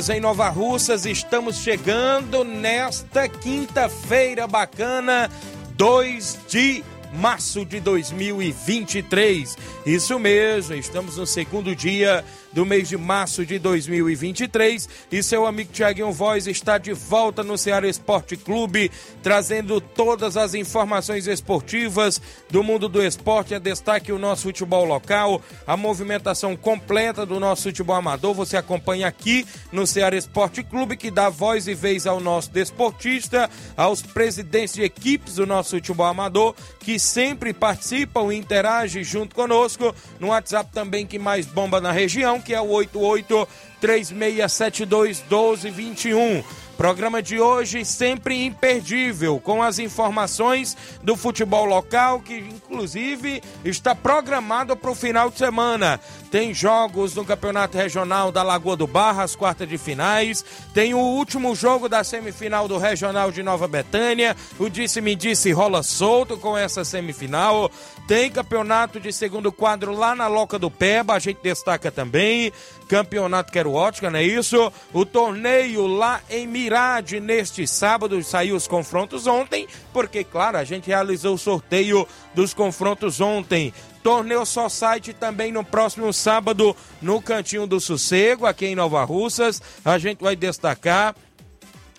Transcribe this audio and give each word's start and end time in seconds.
11 0.00 0.02
horas 0.02 0.08
em 0.08 0.20
Nova 0.20 0.48
Russas, 0.48 1.04
estamos 1.04 1.56
chegando 1.58 2.42
nesta 2.42 3.28
quinta-feira 3.28 4.46
bacana, 4.46 5.30
2 5.76 6.38
de 6.48 6.82
março 7.12 7.66
de 7.66 7.80
2023. 7.80 9.58
Isso 9.84 10.18
mesmo, 10.18 10.74
estamos 10.74 11.18
no 11.18 11.26
segundo 11.26 11.76
dia 11.76 12.24
do 12.52 12.66
mês 12.66 12.88
de 12.88 12.96
março 12.96 13.46
de 13.46 13.58
2023 13.58 14.88
e 15.10 15.22
seu 15.22 15.46
amigo 15.46 15.72
Tiaguinho 15.72 16.12
Voz 16.12 16.46
está 16.46 16.78
de 16.78 16.92
volta 16.92 17.42
no 17.42 17.56
Ceará 17.56 17.88
Esporte 17.88 18.36
Clube, 18.36 18.90
trazendo 19.22 19.80
todas 19.80 20.36
as 20.36 20.54
informações 20.54 21.26
esportivas 21.26 22.20
do 22.50 22.62
mundo 22.62 22.88
do 22.88 23.02
esporte. 23.02 23.54
A 23.54 23.58
destaque 23.58 24.12
o 24.12 24.18
nosso 24.18 24.42
futebol 24.42 24.84
local, 24.84 25.40
a 25.66 25.76
movimentação 25.76 26.56
completa 26.56 27.24
do 27.24 27.38
nosso 27.38 27.64
futebol 27.64 27.96
amador. 27.96 28.34
Você 28.34 28.56
acompanha 28.56 29.06
aqui 29.06 29.46
no 29.70 29.86
Ceará 29.86 30.16
Esporte 30.16 30.62
Clube, 30.62 30.96
que 30.96 31.10
dá 31.10 31.28
voz 31.28 31.68
e 31.68 31.74
vez 31.74 32.06
ao 32.06 32.20
nosso 32.20 32.50
desportista, 32.50 33.48
aos 33.76 34.02
presidentes 34.02 34.74
de 34.74 34.82
equipes 34.82 35.36
do 35.36 35.46
nosso 35.46 35.76
futebol 35.76 36.06
amador, 36.06 36.54
que 36.80 36.98
sempre 36.98 37.52
participam 37.52 38.32
e 38.32 38.36
interagem 38.36 39.04
junto 39.04 39.34
conosco 39.34 39.94
no 40.18 40.28
WhatsApp 40.28 40.70
também 40.72 41.06
que 41.06 41.18
mais 41.18 41.46
bomba 41.46 41.80
na 41.80 41.92
região 41.92 42.39
que 42.40 42.54
é 42.54 42.60
o 42.60 42.68
88 42.68 43.48
3672 43.80 45.20
1221. 45.20 46.44
Programa 46.80 47.22
de 47.22 47.38
hoje 47.38 47.84
sempre 47.84 48.42
imperdível, 48.42 49.38
com 49.38 49.62
as 49.62 49.78
informações 49.78 50.74
do 51.02 51.14
futebol 51.14 51.66
local, 51.66 52.20
que 52.20 52.38
inclusive 52.38 53.42
está 53.62 53.94
programado 53.94 54.74
para 54.74 54.90
o 54.90 54.94
final 54.94 55.28
de 55.28 55.36
semana. 55.36 56.00
Tem 56.30 56.54
jogos 56.54 57.14
no 57.14 57.22
Campeonato 57.22 57.76
Regional 57.76 58.32
da 58.32 58.42
Lagoa 58.42 58.76
do 58.76 58.86
Barra, 58.86 59.24
as 59.24 59.36
quartas 59.36 59.68
de 59.68 59.76
finais. 59.76 60.42
Tem 60.72 60.94
o 60.94 60.98
último 60.98 61.54
jogo 61.54 61.86
da 61.86 62.02
semifinal 62.02 62.66
do 62.66 62.78
Regional 62.78 63.30
de 63.30 63.42
Nova 63.42 63.68
Betânia. 63.68 64.34
O 64.58 64.70
Disse-me 64.70 65.14
Disse 65.14 65.52
rola 65.52 65.82
solto 65.82 66.38
com 66.38 66.56
essa 66.56 66.82
semifinal. 66.82 67.70
Tem 68.08 68.30
campeonato 68.30 68.98
de 68.98 69.12
segundo 69.12 69.52
quadro 69.52 69.92
lá 69.92 70.14
na 70.14 70.28
Loca 70.28 70.58
do 70.58 70.70
Peba, 70.70 71.12
a 71.12 71.18
gente 71.18 71.40
destaca 71.42 71.90
também. 71.90 72.50
Campeonato 72.90 73.52
Quero 73.52 73.72
Ótica, 73.72 74.10
não 74.10 74.18
é 74.18 74.24
isso? 74.24 74.72
O 74.92 75.06
torneio 75.06 75.86
lá 75.86 76.20
em 76.28 76.44
Mirade 76.44 77.20
neste 77.20 77.64
sábado, 77.64 78.20
saiu 78.24 78.56
os 78.56 78.66
confrontos 78.66 79.28
ontem, 79.28 79.68
porque, 79.92 80.24
claro, 80.24 80.56
a 80.56 80.64
gente 80.64 80.88
realizou 80.88 81.36
o 81.36 81.38
sorteio 81.38 82.04
dos 82.34 82.52
confrontos 82.52 83.20
ontem. 83.20 83.72
Torneio 84.02 84.44
Só 84.44 84.68
Site 84.68 85.12
também 85.12 85.52
no 85.52 85.62
próximo 85.62 86.12
sábado 86.12 86.74
no 87.00 87.22
Cantinho 87.22 87.64
do 87.64 87.78
Sossego, 87.78 88.44
aqui 88.44 88.66
em 88.66 88.74
Nova 88.74 89.04
Russas. 89.04 89.62
A 89.84 89.96
gente 89.96 90.20
vai 90.20 90.34
destacar 90.34 91.14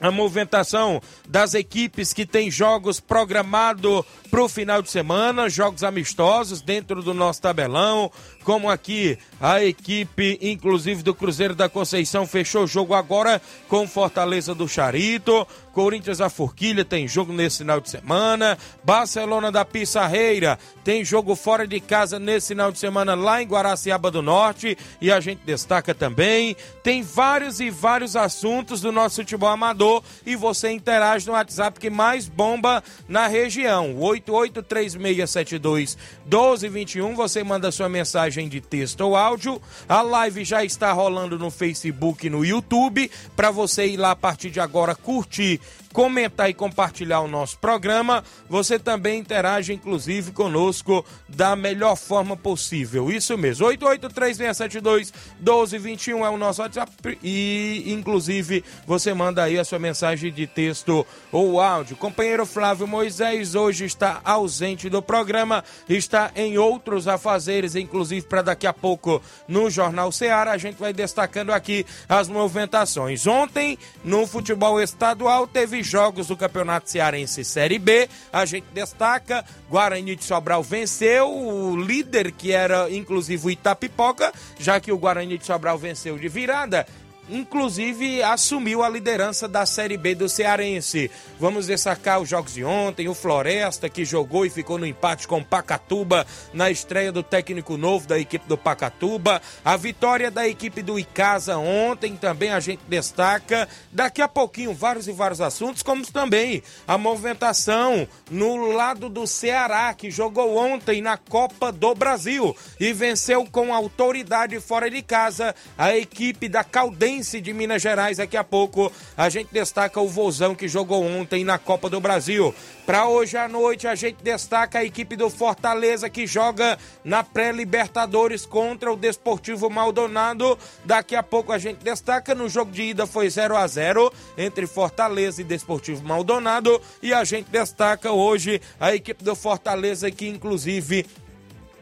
a 0.02 0.10
movimentação 0.10 1.02
das 1.30 1.54
equipes 1.54 2.12
que 2.12 2.26
tem 2.26 2.50
jogos 2.50 3.00
programados 3.00 4.04
para 4.30 4.44
o 4.44 4.50
final 4.50 4.82
de 4.82 4.90
semana, 4.90 5.50
jogos 5.50 5.84
amistosos 5.84 6.62
dentro 6.62 7.04
do 7.04 7.14
nosso 7.14 7.42
tabelão, 7.42 8.12
como 8.44 8.70
aqui 8.70 9.18
a 9.40 9.64
equipe, 9.64 10.40
inclusive 10.42 11.04
do 11.04 11.14
Cruzeiro 11.14 11.54
da 11.54 11.70
Conceição, 11.70 12.26
fechou 12.26 12.64
o 12.64 12.68
jogo 12.68 12.94
agora 12.94 13.42
com 13.68 13.88
Fortaleza 13.88 14.56
do 14.56 14.68
Charito. 14.68 15.48
Corinthians 15.74 16.20
a 16.20 16.30
Forquilha 16.30 16.84
tem 16.84 17.08
jogo 17.08 17.32
nesse 17.32 17.60
final 17.60 17.80
de 17.80 17.90
semana. 17.90 18.58
Barcelona 18.84 19.52
da 19.52 19.64
Pissarreira 19.64 20.60
tem 20.84 21.06
jogo 21.06 21.36
fora 21.36 21.66
de 21.66 21.80
casa 21.80 22.20
nesse 22.20 22.50
final 22.50 22.72
de 22.72 22.80
semana 22.80 23.16
lá 23.16 23.42
em 23.42 23.48
Guaraciaba 23.48 24.12
do 24.12 24.22
Norte. 24.22 24.78
E 25.00 25.12
a 25.12 25.20
gente 25.20 25.42
destaca 25.46 25.94
também. 25.94 26.56
Tem 26.84 27.02
vários 27.02 27.60
e 27.60 27.70
vários 27.70 28.16
assuntos 28.16 28.82
do 28.82 28.92
nosso 28.92 29.18
futebol 29.18 29.50
amador. 29.50 29.91
E 30.25 30.35
você 30.35 30.72
interage 30.72 31.28
no 31.28 31.34
WhatsApp 31.34 31.79
que 31.79 31.90
mais 31.90 32.28
bomba 32.28 32.84
na 33.07 33.28
região. 33.28 33.96
883672 33.97 35.97
1221. 36.25 37.16
Você 37.16 37.44
manda 37.44 37.72
sua 37.72 37.90
mensagem 37.90 38.47
de 38.47 38.62
texto 38.62 39.02
ou 39.02 39.16
áudio. 39.16 39.62
A 39.90 40.02
live 40.02 40.46
já 40.46 40.63
está 40.63 40.91
rolando 40.91 41.38
no 41.38 41.52
Facebook 41.52 42.28
e 42.28 42.29
no 42.29 42.46
YouTube. 42.46 43.12
Para 43.35 43.52
você 43.52 43.88
ir 43.88 43.97
lá 43.97 44.12
a 44.12 44.16
partir 44.16 44.50
de 44.50 44.59
agora 44.59 44.96
curtir 44.96 45.59
comentar 45.91 46.50
e 46.50 46.53
compartilhar 46.53 47.22
o 47.22 47.28
nosso 47.28 47.57
programa. 47.59 48.24
Você 48.50 48.79
também 48.79 49.19
interage, 49.19 49.74
inclusive, 49.74 50.31
conosco 50.31 51.06
da 51.28 51.56
melhor 51.56 51.96
forma 51.96 52.35
possível. 52.35 53.12
Isso 53.12 53.38
mesmo. 53.38 53.68
883672-1221 53.68 56.25
é 56.25 56.29
o 56.29 56.38
nosso 56.38 56.62
WhatsApp. 56.62 56.91
E, 57.24 57.84
inclusive, 57.88 58.63
você 58.85 59.13
manda 59.13 59.44
aí 59.44 59.59
a 59.59 59.63
sua 59.63 59.79
mensagem 59.79 60.31
de 60.31 60.47
texto 60.47 61.06
ou 61.31 61.59
áudio. 61.59 61.97
Companheiro 61.97 62.46
Flávio 62.46 62.88
Moisés 62.88 63.56
hoje 63.56 63.85
está 63.85 64.22
ausente 64.23 64.90
do 64.90 65.02
programa, 65.02 65.63
está 65.88 66.31
em 66.35 66.58
outros 66.58 67.08
afazeres, 67.08 67.75
inclusive 67.75 68.28
para 68.28 68.41
daqui 68.41 68.68
a 68.68 68.73
pouco 68.73 69.22
no 69.47 69.69
Jornal 69.69 70.12
Ceará. 70.12 70.52
A 70.52 70.58
gente 70.58 70.78
vai 70.78 70.94
destacando 70.94 71.52
aqui 71.52 71.85
as 72.08 72.28
movimentações. 72.28 73.28
Ontem, 73.28 73.78
no 74.03 74.25
futebol 74.25 74.81
estadual, 74.81 75.47
teve 75.47 75.81
jogos 75.84 76.28
do 76.28 76.38
Campeonato 76.38 76.90
Cearense 76.90 77.44
Série 77.44 77.80
B. 77.80 78.08
A 78.31 78.46
gente 78.46 78.66
destaca: 78.74 79.46
Guarani 79.70 80.16
de 80.16 80.23
Sobral 80.23 80.64
venceu 80.64 81.29
o 81.29 81.76
líder, 81.76 82.32
que 82.32 82.52
era 82.52 82.90
inclusive 82.90 83.46
o 83.46 83.50
Itapipoca, 83.50 84.34
já 84.59 84.79
que 84.79 84.91
o 84.91 84.97
Guarani 84.97 85.38
de 85.38 85.46
Sobral 85.46 85.78
venceu 85.78 86.17
de 86.17 86.28
virada 86.28 86.85
inclusive 87.32 88.22
assumiu 88.22 88.84
a 88.84 88.90
liderança 88.90 89.48
da 89.48 89.66
Série 89.66 89.98
B 89.98 90.14
do 90.14 90.28
Cearense. 90.28 91.10
Vamos 91.40 91.68
destacar 91.68 92.20
os 92.20 92.30
jogos 92.30 92.54
de 92.54 92.64
ontem, 92.64 93.08
o 93.08 93.16
Floresta 93.16 93.90
que 93.90 94.04
jogou 94.04 94.46
e 94.46 94.50
ficou 94.50 94.78
no 94.78 94.86
empate 94.86 95.28
com 95.28 95.40
o 95.40 95.46
Pacatuba 95.46 96.28
na 96.54 96.70
estreia 96.70 97.12
do 97.12 97.24
técnico 97.24 97.78
novo 97.78 98.06
da 98.06 98.20
equipe 98.20 98.48
do 98.48 98.58
Pacatuba, 98.58 99.42
a 99.64 99.78
vitória 99.78 100.30
da 100.30 100.48
equipe 100.48 100.82
do 100.82 101.00
Icasa 101.00 101.58
ontem 101.58 102.18
também 102.18 102.52
a 102.52 102.60
gente 102.60 102.82
destaca. 102.88 103.68
Daqui 103.92 104.22
a 104.22 104.28
pouquinho 104.28 104.74
vários 104.74 105.08
e 105.08 105.12
vários 105.14 105.40
assuntos, 105.40 105.82
como 105.82 106.06
também 106.06 106.62
a 106.86 106.98
movimentação 106.98 108.08
no 108.30 108.74
lado 108.74 109.08
do 109.08 109.26
Ceará 109.26 109.94
que 109.94 110.12
jogou 110.12 110.58
ontem 110.58 111.02
na 111.02 111.16
Copa 111.16 111.72
do 111.72 111.96
Brasil 111.96 112.56
e 112.80 112.92
venceu 112.92 113.46
com 113.46 113.74
autoridade 113.74 114.60
fora 114.60 114.90
de 114.90 115.02
casa 115.02 115.56
a 115.78 115.96
equipe 115.96 116.50
da 116.50 116.64
Caldense 116.64 117.21
de 117.22 117.53
Minas 117.53 117.82
Gerais. 117.82 118.18
Daqui 118.18 118.35
a 118.35 118.44
pouco 118.44 118.91
a 119.16 119.29
gente 119.29 119.50
destaca 119.52 120.00
o 120.02 120.08
Vozão 120.08 120.56
que 120.56 120.68
jogou 120.68 121.06
ontem 121.06 121.44
na 121.44 121.58
Copa 121.58 121.90
do 121.90 122.00
Brasil. 122.00 122.53
Para 122.85 123.08
hoje 123.08 123.38
à 123.38 123.47
noite 123.47 123.88
a 123.88 123.96
gente 123.96 124.23
destaca 124.23 124.79
a 124.79 124.84
equipe 124.84 125.16
do 125.16 125.29
Fortaleza 125.29 126.09
que 126.09 126.26
joga 126.26 126.78
na 127.03 127.23
pré-Libertadores 127.23 128.46
contra 128.46 128.91
o 128.91 128.96
Desportivo 128.96 129.70
Maldonado. 129.70 130.58
Daqui 130.84 131.16
a 131.16 131.23
pouco 131.23 131.52
a 131.52 131.58
gente 131.58 131.84
destaca 131.84 132.34
no 132.34 132.50
jogo 132.50 132.72
de 132.72 132.84
ida 132.84 133.06
foi 133.06 133.29
0 133.29 133.56
a 133.56 133.68
0 133.68 134.12
entre 134.38 134.66
Fortaleza 134.66 135.41
e 135.41 135.46
Desportivo 135.46 136.03
Maldonado 136.03 136.82
e 137.02 137.14
a 137.14 137.23
gente 137.23 137.50
destaca 137.50 138.12
hoje 138.12 138.62
a 138.79 138.96
equipe 138.96 139.23
do 139.23 139.35
Fortaleza 139.35 140.09
que 140.09 140.28
inclusive 140.28 141.06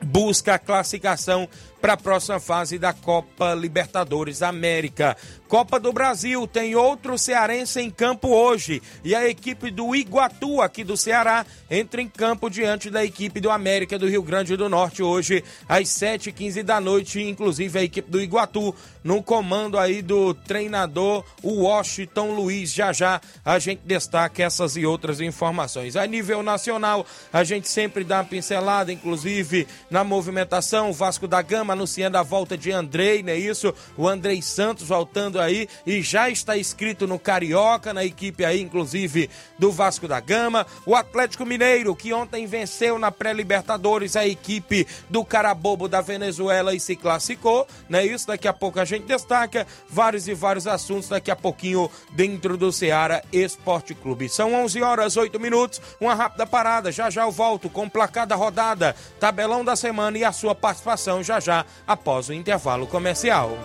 busca 0.02 0.56
a 0.56 0.60
classificação 0.60 1.48
para 1.82 1.94
a 1.94 1.98
próxima 1.98 2.40
fase 2.40 2.78
da 2.78 2.94
Copa 2.94 3.54
Libertadores 3.54 4.42
América. 4.42 5.16
Copa 5.48 5.80
do 5.80 5.92
Brasil 5.92 6.46
tem 6.46 6.76
outro 6.76 7.18
cearense 7.18 7.80
em 7.80 7.90
campo 7.90 8.28
hoje 8.28 8.82
e 9.04 9.16
a 9.16 9.28
equipe 9.28 9.72
do 9.72 9.96
Iguatu 9.96 10.62
aqui 10.62 10.84
do 10.84 10.96
Ceará 10.96 11.46
entra 11.70 12.02
em 12.02 12.08
campo 12.08 12.50
diante 12.50 12.90
da 12.90 13.04
equipe 13.04 13.40
do 13.40 13.50
América 13.50 13.98
do 13.98 14.08
Rio 14.08 14.22
Grande 14.22 14.56
do 14.56 14.70
Norte 14.70 15.02
hoje 15.02 15.44
às 15.68 15.88
7h15 15.88 16.62
da 16.62 16.80
noite, 16.80 17.22
inclusive 17.22 17.80
a 17.80 17.84
equipe 17.84 18.12
do 18.12 18.22
Iguatu 18.22 18.76
no 19.04 19.24
comando 19.24 19.80
aí 19.80 20.02
do 20.02 20.34
treinador 20.34 21.24
Washington 21.44 22.32
Luiz. 22.36 22.72
Já 22.72 22.94
já 22.94 23.20
a 23.44 23.58
gente 23.58 23.82
destaca 23.86 24.44
essas 24.44 24.76
e 24.76 24.86
outras 24.86 25.20
informações. 25.20 25.96
A 25.96 26.06
nível 26.06 26.44
nacional, 26.44 27.06
a 27.34 27.44
gente 27.44 27.68
sempre 27.68 28.04
dá 28.04 28.18
uma 28.18 28.26
pincelada, 28.26 28.92
inclusive 28.92 29.68
na 29.90 30.04
movimentação, 30.04 30.94
Vasco 30.94 31.28
da 31.28 31.42
Gama 31.42 31.69
anunciando 31.72 32.18
a 32.18 32.24
volta 32.24 32.58
de 32.58 32.72
Andrei, 32.72 33.24
não 33.24 33.34
é 33.34 33.38
isso? 33.38 33.74
O 33.98 34.08
Andrei 34.08 34.42
Santos 34.42 34.88
voltando 34.88 35.40
aí 35.40 35.68
e 35.86 36.02
já 36.02 36.30
está 36.30 36.58
inscrito 36.58 37.08
no 37.08 37.20
Carioca, 37.20 37.94
na 37.94 38.04
equipe 38.04 38.46
aí, 38.46 38.62
inclusive, 38.62 39.30
do 39.58 39.72
Vasco 39.72 40.08
da 40.08 40.20
Gama. 40.20 40.66
O 40.86 40.96
Atlético 40.96 41.46
Mineiro, 41.46 41.96
que 41.96 42.14
ontem 42.14 42.46
venceu 42.46 42.98
na 42.98 43.12
pré-Libertadores 43.12 44.16
a 44.16 44.28
equipe 44.28 44.88
do 45.10 45.24
Carabobo 45.24 45.88
da 45.88 46.02
Venezuela 46.02 46.74
e 46.74 46.80
se 46.80 46.96
classificou, 46.96 47.68
não 47.88 48.00
é 48.00 48.06
isso? 48.06 48.28
Daqui 48.28 48.48
a 48.48 48.54
pouco 48.54 48.80
a 48.80 48.86
gente 48.86 49.06
destaca 49.06 49.66
vários 49.90 50.28
e 50.28 50.34
vários 50.34 50.68
assuntos 50.68 51.10
daqui 51.10 51.32
a 51.32 51.36
pouquinho 51.36 51.90
dentro 52.12 52.58
do 52.58 52.72
Ceará 52.72 53.22
Esporte 53.32 53.94
Clube. 53.94 54.30
São 54.30 54.54
11 54.54 54.82
horas 54.82 55.18
8 55.18 55.40
minutos, 55.40 55.82
uma 56.00 56.14
rápida 56.14 56.46
parada. 56.46 56.92
Já 56.92 57.10
já 57.10 57.24
eu 57.24 57.32
volto 57.32 57.70
com 57.70 57.86
o 57.86 57.90
placar 57.90 58.28
da 58.28 58.36
rodada, 58.36 58.96
tabelão 59.20 59.64
da 59.64 59.76
semana 59.76 60.18
e 60.18 60.24
a 60.24 60.32
sua 60.32 60.56
participação 60.56 61.24
já 61.24 61.40
já 61.40 61.59
após 61.88 62.30
o 62.30 62.34
intervalo 62.34 62.88
comercial. 62.88 63.58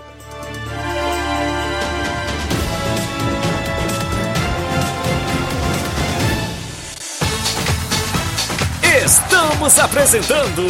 Estamos 9.05 9.79
apresentando 9.79 10.63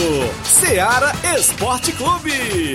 Seara 0.45 1.13
Esporte 1.37 1.93
Clube. 1.93 2.75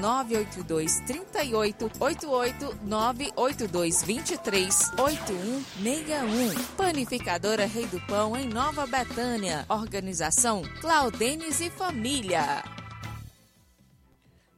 982 0.00 1.00
38 1.00 1.90
88 1.98 2.78
982 2.84 4.02
23 4.02 4.92
8161. 4.98 6.64
Panificadora 6.76 7.66
Rei 7.66 7.86
do 7.86 8.00
Pão, 8.06 8.36
em 8.36 8.48
Nova 8.48 8.86
Betânia. 8.86 9.64
Organização 9.68 10.62
Claudenes 10.80 11.60
e 11.60 11.70
Família. 11.70 12.62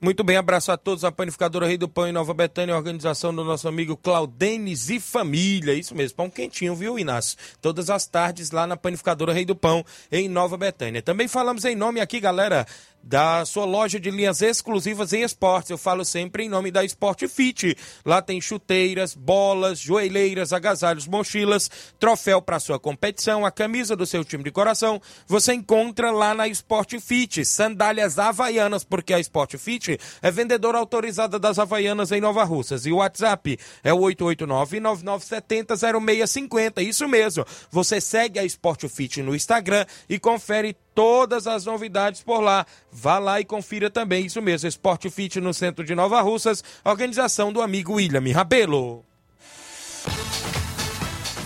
Muito 0.01 0.23
bem, 0.23 0.37
abraço 0.37 0.71
a 0.71 0.77
todos, 0.77 1.03
a 1.03 1.11
Panificadora 1.11 1.67
Rei 1.67 1.77
do 1.77 1.89
Pão 1.89 2.07
em 2.07 2.13
Nova 2.13 2.33
Betânia, 2.33 2.77
organização 2.77 3.35
do 3.35 3.43
nosso 3.43 3.67
amigo 3.67 3.97
Claudenes 3.97 4.91
e 4.91 5.01
família, 5.01 5.75
isso 5.75 5.93
mesmo, 5.93 6.17
pão 6.17 6.31
quentinho, 6.31 6.73
viu, 6.77 6.97
Inácio? 6.97 7.37
Todas 7.61 7.91
as 7.91 8.07
tardes 8.07 8.53
lá 8.53 8.65
na 8.65 8.77
Panificadora 8.77 9.33
Rei 9.33 9.45
do 9.45 9.57
Pão 9.57 9.85
em 10.13 10.29
Nova 10.29 10.57
Betânia. 10.57 11.03
Também 11.03 11.27
falamos 11.27 11.65
em 11.65 11.75
nome 11.75 12.01
aqui, 12.01 12.21
galera, 12.21 12.65
da 13.03 13.45
sua 13.45 13.65
loja 13.65 13.99
de 13.99 14.11
linhas 14.11 14.43
exclusivas 14.43 15.13
em 15.13 15.23
esportes. 15.23 15.71
Eu 15.71 15.79
falo 15.79 16.05
sempre 16.05 16.45
em 16.45 16.49
nome 16.49 16.71
da 16.71 16.85
Sport 16.85 17.27
Fit. 17.27 17.77
Lá 18.05 18.21
tem 18.21 18.41
chuteiras, 18.41 19.15
bolas, 19.15 19.79
joelheiras, 19.79 20.53
agasalhos, 20.53 21.07
mochilas, 21.07 21.71
troféu 21.99 22.43
para 22.43 22.61
sua 22.61 22.79
competição, 22.79 23.47
a 23.47 23.51
camisa 23.51 23.97
do 23.97 24.07
seu 24.07 24.25
time 24.25 24.45
de 24.45 24.51
coração. 24.51 25.01
Você 25.27 25.55
encontra 25.55 26.11
lá 26.11 26.35
na 26.35 26.47
Sport 26.49 26.99
Fit. 27.01 27.45
Sandálias 27.45 28.19
havaianas, 28.19 28.85
porque 28.85 29.15
a 29.15 29.21
Sport 29.21 29.57
Fit 29.57 29.99
é 30.21 30.31
vendedora 30.31 30.79
autorizada 30.79 31.39
das 31.39 31.59
havaianas 31.59 32.13
em 32.13 32.21
Nova 32.21 32.45
Russas. 32.45 32.85
E 32.87 32.93
o 32.93 32.97
WhatsApp 32.97 33.59
é 33.83 33.93
o 33.93 34.01
889-9970-0650. 34.01 36.83
Isso 36.83 37.09
mesmo. 37.09 37.45
Você 37.71 38.01
segue 38.01 38.39
a 38.39 38.45
Sport 38.45 38.87
Fit 38.89 39.23
no 39.23 39.35
Instagram 39.35 39.87
e 40.09 40.19
confere 40.19 40.77
todas 40.99 41.47
as 41.47 41.65
novidades 41.65 42.25
por 42.25 42.41
lá. 42.41 42.67
Vá 42.91 43.21
lá 43.21 43.41
e 43.41 43.45
confira 43.45 43.89
também, 43.89 44.27
isso 44.27 44.43
mesmo, 44.43 44.69
Esporte 44.69 45.09
Fit 45.09 45.41
no 45.41 45.55
centro 45.55 45.85
de 45.85 45.95
Nova 45.95 46.21
Russas, 46.21 46.65
organização 46.85 47.53
do 47.53 47.63
amigo 47.63 47.93
William 47.93 48.21
Rabelo. 48.35 49.05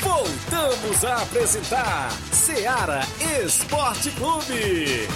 Voltamos 0.01 1.05
a 1.05 1.17
apresentar 1.17 2.13
Seara 2.33 3.03
Esporte 3.45 4.11
Clube. 4.13 5.07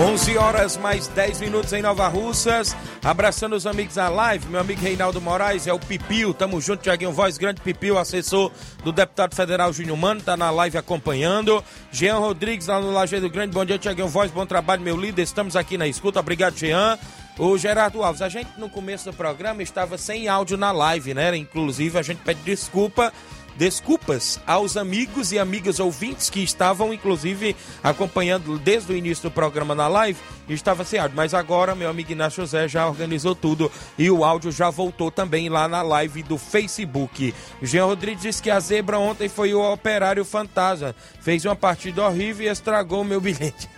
11 0.00 0.38
horas 0.38 0.76
mais 0.78 1.08
10 1.08 1.42
minutos 1.42 1.74
em 1.74 1.82
Nova 1.82 2.08
Russas. 2.08 2.74
Abraçando 3.04 3.54
os 3.54 3.66
amigos 3.66 3.96
da 3.96 4.08
live, 4.08 4.48
meu 4.48 4.58
amigo 4.58 4.80
Reinaldo 4.80 5.20
Moraes, 5.20 5.66
é 5.66 5.74
o 5.74 5.78
Pipio, 5.78 6.32
tamo 6.32 6.58
junto, 6.58 6.82
Tiaguinho 6.82 7.12
Voz, 7.12 7.36
grande 7.36 7.60
Pipio, 7.60 7.98
assessor 7.98 8.50
do 8.82 8.92
deputado 8.92 9.34
federal 9.34 9.70
Júnior 9.74 9.98
Mano, 9.98 10.22
tá 10.22 10.38
na 10.38 10.50
live 10.50 10.78
acompanhando. 10.78 11.62
Jean 11.92 12.16
Rodrigues, 12.16 12.68
lá 12.68 12.80
no 12.80 12.90
Lajeiro 12.90 13.28
Grande, 13.28 13.52
bom 13.52 13.62
dia, 13.62 13.78
Tiaguinho 13.78 14.08
Voz, 14.08 14.30
bom 14.30 14.46
trabalho, 14.46 14.80
meu 14.80 14.96
líder, 14.96 15.20
estamos 15.20 15.54
aqui 15.54 15.76
na 15.76 15.86
escuta, 15.86 16.18
obrigado, 16.18 16.56
Jean. 16.56 16.98
O 17.38 17.58
Gerardo 17.58 18.02
Alves, 18.02 18.22
a 18.22 18.28
gente 18.30 18.50
no 18.56 18.70
começo 18.70 19.10
do 19.10 19.14
programa 19.14 19.62
estava 19.62 19.98
sem 19.98 20.28
áudio 20.28 20.56
na 20.56 20.72
live, 20.72 21.12
né? 21.12 21.36
Inclusive, 21.36 21.98
a 21.98 22.02
gente 22.02 22.22
pede 22.22 22.40
desculpa 22.40 23.12
desculpas 23.60 24.40
aos 24.46 24.74
amigos 24.74 25.32
e 25.32 25.38
amigas 25.38 25.78
ouvintes 25.80 26.30
que 26.30 26.42
estavam, 26.42 26.94
inclusive, 26.94 27.54
acompanhando 27.82 28.58
desde 28.58 28.90
o 28.90 28.96
início 28.96 29.28
do 29.28 29.30
programa 29.30 29.74
na 29.74 29.86
live 29.86 30.18
e 30.48 30.54
estava 30.54 30.82
sem 30.82 30.98
áudio. 30.98 31.14
Mas 31.14 31.34
agora, 31.34 31.74
meu 31.74 31.90
amigo 31.90 32.10
Inácio 32.10 32.42
José 32.42 32.66
já 32.66 32.88
organizou 32.88 33.34
tudo 33.34 33.70
e 33.98 34.10
o 34.10 34.24
áudio 34.24 34.50
já 34.50 34.70
voltou 34.70 35.10
também 35.10 35.50
lá 35.50 35.68
na 35.68 35.82
live 35.82 36.22
do 36.22 36.38
Facebook. 36.38 37.34
Jean 37.60 37.84
Rodrigues 37.84 38.22
disse 38.22 38.42
que 38.42 38.50
a 38.50 38.58
zebra 38.58 38.98
ontem 38.98 39.28
foi 39.28 39.52
o 39.52 39.60
operário 39.60 40.24
fantasma. 40.24 40.94
Fez 41.20 41.44
uma 41.44 41.54
partida 41.54 42.02
horrível 42.02 42.46
e 42.46 42.50
estragou 42.50 43.04
meu 43.04 43.20
bilhete. 43.20 43.68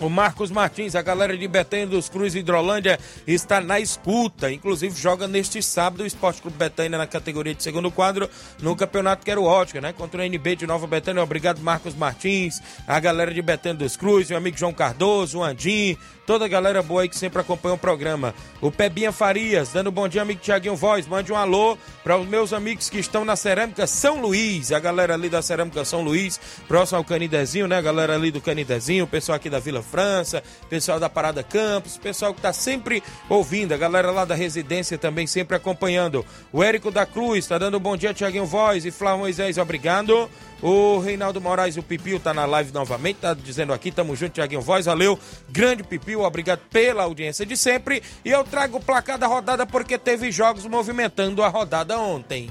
O 0.00 0.08
Marcos 0.08 0.52
Martins, 0.52 0.94
a 0.94 1.02
galera 1.02 1.36
de 1.36 1.48
Betânia 1.48 1.88
dos 1.88 2.08
Cruz 2.08 2.36
Hidrolândia 2.36 3.00
está 3.26 3.60
na 3.60 3.80
escuta. 3.80 4.52
Inclusive 4.52 4.94
joga 5.00 5.26
neste 5.26 5.60
sábado 5.60 6.04
o 6.04 6.06
Esporte 6.06 6.40
Clube 6.40 6.56
Betânia 6.56 6.96
na 6.96 7.06
categoria 7.06 7.52
de 7.52 7.64
segundo 7.64 7.90
quadro 7.90 8.30
no 8.62 8.76
Campeonato 8.76 9.24
Quero 9.24 9.42
Ótica, 9.42 9.80
né? 9.80 9.92
Contra 9.92 10.20
o 10.20 10.24
NB 10.24 10.54
de 10.54 10.66
Nova 10.68 10.86
Betânia. 10.86 11.20
Obrigado, 11.20 11.60
Marcos 11.60 11.96
Martins, 11.96 12.62
a 12.86 13.00
galera 13.00 13.34
de 13.34 13.42
Betânia 13.42 13.78
dos 13.78 13.96
Cruz, 13.96 14.28
meu 14.28 14.38
amigo 14.38 14.56
João 14.56 14.72
Cardoso, 14.72 15.38
o 15.38 15.42
Andim, 15.42 15.96
toda 16.24 16.44
a 16.44 16.48
galera 16.48 16.80
boa 16.80 17.02
aí 17.02 17.08
que 17.08 17.16
sempre 17.16 17.40
acompanha 17.40 17.74
o 17.74 17.78
programa. 17.78 18.32
O 18.60 18.70
Pebinha 18.70 19.10
Farias, 19.10 19.70
dando 19.72 19.90
bom 19.90 20.06
dia, 20.06 20.22
amigo 20.22 20.40
Tiaguinho 20.40 20.76
Voz. 20.76 21.08
Mande 21.08 21.32
um 21.32 21.36
alô 21.36 21.76
para 22.04 22.16
os 22.16 22.28
meus 22.28 22.52
amigos 22.52 22.88
que 22.88 23.00
estão 23.00 23.24
na 23.24 23.34
Cerâmica 23.34 23.84
São 23.86 24.20
Luís, 24.20 24.70
a 24.70 24.78
galera 24.78 25.14
ali 25.14 25.28
da 25.28 25.42
Cerâmica 25.42 25.84
São 25.84 26.02
Luís, 26.02 26.38
próximo 26.68 26.98
ao 26.98 27.04
Canidezinho, 27.04 27.66
né? 27.66 27.78
A 27.78 27.82
galera 27.82 28.14
ali 28.14 28.30
do 28.30 28.40
Canidezinho, 28.40 29.04
o 29.04 29.08
pessoal 29.08 29.34
aqui 29.34 29.50
da 29.50 29.58
Vila 29.58 29.82
França, 29.90 30.42
pessoal 30.68 31.00
da 31.00 31.08
Parada 31.08 31.42
Campos, 31.42 31.96
pessoal 31.96 32.32
que 32.32 32.40
está 32.40 32.52
sempre 32.52 33.02
ouvindo, 33.28 33.72
a 33.72 33.76
galera 33.76 34.10
lá 34.10 34.24
da 34.24 34.34
residência 34.34 34.98
também 34.98 35.26
sempre 35.26 35.56
acompanhando. 35.56 36.24
O 36.52 36.62
Érico 36.62 36.90
da 36.90 37.06
Cruz 37.06 37.38
está 37.38 37.58
dando 37.58 37.80
bom 37.80 37.96
dia, 37.96 38.14
Tiaguinho 38.14 38.46
Voz 38.46 38.84
e 38.84 38.90
Flávio 38.90 39.20
Moisés, 39.20 39.58
obrigado. 39.58 40.28
O 40.60 40.98
Reinaldo 40.98 41.40
Moraes, 41.40 41.76
o 41.76 41.82
Pipio, 41.82 42.18
tá 42.18 42.34
na 42.34 42.44
live 42.44 42.72
novamente, 42.72 43.18
tá 43.18 43.32
dizendo 43.32 43.72
aqui, 43.72 43.92
tamo 43.92 44.16
junto, 44.16 44.32
Tiaguinho 44.32 44.60
Voz, 44.60 44.86
valeu. 44.86 45.18
Grande 45.48 45.84
Pipio, 45.84 46.22
obrigado 46.22 46.60
pela 46.70 47.04
audiência 47.04 47.46
de 47.46 47.56
sempre. 47.56 48.02
E 48.24 48.30
eu 48.30 48.42
trago 48.44 48.78
o 48.78 48.80
placar 48.80 49.18
da 49.18 49.26
rodada 49.26 49.64
porque 49.64 49.96
teve 49.96 50.32
jogos 50.32 50.66
movimentando 50.66 51.42
a 51.42 51.48
rodada 51.48 51.98
ontem. 51.98 52.50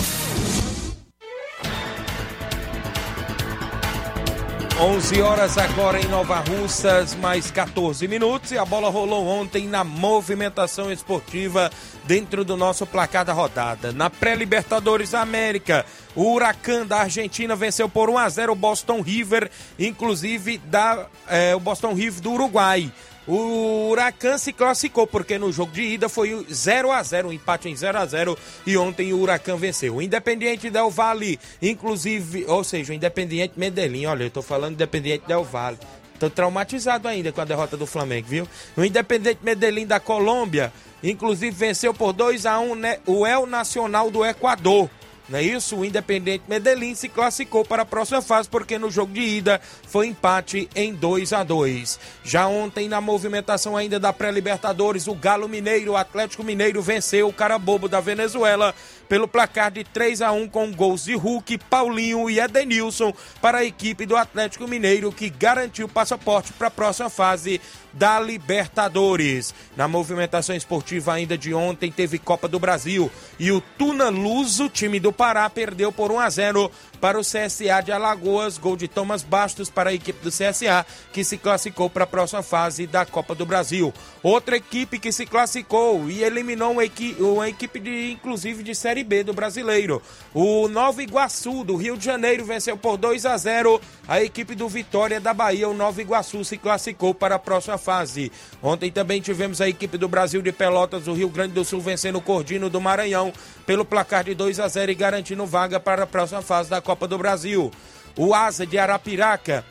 11 4.81 5.21
horas 5.21 5.59
agora 5.59 5.99
em 5.99 6.07
Nova 6.07 6.39
Russas, 6.39 7.13
mais 7.13 7.51
14 7.51 8.07
minutos. 8.07 8.51
E 8.51 8.57
a 8.57 8.65
bola 8.65 8.89
rolou 8.89 9.27
ontem 9.27 9.67
na 9.67 9.83
movimentação 9.83 10.91
esportiva 10.91 11.69
dentro 12.05 12.43
do 12.43 12.57
nosso 12.57 12.87
placar 12.87 13.23
da 13.23 13.31
rodada. 13.31 13.91
Na 13.91 14.09
pré-Libertadores 14.09 15.11
da 15.11 15.21
América, 15.21 15.85
o 16.15 16.33
Huracan 16.33 16.83
da 16.83 17.01
Argentina 17.01 17.55
venceu 17.55 17.87
por 17.87 18.09
1 18.09 18.17
a 18.17 18.27
0 18.27 18.53
o 18.53 18.55
Boston 18.55 19.01
River, 19.01 19.51
inclusive 19.77 20.57
da, 20.57 21.05
é, 21.27 21.53
o 21.55 21.59
Boston 21.59 21.93
River 21.93 22.19
do 22.19 22.31
Uruguai. 22.31 22.91
O 23.27 23.89
Huracan 23.89 24.37
se 24.37 24.51
classificou 24.51 25.05
porque 25.05 25.37
no 25.37 25.51
jogo 25.51 25.71
de 25.71 25.83
ida 25.83 26.09
foi 26.09 26.45
0 26.51 26.91
a 26.91 27.03
0 27.03 27.29
um 27.29 27.33
empate 27.33 27.69
em 27.69 27.75
0 27.75 27.97
a 27.99 28.05
0 28.05 28.37
e 28.65 28.75
ontem 28.75 29.13
o 29.13 29.19
Huracan 29.19 29.57
venceu. 29.57 29.95
O 29.95 30.01
Independiente 30.01 30.69
Del 30.71 30.89
Valle, 30.89 31.39
inclusive, 31.61 32.45
ou 32.47 32.63
seja, 32.63 32.91
o 32.91 32.95
Independiente 32.95 33.53
Medellín, 33.57 34.05
olha, 34.07 34.23
eu 34.23 34.31
tô 34.31 34.41
falando 34.41 34.73
Independiente 34.73 35.27
Del 35.27 35.43
Valle. 35.43 35.77
Tô 36.19 36.29
traumatizado 36.29 37.07
ainda 37.07 37.31
com 37.31 37.41
a 37.41 37.45
derrota 37.45 37.77
do 37.77 37.85
Flamengo, 37.85 38.27
viu? 38.27 38.47
O 38.75 38.83
Independente 38.83 39.39
Medellín 39.43 39.85
da 39.85 39.99
Colômbia, 39.99 40.73
inclusive 41.03 41.51
venceu 41.51 41.93
por 41.93 42.13
2 42.13 42.45
a 42.45 42.59
1 42.59 42.75
né, 42.75 42.99
o 43.05 43.25
El 43.25 43.45
Nacional 43.45 44.09
do 44.09 44.25
Equador. 44.25 44.89
Não 45.31 45.39
é 45.39 45.43
isso? 45.43 45.77
O 45.77 45.85
Independente 45.85 46.43
Medellín 46.45 46.93
se 46.93 47.07
classificou 47.07 47.63
para 47.63 47.83
a 47.83 47.85
próxima 47.85 48.21
fase 48.21 48.49
porque 48.49 48.77
no 48.77 48.91
jogo 48.91 49.13
de 49.13 49.21
ida 49.21 49.61
foi 49.87 50.07
empate 50.07 50.69
em 50.75 50.93
2 50.93 51.31
a 51.31 51.41
2. 51.41 51.97
Já 52.21 52.47
ontem 52.47 52.89
na 52.89 52.99
movimentação 52.99 53.77
ainda 53.77 53.97
da 53.97 54.11
pré-Libertadores, 54.11 55.07
o 55.07 55.15
Galo 55.15 55.47
Mineiro, 55.47 55.93
o 55.93 55.95
Atlético 55.95 56.43
Mineiro 56.43 56.81
venceu 56.81 57.29
o 57.29 57.33
Carabobo 57.33 57.87
da 57.87 58.01
Venezuela 58.01 58.75
pelo 59.11 59.27
placar 59.27 59.69
de 59.69 59.83
3 59.83 60.21
a 60.21 60.31
1 60.31 60.47
com 60.47 60.71
gols 60.71 61.03
de 61.03 61.15
Hulk, 61.15 61.57
Paulinho 61.69 62.29
e 62.29 62.39
Edenilson 62.39 63.13
para 63.41 63.57
a 63.57 63.65
equipe 63.65 64.05
do 64.05 64.15
Atlético 64.15 64.69
Mineiro 64.69 65.11
que 65.11 65.29
garantiu 65.29 65.85
o 65.85 65.89
passaporte 65.89 66.53
para 66.53 66.67
a 66.67 66.71
próxima 66.71 67.09
fase 67.09 67.59
da 67.91 68.21
Libertadores. 68.21 69.53
Na 69.75 69.85
movimentação 69.85 70.55
esportiva 70.55 71.11
ainda 71.11 71.37
de 71.37 71.53
ontem 71.53 71.91
teve 71.91 72.17
Copa 72.17 72.47
do 72.47 72.57
Brasil 72.57 73.11
e 73.37 73.51
o 73.51 73.59
Tuna 73.59 74.07
Luso, 74.07 74.69
time 74.69 74.97
do 74.97 75.11
Pará, 75.11 75.49
perdeu 75.49 75.91
por 75.91 76.09
1 76.09 76.19
a 76.21 76.29
0 76.29 76.71
para 77.01 77.19
o 77.19 77.23
CSA 77.23 77.81
de 77.83 77.91
Alagoas, 77.91 78.59
gol 78.59 78.77
de 78.77 78.87
Thomas 78.87 79.23
Bastos 79.23 79.71
para 79.71 79.89
a 79.89 79.93
equipe 79.93 80.23
do 80.23 80.29
CSA, 80.29 80.85
que 81.11 81.23
se 81.23 81.35
classificou 81.35 81.89
para 81.89 82.03
a 82.03 82.07
próxima 82.07 82.43
fase 82.43 82.85
da 82.85 83.07
Copa 83.07 83.33
do 83.33 83.43
Brasil. 83.43 83.91
Outra 84.21 84.55
equipe 84.55 84.99
que 84.99 85.11
se 85.11 85.25
classificou 85.25 86.07
e 86.07 86.23
eliminou 86.23 86.73
uma 86.73 86.85
equipe, 86.85 87.21
uma 87.21 87.49
equipe 87.49 87.79
de, 87.79 88.11
inclusive 88.11 88.61
de 88.61 88.75
Série 88.75 89.03
B 89.03 89.23
do 89.23 89.33
brasileiro. 89.33 89.99
O 90.31 90.67
Nova 90.67 91.01
Iguaçu, 91.01 91.63
do 91.63 91.75
Rio 91.75 91.97
de 91.97 92.05
Janeiro, 92.05 92.45
venceu 92.45 92.77
por 92.77 92.97
2 92.97 93.25
a 93.25 93.35
0 93.35 93.81
a 94.07 94.21
equipe 94.21 94.53
do 94.53 94.69
Vitória 94.69 95.19
da 95.19 95.33
Bahia. 95.33 95.67
O 95.67 95.73
Nova 95.73 95.99
Iguaçu 95.99 96.45
se 96.45 96.55
classificou 96.55 97.15
para 97.15 97.35
a 97.35 97.39
próxima 97.39 97.79
fase. 97.79 98.31
Ontem 98.61 98.91
também 98.91 99.19
tivemos 99.21 99.59
a 99.59 99.67
equipe 99.67 99.97
do 99.97 100.07
Brasil 100.07 100.41
de 100.43 100.51
Pelotas, 100.51 101.05
do 101.05 101.13
Rio 101.13 101.29
Grande 101.29 101.53
do 101.53 101.65
Sul, 101.65 101.81
vencendo 101.81 102.19
o 102.19 102.21
Cordino 102.21 102.69
do 102.69 102.79
Maranhão 102.79 103.33
pelo 103.65 103.83
placar 103.83 104.23
de 104.23 104.35
2 104.35 104.59
a 104.59 104.67
0 104.67 104.91
e 104.91 104.95
garantindo 104.95 105.45
vaga 105.47 105.79
para 105.79 106.03
a 106.03 106.07
próxima 106.07 106.43
fase 106.43 106.69
da 106.69 106.79
Copa 106.79 106.90
do 106.95 107.17
Brasil. 107.17 107.71
O 108.17 108.33
Asa 108.33 108.65
de 108.65 108.77
Arapiraca 108.77 109.65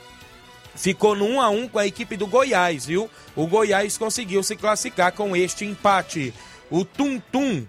ficou 0.75 1.15
no 1.15 1.27
1 1.27 1.41
a 1.41 1.51
1 1.51 1.69
com 1.69 1.79
a 1.79 1.87
equipe 1.87 2.17
do 2.17 2.27
Goiás, 2.27 2.87
viu? 2.87 3.11
O 3.37 3.47
Goiás 3.47 3.99
conseguiu 3.99 4.43
se 4.43 4.57
classificar 4.57 5.13
com 5.13 5.37
este 5.37 5.65
empate. 5.65 6.33
O 6.71 6.85
Tum 6.85 7.21
Tum 7.33 7.67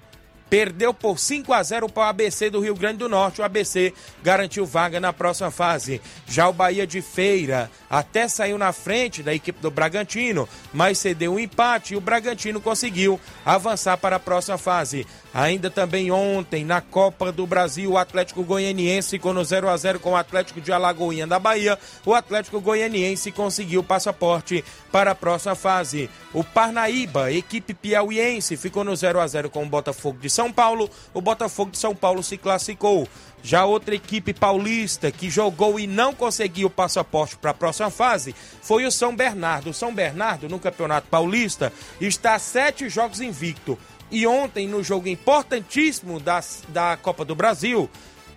perdeu 0.52 0.94
por 0.94 1.18
5 1.18 1.54
a 1.54 1.64
0 1.64 1.88
para 1.88 2.04
o 2.04 2.06
ABC 2.08 2.50
do 2.50 2.60
Rio 2.60 2.76
Grande 2.76 2.98
do 2.98 3.08
Norte. 3.08 3.40
O 3.40 3.44
ABC 3.44 3.94
garantiu 4.22 4.66
vaga 4.66 5.00
na 5.00 5.14
próxima 5.14 5.50
fase. 5.50 6.02
Já 6.28 6.50
o 6.50 6.54
Bahia 6.54 6.86
de 6.86 7.02
Feira 7.02 7.72
até 7.90 8.28
saiu 8.28 8.58
na 8.58 8.74
frente 8.74 9.24
da 9.24 9.34
equipe 9.34 9.62
do 9.62 9.72
Bragantino, 9.72 10.50
mas 10.74 10.98
cedeu 10.98 11.36
um 11.36 11.40
empate 11.40 11.94
e 11.94 11.98
o 11.98 12.02
Bragantino 12.02 12.60
conseguiu 12.60 13.18
avançar 13.46 13.96
para 13.96 14.18
a 14.18 14.20
próxima 14.20 14.58
fase. 14.58 15.08
Ainda 15.34 15.70
também 15.70 16.12
ontem, 16.12 16.66
na 16.66 16.82
Copa 16.82 17.32
do 17.32 17.48
Brasil, 17.48 17.92
o 17.92 17.98
Atlético 17.98 18.44
Goianiense 18.44 19.12
ficou 19.12 19.34
no 19.34 19.44
0 19.46 19.70
a 19.70 19.78
0 19.78 20.00
com 20.00 20.12
o 20.12 20.16
Atlético 20.16 20.60
de 20.60 20.74
Alagoinha 20.74 21.26
da 21.26 21.40
Bahia. 21.40 21.80
O 22.06 22.14
Atlético 22.14 22.60
Goianiense 22.60 23.32
conseguiu 23.32 23.80
o 23.80 23.84
passaporte 23.84 24.62
para 24.92 25.12
a 25.12 25.16
próxima 25.16 25.56
fase. 25.56 26.10
O 26.34 26.44
Parnaíba, 26.44 27.32
equipe 27.32 27.74
piauiense, 27.74 28.58
ficou 28.58 28.84
no 28.84 28.94
0 28.94 29.22
a 29.22 29.28
0 29.28 29.50
com 29.50 29.64
o 29.64 29.70
Botafogo 29.70 30.20
de 30.20 30.30
São 30.30 30.52
Paulo, 30.52 30.90
o 31.14 31.22
Botafogo 31.22 31.72
de 31.72 31.78
São 31.78 31.96
Paulo 31.96 32.22
se 32.22 32.38
classificou. 32.38 33.08
Já 33.44 33.66
outra 33.66 33.96
equipe 33.96 34.34
paulista 34.34 35.12
que 35.12 35.30
jogou 35.30 35.80
e 35.80 35.88
não 35.88 36.14
conseguiu 36.14 36.68
o 36.68 36.72
passaporte 36.72 37.36
para 37.38 37.52
a 37.52 37.56
próxima 37.56 37.90
fase 37.90 38.36
foi 38.62 38.86
o 38.86 38.92
São 38.92 39.16
Bernardo. 39.16 39.72
O 39.72 39.74
São 39.74 39.94
Bernardo, 39.94 40.48
no 40.48 40.60
Campeonato 40.60 41.08
Paulista, 41.08 41.74
está 42.00 42.38
sete 42.38 42.88
jogos 42.88 43.20
invicto. 43.20 43.80
E 44.12 44.28
ontem, 44.28 44.68
no 44.68 44.84
jogo 44.84 45.08
importantíssimo 45.08 46.20
da, 46.20 46.44
da 46.68 46.98
Copa 46.98 47.24
do 47.24 47.34
Brasil, 47.34 47.90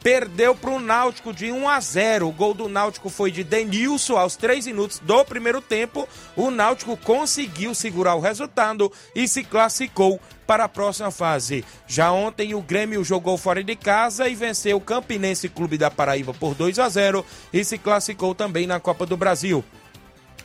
perdeu 0.04 0.54
para 0.54 0.70
o 0.70 0.78
Náutico 0.78 1.32
de 1.32 1.50
1 1.50 1.68
a 1.68 1.80
0. 1.80 2.28
O 2.28 2.32
gol 2.32 2.54
do 2.54 2.68
Náutico 2.68 3.08
foi 3.08 3.32
de 3.32 3.42
Denilson 3.42 4.16
aos 4.16 4.36
3 4.36 4.66
minutos 4.66 5.00
do 5.00 5.24
primeiro 5.24 5.60
tempo. 5.60 6.06
O 6.36 6.50
Náutico 6.50 6.94
conseguiu 6.96 7.74
segurar 7.74 8.14
o 8.14 8.20
resultado 8.20 8.92
e 9.16 9.26
se 9.26 9.42
classificou 9.42 10.20
para 10.46 10.64
a 10.64 10.68
próxima 10.68 11.10
fase. 11.10 11.64
Já 11.88 12.12
ontem 12.12 12.54
o 12.54 12.60
Grêmio 12.60 13.02
jogou 13.02 13.38
fora 13.38 13.64
de 13.64 13.74
casa 13.74 14.28
e 14.28 14.34
venceu 14.34 14.76
o 14.76 14.80
Campinense 14.80 15.48
Clube 15.48 15.78
da 15.78 15.90
Paraíba 15.90 16.34
por 16.34 16.54
2 16.54 16.78
a 16.78 16.88
0 16.88 17.24
e 17.50 17.64
se 17.64 17.78
classificou 17.78 18.34
também 18.34 18.66
na 18.66 18.78
Copa 18.78 19.06
do 19.06 19.16
Brasil. 19.16 19.64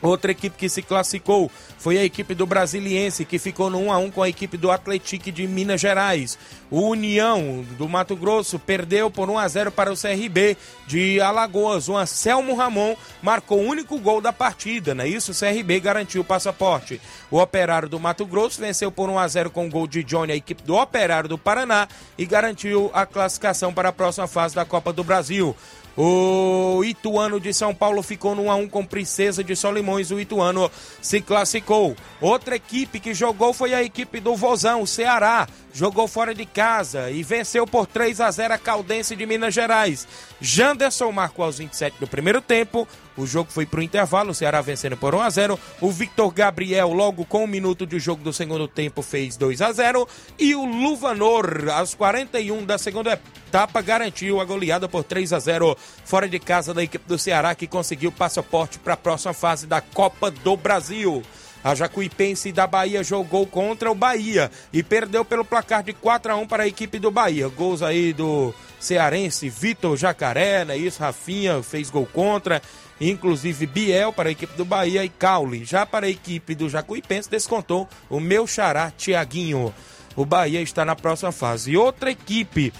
Outra 0.02 0.30
equipe 0.30 0.56
que 0.56 0.68
se 0.68 0.82
classificou 0.82 1.50
foi 1.78 1.98
a 1.98 2.04
equipe 2.04 2.34
do 2.34 2.46
Brasiliense, 2.46 3.24
que 3.24 3.38
ficou 3.38 3.68
no 3.68 3.78
1 3.78 3.92
a 3.92 3.98
1 3.98 4.10
com 4.10 4.22
a 4.22 4.28
equipe 4.28 4.56
do 4.56 4.70
Atlético 4.70 5.30
de 5.30 5.46
Minas 5.46 5.80
Gerais. 5.80 6.38
O 6.70 6.82
União 6.82 7.64
do 7.76 7.88
Mato 7.88 8.14
Grosso 8.14 8.58
perdeu 8.58 9.10
por 9.10 9.28
1 9.28 9.38
a 9.38 9.48
0 9.48 9.72
para 9.72 9.92
o 9.92 9.96
CRB 9.96 10.56
de 10.86 11.20
Alagoas. 11.20 11.88
O 11.88 11.96
Anselmo 11.96 12.54
Ramon 12.54 12.94
marcou 13.20 13.58
o 13.58 13.66
único 13.66 13.98
gol 13.98 14.20
da 14.20 14.32
partida, 14.32 14.94
né? 14.94 15.06
Isso 15.06 15.32
o 15.32 15.34
CRB 15.34 15.80
garantiu 15.80 16.22
o 16.22 16.24
passaporte. 16.24 17.00
O 17.30 17.38
Operário 17.38 17.88
do 17.88 17.98
Mato 17.98 18.24
Grosso 18.24 18.60
venceu 18.60 18.90
por 18.90 19.10
1 19.10 19.18
a 19.18 19.28
0 19.28 19.50
com 19.50 19.66
o 19.66 19.70
gol 19.70 19.86
de 19.86 20.04
Johnny 20.04 20.32
a 20.32 20.36
equipe 20.36 20.62
do 20.62 20.76
Operário 20.76 21.28
do 21.28 21.38
Paraná 21.38 21.88
e 22.16 22.24
garantiu 22.24 22.90
a 22.94 23.04
classificação 23.04 23.72
para 23.72 23.88
a 23.88 23.92
próxima 23.92 24.26
fase 24.26 24.54
da 24.54 24.64
Copa 24.64 24.92
do 24.92 25.02
Brasil. 25.02 25.56
O 25.96 26.82
Ituano 26.84 27.40
de 27.40 27.52
São 27.52 27.74
Paulo 27.74 28.02
ficou 28.02 28.34
no 28.34 28.44
1x1 28.44 28.70
com 28.70 28.84
Princesa 28.84 29.42
de 29.42 29.56
Solimões. 29.56 30.10
O 30.10 30.20
Ituano 30.20 30.70
se 31.02 31.20
classificou. 31.20 31.96
Outra 32.20 32.56
equipe 32.56 33.00
que 33.00 33.12
jogou 33.12 33.52
foi 33.52 33.74
a 33.74 33.82
equipe 33.82 34.20
do 34.20 34.36
Vozão, 34.36 34.82
o 34.82 34.86
Ceará. 34.86 35.48
Jogou 35.72 36.08
fora 36.08 36.34
de 36.34 36.46
casa 36.46 37.10
e 37.10 37.22
venceu 37.22 37.66
por 37.66 37.86
3 37.86 38.20
a 38.20 38.30
0 38.30 38.54
a 38.54 38.58
Caldense 38.58 39.14
de 39.14 39.26
Minas 39.26 39.54
Gerais. 39.54 40.06
Janderson 40.40 41.12
marcou 41.12 41.44
aos 41.44 41.58
27 41.58 41.98
do 42.00 42.06
primeiro 42.06 42.40
tempo. 42.40 42.88
O 43.20 43.26
jogo 43.26 43.52
foi 43.52 43.66
para 43.66 43.80
o 43.80 43.82
intervalo, 43.82 44.30
o 44.30 44.34
Ceará 44.34 44.62
vencendo 44.62 44.96
por 44.96 45.14
1 45.14 45.20
a 45.20 45.28
0 45.28 45.60
O 45.78 45.90
Victor 45.90 46.32
Gabriel, 46.32 46.90
logo 46.94 47.26
com 47.26 47.44
um 47.44 47.46
minuto 47.46 47.86
de 47.86 47.98
jogo 47.98 48.24
do 48.24 48.32
segundo 48.32 48.66
tempo, 48.66 49.02
fez 49.02 49.36
2 49.36 49.60
a 49.60 49.70
0 49.72 50.08
E 50.38 50.54
o 50.54 50.64
Luvanor, 50.64 51.68
aos 51.68 51.94
41 51.94 52.64
da 52.64 52.78
segunda 52.78 53.12
etapa, 53.12 53.82
garantiu 53.82 54.40
a 54.40 54.44
goleada 54.46 54.88
por 54.88 55.04
3 55.04 55.34
a 55.34 55.38
0 55.38 55.76
fora 56.02 56.26
de 56.26 56.38
casa 56.38 56.72
da 56.72 56.82
equipe 56.82 57.04
do 57.06 57.18
Ceará, 57.18 57.54
que 57.54 57.66
conseguiu 57.66 58.10
passaporte 58.10 58.78
para 58.78 58.94
a 58.94 58.96
próxima 58.96 59.34
fase 59.34 59.66
da 59.66 59.82
Copa 59.82 60.30
do 60.30 60.56
Brasil. 60.56 61.22
A 61.62 61.74
Jacuipense 61.74 62.52
da 62.52 62.66
Bahia 62.66 63.04
jogou 63.04 63.46
contra 63.46 63.90
o 63.90 63.94
Bahia 63.94 64.50
e 64.72 64.82
perdeu 64.82 65.24
pelo 65.24 65.44
placar 65.44 65.82
de 65.82 65.92
4 65.92 66.32
a 66.32 66.36
1 66.36 66.46
para 66.46 66.62
a 66.62 66.66
equipe 66.66 66.98
do 66.98 67.10
Bahia. 67.10 67.48
Gols 67.48 67.82
aí 67.82 68.12
do 68.12 68.54
cearense 68.78 69.48
Vitor 69.48 69.96
Jacaré, 69.96 70.64
né? 70.64 70.76
Isso, 70.76 71.00
Rafinha 71.00 71.62
fez 71.62 71.90
gol 71.90 72.06
contra 72.06 72.62
inclusive 73.00 73.66
Biel 73.66 74.12
para 74.12 74.28
a 74.28 74.32
equipe 74.32 74.56
do 74.56 74.64
Bahia 74.64 75.04
e 75.04 75.08
Caule. 75.08 75.64
Já 75.64 75.86
para 75.86 76.06
a 76.06 76.10
equipe 76.10 76.54
do 76.54 76.68
Jacuipense 76.68 77.30
descontou 77.30 77.88
o 78.10 78.20
meu 78.20 78.46
xará 78.46 78.90
Tiaguinho. 78.90 79.72
O 80.14 80.24
Bahia 80.24 80.60
está 80.60 80.84
na 80.84 80.94
próxima 80.94 81.32
fase. 81.32 81.72
E 81.72 81.76
outra 81.76 82.10
equipe, 82.10 82.72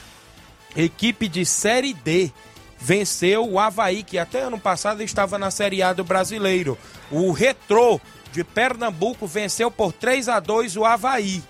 equipe 0.76 1.26
de 1.26 1.46
Série 1.46 1.94
D, 1.94 2.30
venceu 2.78 3.48
o 3.48 3.58
Havaí, 3.58 4.02
que 4.02 4.18
até 4.18 4.42
ano 4.42 4.58
passado 4.58 5.02
estava 5.02 5.38
na 5.38 5.50
Série 5.50 5.82
A 5.82 5.92
do 5.92 6.04
Brasileiro. 6.04 6.76
O 7.10 7.32
Retrô 7.32 8.00
de 8.32 8.44
Pernambuco 8.44 9.26
venceu 9.26 9.70
por 9.70 9.92
3 9.92 10.28
a 10.28 10.40
2 10.40 10.76
o 10.76 10.84
Havaí. 10.84 11.42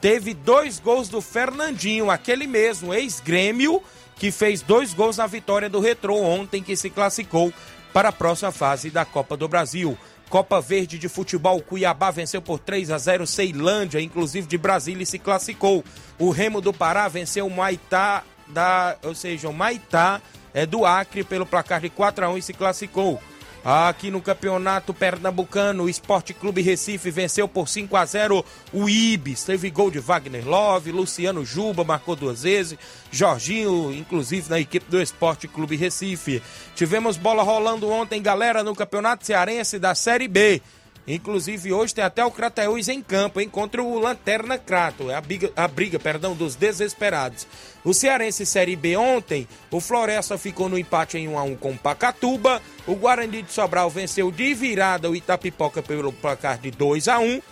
Teve 0.00 0.34
dois 0.34 0.80
gols 0.80 1.08
do 1.08 1.20
Fernandinho, 1.20 2.10
aquele 2.10 2.46
mesmo 2.46 2.92
ex-grêmio, 2.92 3.82
que 4.16 4.32
fez 4.32 4.60
dois 4.60 4.92
gols 4.92 5.18
na 5.18 5.26
vitória 5.26 5.68
do 5.68 5.80
Retrô 5.80 6.16
ontem, 6.16 6.62
que 6.62 6.76
se 6.76 6.90
classificou 6.90 7.52
para 7.92 8.08
a 8.08 8.12
próxima 8.12 8.50
fase 8.50 8.90
da 8.90 9.04
Copa 9.04 9.36
do 9.36 9.46
Brasil. 9.46 9.96
Copa 10.28 10.60
Verde 10.60 10.98
de 10.98 11.08
Futebol, 11.08 11.60
Cuiabá 11.60 12.10
venceu 12.10 12.40
por 12.40 12.58
3 12.58 12.90
a 12.90 12.98
0 12.98 13.26
Ceilândia, 13.26 14.00
inclusive 14.00 14.46
de 14.46 14.56
Brasília, 14.56 15.02
e 15.02 15.06
se 15.06 15.18
classificou. 15.18 15.84
O 16.18 16.30
Remo 16.30 16.60
do 16.60 16.72
Pará 16.72 17.06
venceu 17.06 17.46
o 17.46 17.50
Maitá, 17.50 18.24
da, 18.48 18.96
ou 19.02 19.14
seja, 19.14 19.48
o 19.48 19.52
Maitá 19.52 20.22
é, 20.54 20.64
do 20.64 20.84
Acre 20.86 21.22
pelo 21.22 21.46
placar 21.46 21.80
de 21.80 21.90
4 21.90 22.24
a 22.24 22.30
1 22.30 22.38
e 22.38 22.42
se 22.42 22.52
classificou. 22.54 23.20
Aqui 23.64 24.10
no 24.10 24.20
Campeonato 24.20 24.92
Pernambucano, 24.92 25.84
o 25.84 25.88
Esporte 25.88 26.34
Clube 26.34 26.60
Recife 26.60 27.12
venceu 27.12 27.46
por 27.46 27.68
5 27.68 27.96
a 27.96 28.04
0 28.04 28.44
o 28.72 28.88
Ibis. 28.88 29.44
Teve 29.44 29.70
gol 29.70 29.88
de 29.88 30.00
Wagner 30.00 30.44
Love, 30.44 30.90
Luciano 30.90 31.44
Juba 31.44 31.84
marcou 31.84 32.16
duas 32.16 32.42
vezes, 32.42 32.76
Jorginho, 33.12 33.92
inclusive 33.94 34.50
na 34.50 34.58
equipe 34.58 34.90
do 34.90 35.00
Esporte 35.00 35.46
Clube 35.46 35.76
Recife. 35.76 36.42
Tivemos 36.74 37.16
bola 37.16 37.44
rolando 37.44 37.88
ontem, 37.88 38.20
galera, 38.20 38.64
no 38.64 38.74
Campeonato 38.74 39.24
Cearense 39.24 39.78
da 39.78 39.94
Série 39.94 40.26
B. 40.26 40.60
Inclusive, 41.06 41.72
hoje 41.72 41.94
tem 41.94 42.04
até 42.04 42.24
o 42.24 42.30
Crateús 42.30 42.88
em 42.88 43.02
campo, 43.02 43.40
hein, 43.40 43.48
contra 43.48 43.82
o 43.82 43.98
Lanterna 43.98 44.56
Crato, 44.56 45.10
é 45.10 45.14
a 45.14 45.20
briga, 45.20 45.50
a 45.56 45.66
briga 45.66 45.98
perdão, 45.98 46.34
dos 46.34 46.54
desesperados. 46.54 47.46
O 47.84 47.92
Cearense 47.92 48.46
Série 48.46 48.76
B 48.76 48.96
ontem, 48.96 49.48
o 49.70 49.80
Floresta 49.80 50.38
ficou 50.38 50.68
no 50.68 50.78
empate 50.78 51.18
em 51.18 51.26
1 51.26 51.38
a 51.38 51.42
1 51.42 51.56
com 51.56 51.72
o 51.72 51.78
Pacatuba, 51.78 52.62
o 52.86 52.94
Guarani 52.94 53.42
de 53.42 53.52
Sobral 53.52 53.90
venceu 53.90 54.30
de 54.30 54.54
virada 54.54 55.10
o 55.10 55.16
Itapipoca 55.16 55.82
pelo 55.82 56.12
placar 56.12 56.58
de 56.58 56.70
2 56.70 57.08
a 57.08 57.18
1 57.18 57.42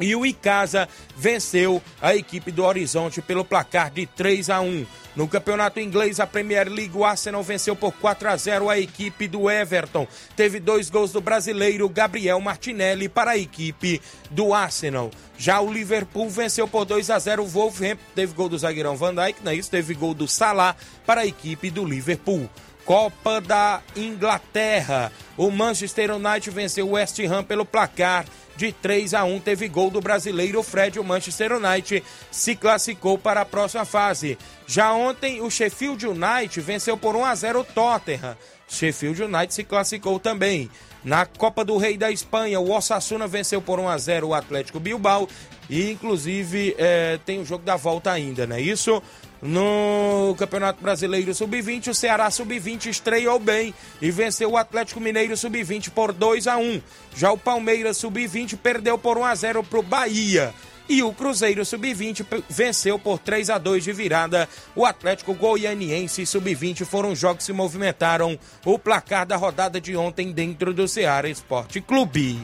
e 0.00 0.14
o 0.14 0.26
Icasa 0.26 0.88
venceu 1.16 1.82
a 2.00 2.14
equipe 2.14 2.50
do 2.50 2.64
Horizonte 2.64 3.22
pelo 3.22 3.44
placar 3.44 3.90
de 3.90 4.06
3 4.06 4.50
a 4.50 4.60
1. 4.60 4.86
No 5.16 5.26
campeonato 5.26 5.80
inglês, 5.80 6.20
a 6.20 6.26
Premier 6.26 6.68
League, 6.68 6.94
o 6.94 7.02
Arsenal 7.04 7.42
venceu 7.42 7.74
por 7.74 7.92
4 7.92 8.28
a 8.28 8.36
0 8.36 8.68
a 8.68 8.78
equipe 8.78 9.26
do 9.26 9.50
Everton. 9.50 10.06
Teve 10.36 10.60
dois 10.60 10.90
gols 10.90 11.10
do 11.10 11.22
brasileiro 11.22 11.88
Gabriel 11.88 12.38
Martinelli 12.38 13.08
para 13.08 13.30
a 13.30 13.38
equipe 13.38 14.00
do 14.30 14.52
Arsenal. 14.52 15.10
Já 15.38 15.58
o 15.60 15.72
Liverpool 15.72 16.28
venceu 16.28 16.68
por 16.68 16.84
2 16.84 17.08
a 17.08 17.18
0 17.18 17.44
o 17.44 17.46
Wolverhampton. 17.46 18.04
Teve 18.14 18.34
gol 18.34 18.50
do 18.50 18.58
zagueirão 18.58 18.94
Van 18.94 19.14
Dijk, 19.14 19.42
não 19.42 19.52
é 19.52 19.54
isso? 19.54 19.70
Teve 19.70 19.94
gol 19.94 20.12
do 20.12 20.28
Salah 20.28 20.76
para 21.06 21.22
a 21.22 21.26
equipe 21.26 21.70
do 21.70 21.84
Liverpool. 21.84 22.48
Copa 22.84 23.40
da 23.40 23.80
Inglaterra. 23.96 25.10
O 25.36 25.50
Manchester 25.50 26.14
United 26.14 26.50
venceu 26.50 26.86
o 26.86 26.92
West 26.92 27.18
Ham 27.20 27.42
pelo 27.42 27.64
placar 27.64 28.26
de 28.56 28.72
3 28.72 29.14
a 29.14 29.24
1. 29.24 29.40
Teve 29.40 29.68
gol 29.68 29.90
do 29.90 30.00
brasileiro 30.00 30.62
Fred. 30.62 30.98
O 30.98 31.04
Manchester 31.04 31.52
United 31.52 32.02
se 32.30 32.56
classificou 32.56 33.18
para 33.18 33.42
a 33.42 33.44
próxima 33.44 33.84
fase. 33.84 34.38
Já 34.66 34.92
ontem, 34.92 35.40
o 35.40 35.50
Sheffield 35.50 36.06
United 36.06 36.60
venceu 36.60 36.96
por 36.96 37.14
1 37.14 37.24
a 37.24 37.34
0 37.34 37.60
o 37.60 37.64
Tottenham. 37.64 38.36
Sheffield 38.68 39.22
United 39.22 39.54
se 39.54 39.64
classificou 39.64 40.18
também. 40.18 40.70
Na 41.04 41.24
Copa 41.24 41.64
do 41.64 41.76
Rei 41.76 41.96
da 41.96 42.10
Espanha, 42.10 42.58
o 42.58 42.72
Osasuna 42.72 43.28
venceu 43.28 43.62
por 43.62 43.78
1 43.78 43.88
a 43.88 43.96
0 43.96 44.28
o 44.28 44.34
Atlético 44.34 44.80
Bilbao. 44.80 45.28
E, 45.68 45.90
inclusive, 45.90 46.74
é, 46.78 47.18
tem 47.24 47.40
o 47.40 47.44
jogo 47.44 47.64
da 47.64 47.76
volta 47.76 48.10
ainda, 48.10 48.46
não 48.46 48.56
é 48.56 48.60
isso? 48.60 49.02
No 49.42 50.34
Campeonato 50.38 50.82
Brasileiro 50.82 51.34
Sub-20, 51.34 51.88
o 51.88 51.94
Ceará 51.94 52.30
Sub-20 52.30 52.86
estreou 52.86 53.38
bem 53.38 53.74
e 54.00 54.10
venceu 54.10 54.52
o 54.52 54.56
Atlético 54.56 55.00
Mineiro 55.00 55.36
Sub-20 55.36 55.90
por 55.90 56.12
2 56.12 56.46
a 56.46 56.56
1. 56.56 56.80
Já 57.14 57.30
o 57.30 57.38
Palmeiras 57.38 57.98
Sub-20 57.98 58.56
perdeu 58.56 58.96
por 58.96 59.18
1 59.18 59.24
a 59.24 59.34
0 59.34 59.64
para 59.64 59.78
o 59.78 59.82
Bahia. 59.82 60.54
E 60.88 61.02
o 61.02 61.12
Cruzeiro 61.12 61.64
Sub-20 61.64 62.44
venceu 62.48 62.98
por 62.98 63.18
3 63.18 63.50
a 63.50 63.58
2 63.58 63.84
de 63.84 63.92
virada. 63.92 64.48
O 64.74 64.86
Atlético 64.86 65.34
Goianiense 65.34 66.24
Sub-20 66.24 66.84
foram 66.84 67.14
jogos 67.14 67.38
que 67.38 67.44
se 67.44 67.52
movimentaram 67.52 68.38
o 68.64 68.78
placar 68.78 69.26
da 69.26 69.36
rodada 69.36 69.80
de 69.80 69.96
ontem 69.96 70.30
dentro 70.32 70.72
do 70.72 70.86
Ceará 70.86 71.28
Esporte 71.28 71.80
Clube. 71.80 72.40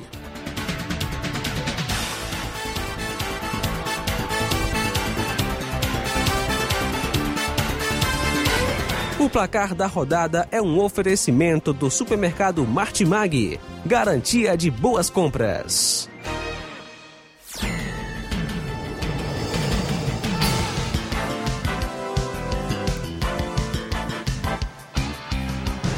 O 9.22 9.30
placar 9.30 9.72
da 9.72 9.86
rodada 9.86 10.48
é 10.50 10.60
um 10.60 10.80
oferecimento 10.80 11.72
do 11.72 11.88
supermercado 11.88 12.66
Martimag. 12.66 13.60
Garantia 13.86 14.56
de 14.56 14.68
boas 14.68 15.08
compras. 15.08 16.10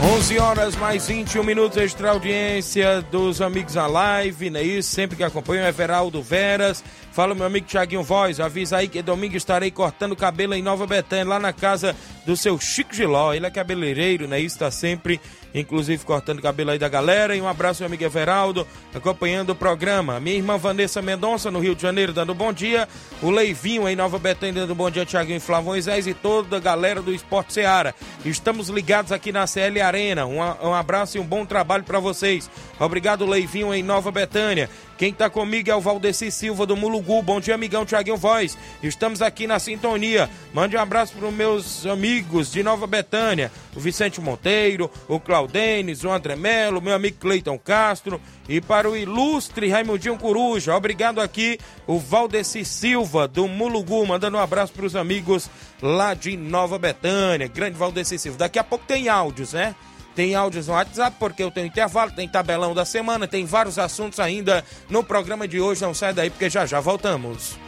11 0.05 0.39
horas 0.39 0.77
mais 0.77 1.07
21 1.07 1.43
minutos, 1.43 1.79
extra 1.79 2.11
audiência 2.11 3.01
dos 3.11 3.41
amigos 3.41 3.75
à 3.75 3.87
live, 3.87 4.51
não 4.51 4.61
é 4.61 4.63
isso? 4.63 4.91
Sempre 4.91 5.17
que 5.17 5.25
acompanham, 5.25 5.67
Everaldo 5.67 6.23
Veras. 6.23 6.85
Fala, 7.15 7.33
meu 7.33 7.47
amigo 7.47 7.65
Tiaguinho 7.69 8.03
Voz, 8.03 8.41
avisa 8.41 8.79
aí 8.79 8.89
que 8.89 9.01
domingo 9.01 9.37
estarei 9.37 9.71
cortando 9.71 10.17
cabelo 10.17 10.53
em 10.53 10.61
Nova 10.61 10.85
Betânia, 10.85 11.25
lá 11.25 11.39
na 11.39 11.53
casa 11.53 11.95
do 12.27 12.37
seu 12.37 12.59
Chico 12.59 12.93
Giló. 12.93 13.33
Ele 13.33 13.47
é 13.47 13.51
cabeleireiro, 13.53 14.27
né? 14.27 14.41
Está 14.41 14.69
sempre 14.69 15.21
inclusive 15.55 16.05
cortando 16.05 16.43
cabelo 16.43 16.71
aí 16.71 16.79
da 16.79 16.89
galera. 16.89 17.37
E 17.37 17.41
um 17.41 17.47
abraço, 17.47 17.83
meu 17.83 17.87
amigo 17.87 18.03
Everaldo, 18.03 18.67
acompanhando 18.93 19.51
o 19.51 19.55
programa. 19.55 20.19
Minha 20.19 20.37
irmã 20.37 20.59
Vanessa 20.59 21.01
Mendonça, 21.01 21.51
no 21.51 21.61
Rio 21.61 21.75
de 21.77 21.83
Janeiro, 21.83 22.13
dando 22.13 22.35
bom 22.35 22.53
dia. 22.53 22.89
O 23.23 23.31
Leivinho, 23.31 23.89
em 23.89 23.95
Nova 23.95 24.19
Betânia, 24.19 24.63
dando 24.63 24.75
bom 24.75 24.91
dia, 24.91 25.07
Tiaguinho 25.07 25.41
Flávio 25.41 25.67
Moisés 25.67 26.07
e 26.07 26.15
toda 26.15 26.57
a 26.57 26.61
galera 26.61 27.01
do 27.01 27.15
Esporte 27.15 27.53
Seara. 27.53 27.95
Estamos 28.25 28.69
ligados 28.69 29.13
aqui 29.13 29.31
na 29.31 29.47
CL 29.47 29.81
Arena. 29.81 30.27
Um, 30.27 30.39
um 30.39 30.75
abraço 30.75 31.17
e 31.17 31.21
um 31.21 31.25
bom 31.25 31.47
trabalho 31.47 31.85
para 31.85 32.01
vocês. 32.01 32.51
Obrigado, 32.81 33.25
Leivinho, 33.25 33.73
em 33.73 33.83
Nova 33.83 34.11
Betânia. 34.11 34.69
Quem 34.97 35.11
está 35.11 35.29
comigo 35.29 35.69
é 35.69 35.75
o 35.75 35.81
Valdeci 35.81 36.31
Silva 36.31 36.65
do 36.65 36.77
Mulugu. 36.77 37.21
Bom 37.21 37.41
dia, 37.41 37.57
amigão 37.57 37.85
Tiaguinho 37.85 38.17
Voz. 38.17 38.57
Estamos 38.81 39.21
aqui 39.21 39.45
na 39.45 39.59
sintonia. 39.59 40.31
Mande 40.53 40.77
um 40.77 40.81
abraço 40.81 41.15
para 41.15 41.27
os 41.27 41.35
meus 41.35 41.85
amigos 41.85 42.53
de 42.53 42.63
Nova 42.63 42.87
Betânia, 42.87 43.51
o 43.75 43.81
Vicente 43.81 44.21
Monteiro, 44.21 44.89
o 45.09 45.19
Claudenes, 45.19 46.05
o 46.05 46.11
André 46.11 46.37
Melo, 46.37 46.81
meu 46.81 46.95
amigo 46.95 47.19
Cleiton 47.19 47.59
Castro 47.59 48.21
e 48.49 48.61
para 48.61 48.89
o 48.89 48.97
ilustre 48.97 49.69
Raimundinho 49.69 50.17
Coruja. 50.17 50.77
Obrigado 50.77 51.21
aqui, 51.21 51.59
o 51.89 51.99
Valdeci 51.99 52.65
Silva 52.65 53.27
do 53.27 53.49
Mulugu, 53.49 54.07
mandando 54.07 54.37
um 54.37 54.41
abraço 54.41 54.73
para 54.73 54.87
os 54.87 54.95
amigos 54.95 55.51
lá 55.83 56.15
de 56.15 56.37
Nova 56.37 56.79
Betânia. 56.79 57.49
Grande 57.49 57.77
Valdeci 57.77 58.17
Silva. 58.17 58.39
Daqui 58.39 58.61
a 58.61 58.65
pouco 58.65 58.85
tem 58.87 59.09
áudios, 59.09 59.55
né? 59.55 59.75
Tem 60.15 60.35
áudios 60.35 60.69
no 60.69 60.75
WhatsApp, 60.75 61.17
porque 61.19 61.43
eu 61.43 61.51
tenho 61.51 61.67
intervalo, 61.67 62.13
tem 62.13 62.29
tabelão 62.29 62.73
da 62.73 62.85
semana, 62.85 63.27
tem 63.27 63.45
vários 63.45 63.79
assuntos 63.79 64.21
ainda 64.21 64.65
no 64.89 65.03
programa 65.03 65.49
de 65.49 65.61
hoje. 65.61 65.83
Não 65.83 65.93
sai 65.93 66.15
daí, 66.15 66.31
porque 66.31 66.49
já 66.49 66.65
já 66.65 66.81
voltamos. 66.81 67.59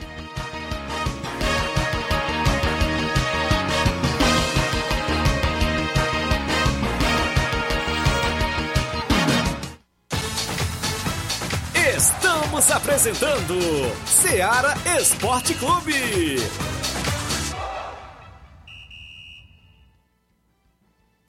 Estamos 11.96 12.70
apresentando 12.70 13.58
Seara 14.06 14.74
Esporte 14.98 15.52
Clube. 15.54 16.36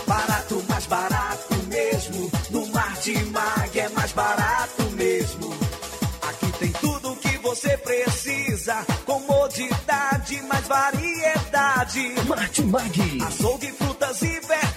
Barato, 0.07 0.63
mais 0.69 0.85
barato 0.85 1.53
mesmo. 1.67 2.31
No 2.49 2.65
Martimag 2.67 3.79
é 3.79 3.89
mais 3.89 4.11
barato 4.13 4.83
mesmo. 4.91 5.53
Aqui 6.21 6.51
tem 6.59 6.71
tudo 6.71 7.11
o 7.11 7.15
que 7.17 7.37
você 7.39 7.77
precisa. 7.77 8.85
Comodidade, 9.05 10.41
mais 10.43 10.65
variedade. 10.67 12.15
Martimag. 12.25 13.21
Açougue, 13.27 13.71
frutas 13.73 14.21
e 14.21 14.39
verduras. 14.39 14.76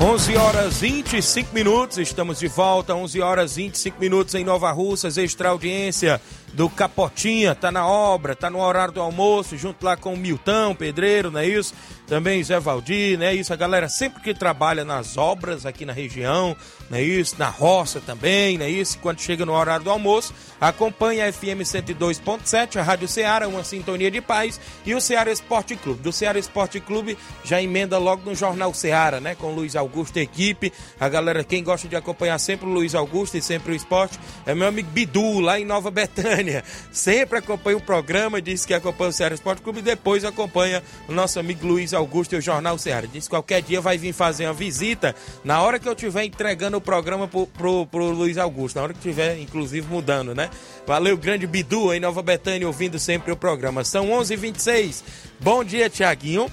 Onze 0.00 0.36
horas 0.36 0.80
25 0.80 1.54
minutos, 1.54 1.98
estamos 1.98 2.38
de 2.38 2.48
volta. 2.48 2.94
11 2.94 3.20
horas 3.20 3.56
25 3.56 4.00
minutos 4.00 4.34
em 4.34 4.44
Nova 4.44 4.70
Russas, 4.72 5.18
extra 5.18 5.50
audiência 5.50 6.18
do 6.54 6.70
Capotinha, 6.70 7.54
tá 7.54 7.70
na 7.70 7.86
obra, 7.86 8.34
tá 8.34 8.48
no 8.48 8.60
horário 8.60 8.94
do 8.94 9.02
almoço, 9.02 9.56
junto 9.56 9.84
lá 9.84 9.96
com 9.96 10.14
o 10.14 10.16
Miltão, 10.16 10.74
pedreiro, 10.74 11.30
não 11.30 11.40
é 11.40 11.46
isso? 11.46 11.74
Também 12.08 12.42
Zé 12.42 12.58
Valdir, 12.58 13.18
né? 13.18 13.34
Isso, 13.34 13.52
a 13.52 13.56
galera 13.56 13.86
sempre 13.86 14.22
que 14.22 14.32
trabalha 14.32 14.82
nas 14.82 15.18
obras 15.18 15.66
aqui 15.66 15.84
na 15.84 15.92
região, 15.92 16.56
não 16.88 16.96
é 16.96 17.02
isso? 17.02 17.36
Na 17.38 17.50
roça 17.50 18.00
também, 18.00 18.56
não 18.56 18.64
é 18.64 18.70
isso? 18.70 18.98
Quando 19.00 19.20
chega 19.20 19.44
no 19.44 19.52
horário 19.52 19.84
do 19.84 19.90
almoço, 19.90 20.32
acompanha 20.58 21.28
a 21.28 21.32
FM 21.32 21.60
102.7, 21.60 22.76
a 22.76 22.82
Rádio 22.82 23.06
Ceará, 23.06 23.46
uma 23.46 23.62
sintonia 23.62 24.10
de 24.10 24.22
paz, 24.22 24.58
e 24.86 24.94
o 24.94 25.02
Ceará 25.02 25.30
Esporte 25.30 25.76
Clube. 25.76 26.00
Do 26.00 26.10
Ceará 26.10 26.38
Esporte 26.38 26.80
Clube 26.80 27.18
já 27.44 27.60
emenda 27.60 27.98
logo 27.98 28.22
no 28.24 28.34
Jornal 28.34 28.72
Ceará, 28.72 29.20
né? 29.20 29.34
Com 29.34 29.52
Luiz 29.52 29.76
Augusto 29.76 30.18
e 30.18 30.22
equipe. 30.22 30.72
A 30.98 31.10
galera, 31.10 31.44
quem 31.44 31.62
gosta 31.62 31.86
de 31.88 31.94
acompanhar 31.94 32.38
sempre 32.38 32.66
o 32.66 32.72
Luiz 32.72 32.94
Augusto 32.94 33.36
e 33.36 33.42
sempre 33.42 33.72
o 33.72 33.76
esporte, 33.76 34.18
é 34.46 34.54
meu 34.54 34.66
amigo 34.66 34.88
Bidu, 34.92 35.40
lá 35.40 35.60
em 35.60 35.66
Nova 35.66 35.90
Betânia. 35.90 36.64
Sempre 36.90 37.38
acompanha 37.38 37.76
o 37.76 37.82
programa, 37.82 38.40
diz 38.40 38.64
que 38.64 38.72
acompanha 38.72 39.10
o 39.10 39.12
Ceará 39.12 39.34
Esporte 39.34 39.60
Clube 39.60 39.80
e 39.80 39.82
depois 39.82 40.24
acompanha 40.24 40.82
o 41.06 41.12
nosso 41.12 41.38
amigo 41.38 41.66
Luiz 41.66 41.92
Augusto 41.92 41.97
e 42.34 42.38
o 42.38 42.40
Jornal 42.40 42.76
Ceará. 42.78 43.06
Diz 43.10 43.24
que 43.24 43.30
qualquer 43.30 43.62
dia 43.62 43.80
vai 43.80 43.96
vir 43.98 44.12
fazer 44.12 44.46
uma 44.46 44.52
visita 44.54 45.14
na 45.44 45.60
hora 45.62 45.78
que 45.78 45.88
eu 45.88 45.92
estiver 45.92 46.24
entregando 46.24 46.76
o 46.76 46.80
programa 46.80 47.26
pro, 47.28 47.46
pro, 47.46 47.86
pro 47.86 48.10
Luiz 48.10 48.36
Augusto, 48.38 48.76
na 48.76 48.82
hora 48.82 48.92
que 48.92 48.98
estiver, 48.98 49.38
inclusive, 49.40 49.86
mudando, 49.88 50.34
né? 50.34 50.50
Valeu, 50.86 51.16
grande 51.16 51.46
Bidu 51.46 51.92
em 51.92 52.00
Nova 52.00 52.22
Betânia, 52.22 52.66
ouvindo 52.66 52.98
sempre 52.98 53.32
o 53.32 53.36
programa. 53.36 53.84
São 53.84 54.06
11h26. 54.08 55.02
Bom 55.40 55.62
dia, 55.64 55.88
Tiaguinho. 55.90 56.50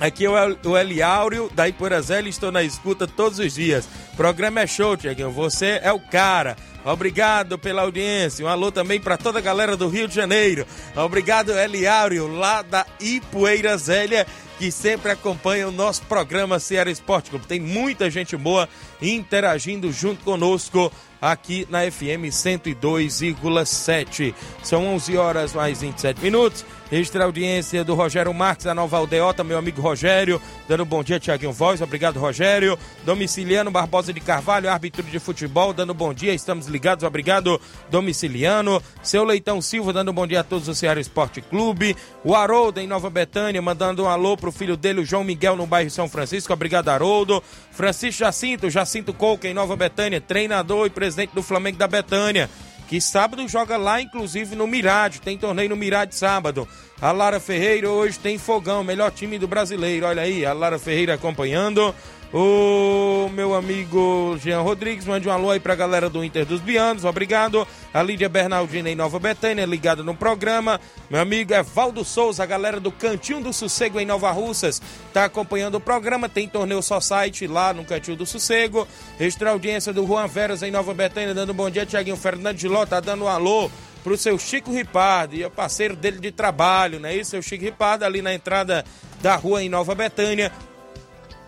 Aqui 0.00 0.24
é 0.24 0.28
o 0.28 0.36
El- 0.36 0.58
o 0.64 0.76
Eliáureo 0.76 1.48
da 1.54 1.68
Iporazélia, 1.68 2.28
estou 2.28 2.50
na 2.50 2.64
escuta 2.64 3.06
todos 3.06 3.38
os 3.38 3.54
dias. 3.54 3.88
Programa 4.16 4.60
é 4.60 4.66
show, 4.66 4.96
Tiaguinho. 4.96 5.30
Você 5.30 5.80
é 5.82 5.92
o 5.92 5.98
cara. 5.98 6.56
Obrigado 6.84 7.58
pela 7.58 7.82
audiência. 7.82 8.44
Um 8.44 8.48
alô 8.48 8.70
também 8.70 9.00
para 9.00 9.16
toda 9.16 9.38
a 9.38 9.42
galera 9.42 9.76
do 9.76 9.88
Rio 9.88 10.06
de 10.06 10.14
Janeiro. 10.14 10.66
Obrigado, 10.94 11.50
Eliáureo, 11.50 12.28
lá 12.28 12.62
da 12.62 12.86
Ipueira 13.00 13.76
Zélia, 13.76 14.24
que 14.58 14.70
sempre 14.70 15.10
acompanha 15.10 15.66
o 15.66 15.72
nosso 15.72 16.02
programa 16.02 16.60
Ceará 16.60 16.90
Esporte 16.90 17.30
Clube. 17.30 17.46
Tem 17.46 17.58
muita 17.58 18.10
gente 18.10 18.36
boa 18.36 18.68
interagindo 19.00 19.90
junto 19.90 20.22
conosco 20.24 20.92
aqui 21.20 21.66
na 21.70 21.90
FM 21.90 22.28
102,7. 22.30 24.34
São 24.62 24.86
11 24.94 25.16
horas 25.16 25.54
mais 25.54 25.80
27 25.80 26.20
minutos. 26.20 26.66
Registrar 26.90 27.22
a 27.22 27.26
audiência 27.26 27.82
do 27.82 27.94
Rogério 27.94 28.34
Marques, 28.34 28.66
da 28.66 28.74
Nova 28.74 28.98
Aldeota, 28.98 29.42
meu 29.42 29.56
amigo 29.56 29.80
Rogério, 29.80 30.38
dando 30.68 30.84
bom 30.84 31.02
dia, 31.02 31.18
Tiaguinho 31.18 31.50
Voz, 31.50 31.80
obrigado, 31.80 32.20
Rogério. 32.20 32.78
Domiciliano 33.04 33.70
Barbosa 33.70 34.03
de 34.12 34.20
Carvalho, 34.20 34.70
árbitro 34.70 35.02
de 35.02 35.18
futebol, 35.18 35.72
dando 35.72 35.94
bom 35.94 36.12
dia, 36.12 36.34
estamos 36.34 36.66
ligados, 36.66 37.04
obrigado, 37.04 37.60
Domiciliano. 37.90 38.82
Seu 39.02 39.24
Leitão 39.24 39.60
Silva, 39.60 39.92
dando 39.92 40.12
bom 40.12 40.26
dia 40.26 40.40
a 40.40 40.44
todos 40.44 40.66
do 40.66 40.74
Ceará 40.74 41.00
Esporte 41.00 41.40
Clube. 41.40 41.96
O 42.22 42.34
Haroldo, 42.34 42.80
em 42.80 42.86
Nova 42.86 43.08
Betânia, 43.08 43.62
mandando 43.62 44.04
um 44.04 44.08
alô 44.08 44.36
pro 44.36 44.52
filho 44.52 44.76
dele, 44.76 45.00
o 45.00 45.04
João 45.04 45.24
Miguel, 45.24 45.56
no 45.56 45.66
bairro 45.66 45.90
São 45.90 46.08
Francisco, 46.08 46.52
obrigado, 46.52 46.88
Haroldo. 46.88 47.42
Francisco 47.70 48.20
Jacinto, 48.20 48.68
Jacinto 48.70 49.12
Couca, 49.12 49.48
em 49.48 49.54
Nova 49.54 49.76
Betânia, 49.76 50.20
treinador 50.20 50.86
e 50.86 50.90
presidente 50.90 51.34
do 51.34 51.42
Flamengo 51.42 51.78
da 51.78 51.88
Betânia 51.88 52.50
que 52.88 53.00
sábado 53.00 53.46
joga 53.48 53.76
lá, 53.76 54.00
inclusive 54.00 54.54
no 54.54 54.66
Mirade, 54.66 55.20
tem 55.20 55.38
torneio 55.38 55.70
no 55.70 55.76
Mirade 55.76 56.14
sábado. 56.14 56.68
A 57.00 57.12
Lara 57.12 57.40
Ferreira 57.40 57.90
hoje 57.90 58.18
tem 58.18 58.38
fogão, 58.38 58.84
melhor 58.84 59.10
time 59.10 59.38
do 59.38 59.48
brasileiro, 59.48 60.06
olha 60.06 60.22
aí, 60.22 60.44
a 60.44 60.52
Lara 60.52 60.78
Ferreira 60.78 61.14
acompanhando. 61.14 61.94
O 62.36 63.28
meu 63.28 63.54
amigo 63.54 64.36
Jean 64.42 64.60
Rodrigues, 64.62 65.04
mande 65.04 65.28
um 65.28 65.30
alô 65.30 65.52
aí 65.52 65.60
pra 65.60 65.76
galera 65.76 66.10
do 66.10 66.24
Inter 66.24 66.44
dos 66.44 66.60
Bianos, 66.60 67.04
obrigado. 67.04 67.64
A 67.92 68.02
Lídia 68.02 68.28
Bernardina 68.28 68.90
em 68.90 68.96
Nova 68.96 69.20
Betânia, 69.20 69.64
ligada 69.64 70.02
no 70.02 70.16
programa. 70.16 70.80
Meu 71.08 71.20
amigo 71.20 71.54
Evaldo 71.54 72.04
Souza, 72.04 72.42
a 72.42 72.46
galera 72.46 72.80
do 72.80 72.90
Cantinho 72.90 73.40
do 73.40 73.52
Sossego 73.52 74.00
em 74.00 74.04
Nova 74.04 74.32
Russas, 74.32 74.82
tá 75.12 75.26
acompanhando 75.26 75.76
o 75.76 75.80
programa. 75.80 76.28
Tem 76.28 76.48
torneio 76.48 76.82
só 76.82 76.98
site 76.98 77.46
lá 77.46 77.72
no 77.72 77.84
Cantinho 77.84 78.16
do 78.16 78.26
Sossego. 78.26 78.84
Extra 79.20 79.50
audiência 79.50 79.92
do 79.92 80.04
Juan 80.04 80.26
Veras 80.26 80.64
em 80.64 80.72
Nova 80.72 80.92
Betânia, 80.92 81.34
dando 81.34 81.52
um 81.52 81.54
bom 81.54 81.70
dia. 81.70 81.86
Tiaguinho 81.86 82.16
Fernandes 82.16 82.62
de 82.62 82.66
Ló 82.66 82.84
tá 82.84 82.98
dando 82.98 83.26
um 83.26 83.28
alô 83.28 83.70
pro 84.02 84.18
seu 84.18 84.36
Chico 84.40 84.72
Ripardo, 84.72 85.36
e 85.36 85.44
é 85.44 85.48
parceiro 85.48 85.94
dele 85.94 86.18
de 86.18 86.32
trabalho, 86.32 86.98
né? 86.98 87.14
Isso, 87.14 87.30
seu 87.30 87.42
Chico 87.42 87.64
Ripardo, 87.64 88.04
ali 88.04 88.20
na 88.20 88.34
entrada 88.34 88.84
da 89.22 89.36
rua 89.36 89.62
em 89.62 89.68
Nova 89.68 89.94
Betânia 89.94 90.50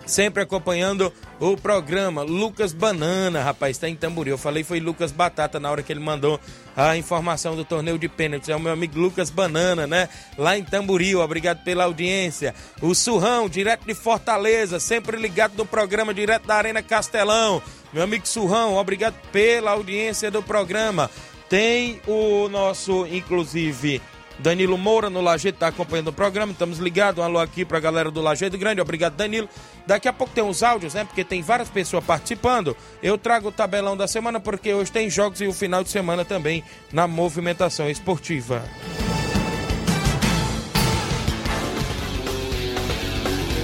sempre 0.07 0.43
acompanhando 0.43 1.13
o 1.41 1.57
programa. 1.57 2.23
Lucas 2.23 2.73
Banana, 2.73 3.43
rapaz, 3.43 3.77
está 3.77 3.89
em 3.89 3.97
Tamboril. 3.97 4.35
Eu 4.35 4.39
falei 4.39 4.63
foi 4.65 4.81
Lucas 4.81 5.13
Batata 5.13 5.61
na 5.61 5.71
hora 5.71 5.83
que 5.83 5.93
ele 5.93 6.01
mandou 6.01 6.41
a 6.77 6.97
informação 6.97 7.57
do 7.57 7.65
torneio 7.65 7.99
de 7.99 8.09
pênaltis. 8.09 8.49
É 8.49 8.57
o 8.57 8.61
meu 8.61 8.73
amigo 8.73 8.99
Lucas 8.99 9.29
Banana, 9.29 9.87
né? 9.87 10.09
Lá 10.39 10.57
em 10.57 10.65
Tamboril. 10.65 11.21
Obrigado 11.21 11.63
pela 11.65 11.85
audiência. 11.85 12.55
O 12.81 12.95
Surrão, 12.95 13.49
direto 13.49 13.85
de 13.85 13.95
Fortaleza, 13.95 14.79
sempre 14.81 15.17
ligado 15.17 15.57
no 15.57 15.67
programa, 15.67 16.15
direto 16.15 16.47
da 16.47 16.55
Arena 16.55 16.83
Castelão. 16.83 17.61
Meu 17.93 18.03
amigo 18.03 18.27
Surrão, 18.27 18.77
obrigado 18.77 19.15
pela 19.33 19.73
audiência 19.73 20.31
do 20.31 20.43
programa. 20.43 21.11
Tem 21.49 22.01
o 22.07 22.49
nosso, 22.49 23.07
inclusive, 23.07 24.03
Danilo 24.39 24.77
Moura 24.77 25.09
no 25.09 25.21
Lajeado 25.21 25.57
está 25.57 25.69
acompanhando 25.69 26.09
o 26.09 26.13
programa. 26.13 26.53
Estamos 26.53 26.79
ligados. 26.79 27.21
Um 27.21 27.25
alô 27.25 27.39
aqui 27.39 27.65
para 27.65 27.79
a 27.79 27.81
galera 27.81 28.11
do 28.11 28.21
Lajeado 28.21 28.59
Grande. 28.59 28.81
Obrigado, 28.81 29.15
Danilo. 29.15 29.49
Daqui 29.87 30.09
a 30.09 30.13
pouco 30.13 30.33
tem 30.35 30.45
os 30.45 30.63
áudios, 30.63 30.95
né? 30.95 31.05
Porque 31.05 31.25
tem 31.25 31.43
várias 31.43 31.69
pessoas 31.69 32.05
participando. 32.05 32.77
Eu 33.03 33.17
trago 33.17 33.49
o 33.49 33.53
tabelão 33.53 33.97
da 33.97 34.07
semana 34.07 34.41
porque 34.41 34.73
hoje 34.73 34.93
tem 34.93 35.09
jogos 35.09 35.41
e 35.41 35.47
o 35.47 35.53
final 35.53 35.83
de 35.83 35.91
semana 35.91 36.25
também 36.25 36.63
na 36.93 37.07
movimentação 37.07 37.89
esportiva. 37.89 38.63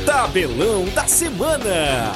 Tabelão 0.07 0.85
da 0.95 1.07
semana. 1.07 2.13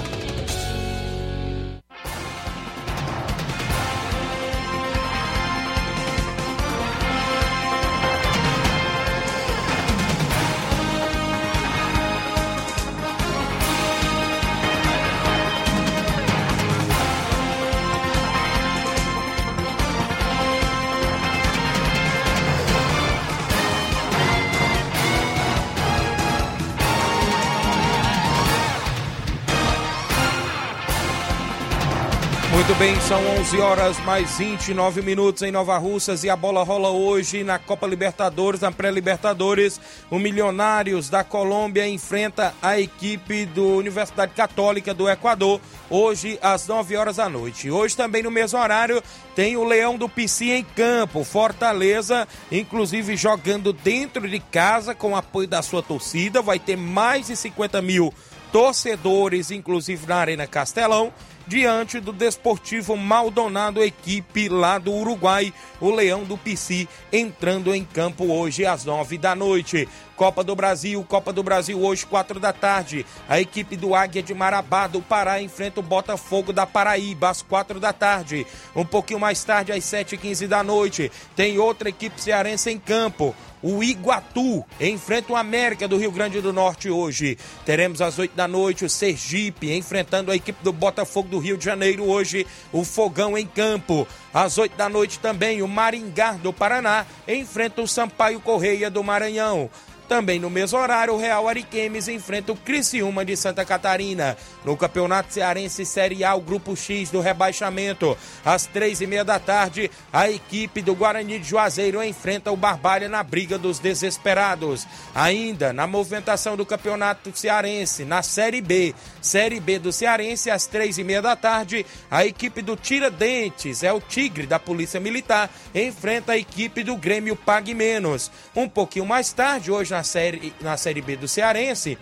Muito 32.67 32.81
bem, 32.81 33.01
são 33.03 33.25
11 33.39 33.61
horas 33.61 34.01
mais 34.01 34.39
29 34.39 35.01
minutos 35.01 35.41
em 35.43 35.53
Nova 35.53 35.79
Russas 35.79 36.25
e 36.25 36.29
a 36.29 36.35
bola 36.35 36.65
rola 36.65 36.91
hoje 36.91 37.45
na 37.45 37.61
Copa 37.61 37.87
Libertadores, 37.87 38.63
na 38.63 38.73
pré-Libertadores. 38.73 39.81
O 40.11 40.19
Milionários 40.19 41.09
da 41.09 41.23
Colômbia 41.23 41.87
enfrenta 41.87 42.53
a 42.61 42.77
equipe 42.81 43.47
do 43.47 43.77
Universidade 43.77 44.35
Católica 44.35 44.93
do 44.93 45.09
Equador, 45.09 45.61
hoje 45.89 46.41
às 46.43 46.67
9 46.67 46.97
horas 46.97 47.19
da 47.19 47.29
noite. 47.29 47.71
Hoje 47.71 47.97
também 47.97 48.25
no 48.25 48.33
mesmo 48.33 48.59
horário 48.59 49.01
tem 49.37 49.57
o 49.57 49.63
Leão 49.63 49.97
do 49.97 50.09
Pici 50.09 50.51
em 50.51 50.65
campo, 50.65 51.23
Fortaleza, 51.23 52.27
inclusive 52.51 53.17
jogando 53.17 53.73
dentro 53.73 54.29
de 54.29 54.41
casa 54.41 54.93
com 54.93 55.15
apoio 55.15 55.47
da 55.47 55.63
sua 55.63 55.85
torcida. 55.85 56.43
Vai 56.43 56.59
ter 56.59 56.77
mais 56.77 57.29
de 57.29 57.37
50 57.37 57.81
mil 57.81 58.13
torcedores, 58.51 59.53
inclusive 59.53 60.05
na 60.05 60.17
Arena 60.17 60.49
Castelão 60.49 61.13
diante 61.47 62.01
do 62.01 62.13
Desportivo 62.13 62.97
Maldonado, 62.97 63.83
equipe 63.83 64.49
lá 64.49 64.79
do 64.79 64.93
Uruguai, 64.93 65.53
o 65.81 65.91
Leão 65.91 66.25
do 66.25 66.37
Pici, 66.37 66.89
entrando 67.13 67.75
em 67.75 67.85
campo 67.85 68.25
hoje 68.33 68.67
às 68.67 68.85
nove 68.85 69.17
da 69.17 69.35
noite. 69.35 69.89
Copa 70.17 70.43
do 70.43 70.57
Brasil, 70.57 71.05
Copa 71.07 71.33
do 71.33 71.43
Brasil 71.43 71.79
hoje, 71.79 72.07
quatro 72.07 72.41
da 72.41 72.53
tarde. 72.53 73.05
A 73.29 73.39
equipe 73.39 73.77
do 73.77 73.95
Águia 73.95 74.23
de 74.23 74.33
Marabá 74.33 74.87
do 74.87 75.03
Pará 75.03 75.43
enfrenta 75.43 75.81
o 75.81 75.83
Botafogo 75.83 76.53
da 76.53 76.67
Paraíba 76.67 77.29
às 77.29 77.43
quatro 77.43 77.79
da 77.79 77.93
tarde. 77.93 78.47
Um 78.75 78.85
pouquinho 78.85 79.21
mais 79.21 79.45
tarde, 79.45 79.73
às 79.73 79.85
sete 79.85 80.15
e 80.15 80.19
quinze 80.19 80.49
da 80.49 80.63
noite, 80.63 81.13
tem 81.37 81.59
outra 81.59 81.91
equipe 81.91 82.21
cearense 82.21 82.71
em 82.71 82.79
campo. 82.79 83.35
O 83.63 83.83
Iguatu 83.83 84.65
enfrenta 84.81 85.33
o 85.33 85.37
América 85.37 85.89
do 85.89 85.97
Rio 85.97 86.13
Grande 86.13 86.41
do 86.41 86.53
Norte 86.53 86.89
hoje. 86.89 87.37
Teremos 87.65 88.01
às 88.01 88.19
8 88.19 88.37
da 88.37 88.47
noite 88.47 88.85
o 88.85 88.91
Sergipe 88.91 89.73
enfrentando 89.73 90.31
a 90.31 90.37
equipe 90.37 90.63
do 90.63 90.73
Botafogo 90.73 91.29
do 91.29 91.39
Rio 91.39 91.57
de 91.57 91.65
Janeiro 91.65 92.05
hoje. 92.05 92.47
O 92.73 92.85
Fogão 92.85 93.37
em 93.37 93.47
campo. 93.47 94.07
Às 94.33 94.57
8 94.57 94.77
da 94.77 94.89
noite 94.89 95.19
também 95.19 95.63
o 95.63 95.69
Maringá 95.69 96.33
do 96.33 96.53
Paraná 96.53 97.07
enfrenta 97.27 97.83
o 97.83 97.89
Sampaio 97.89 98.41
Correia 98.41 98.91
do 98.91 99.03
Maranhão. 99.03 99.69
Também 100.09 100.39
no 100.39 100.49
mesmo 100.49 100.79
horário, 100.79 101.15
o 101.15 101.19
Real 101.19 101.49
Ariquemes 101.49 102.07
enfrenta 102.07 102.53
o 102.53 102.57
Criciúma 102.57 103.25
de 103.25 103.37
Santa 103.37 103.65
Catarina. 103.65 104.37
No 104.65 104.77
Campeonato 104.77 105.33
Cearense 105.33 105.85
Série 105.85 106.23
A, 106.23 106.35
o 106.35 106.41
Grupo 106.41 106.77
X 106.77 107.11
do 107.11 107.21
rebaixamento. 107.21 108.17
Às 108.45 108.67
três 108.67 109.01
e 109.01 109.07
meia 109.07 109.25
da 109.25 109.39
tarde, 109.39 109.91
a 110.13 110.31
equipe 110.31 110.81
do 110.81 110.95
Guarani 110.95 111.39
de 111.39 111.49
Juazeiro 111.49 112.03
enfrenta 112.03 112.53
o 112.53 112.57
Barbalha 112.57 113.09
na 113.09 113.23
briga 113.23 113.59
dos 113.59 113.79
desesperados. 113.79 114.87
Ainda 115.15 115.73
na 115.73 115.87
movimentação 115.87 116.57
do 116.57 116.65
Campeonato 116.65 117.37
Cearense, 117.37 118.05
na 118.05 118.23
Série 118.23 118.61
B. 118.61 118.95
Série 119.21 119.59
B 119.59 119.79
do 119.79 119.93
Cearense, 119.93 120.51
às 120.51 120.67
três 120.67 120.99
e 120.99 121.05
meia 121.05 121.21
da 121.21 121.35
tarde, 121.35 121.85
a 122.09 122.25
equipe 122.25 122.63
do 122.63 122.77
Tiradentes, 122.77 123.83
é 123.83 123.93
o 123.93 124.01
Tigre 124.01 124.47
da 124.47 124.59
Polícia 124.59 125.01
Militar, 125.01 125.51
enfrenta 125.75 126.33
a 126.33 126.39
equipe 126.39 126.85
do 126.85 126.97
Grêmio 126.97 127.35
Pague 127.35 127.75
Menos. 127.75 128.31
Um 128.55 128.69
pouquinho 128.69 129.05
mais 129.05 129.33
tarde, 129.33 129.73
hoje 129.73 129.96
na 129.97 130.03
série, 130.03 130.53
na 130.61 130.77
série 130.77 131.01
B 131.01 131.17
do 131.17 131.27
Cearense. 131.27 131.97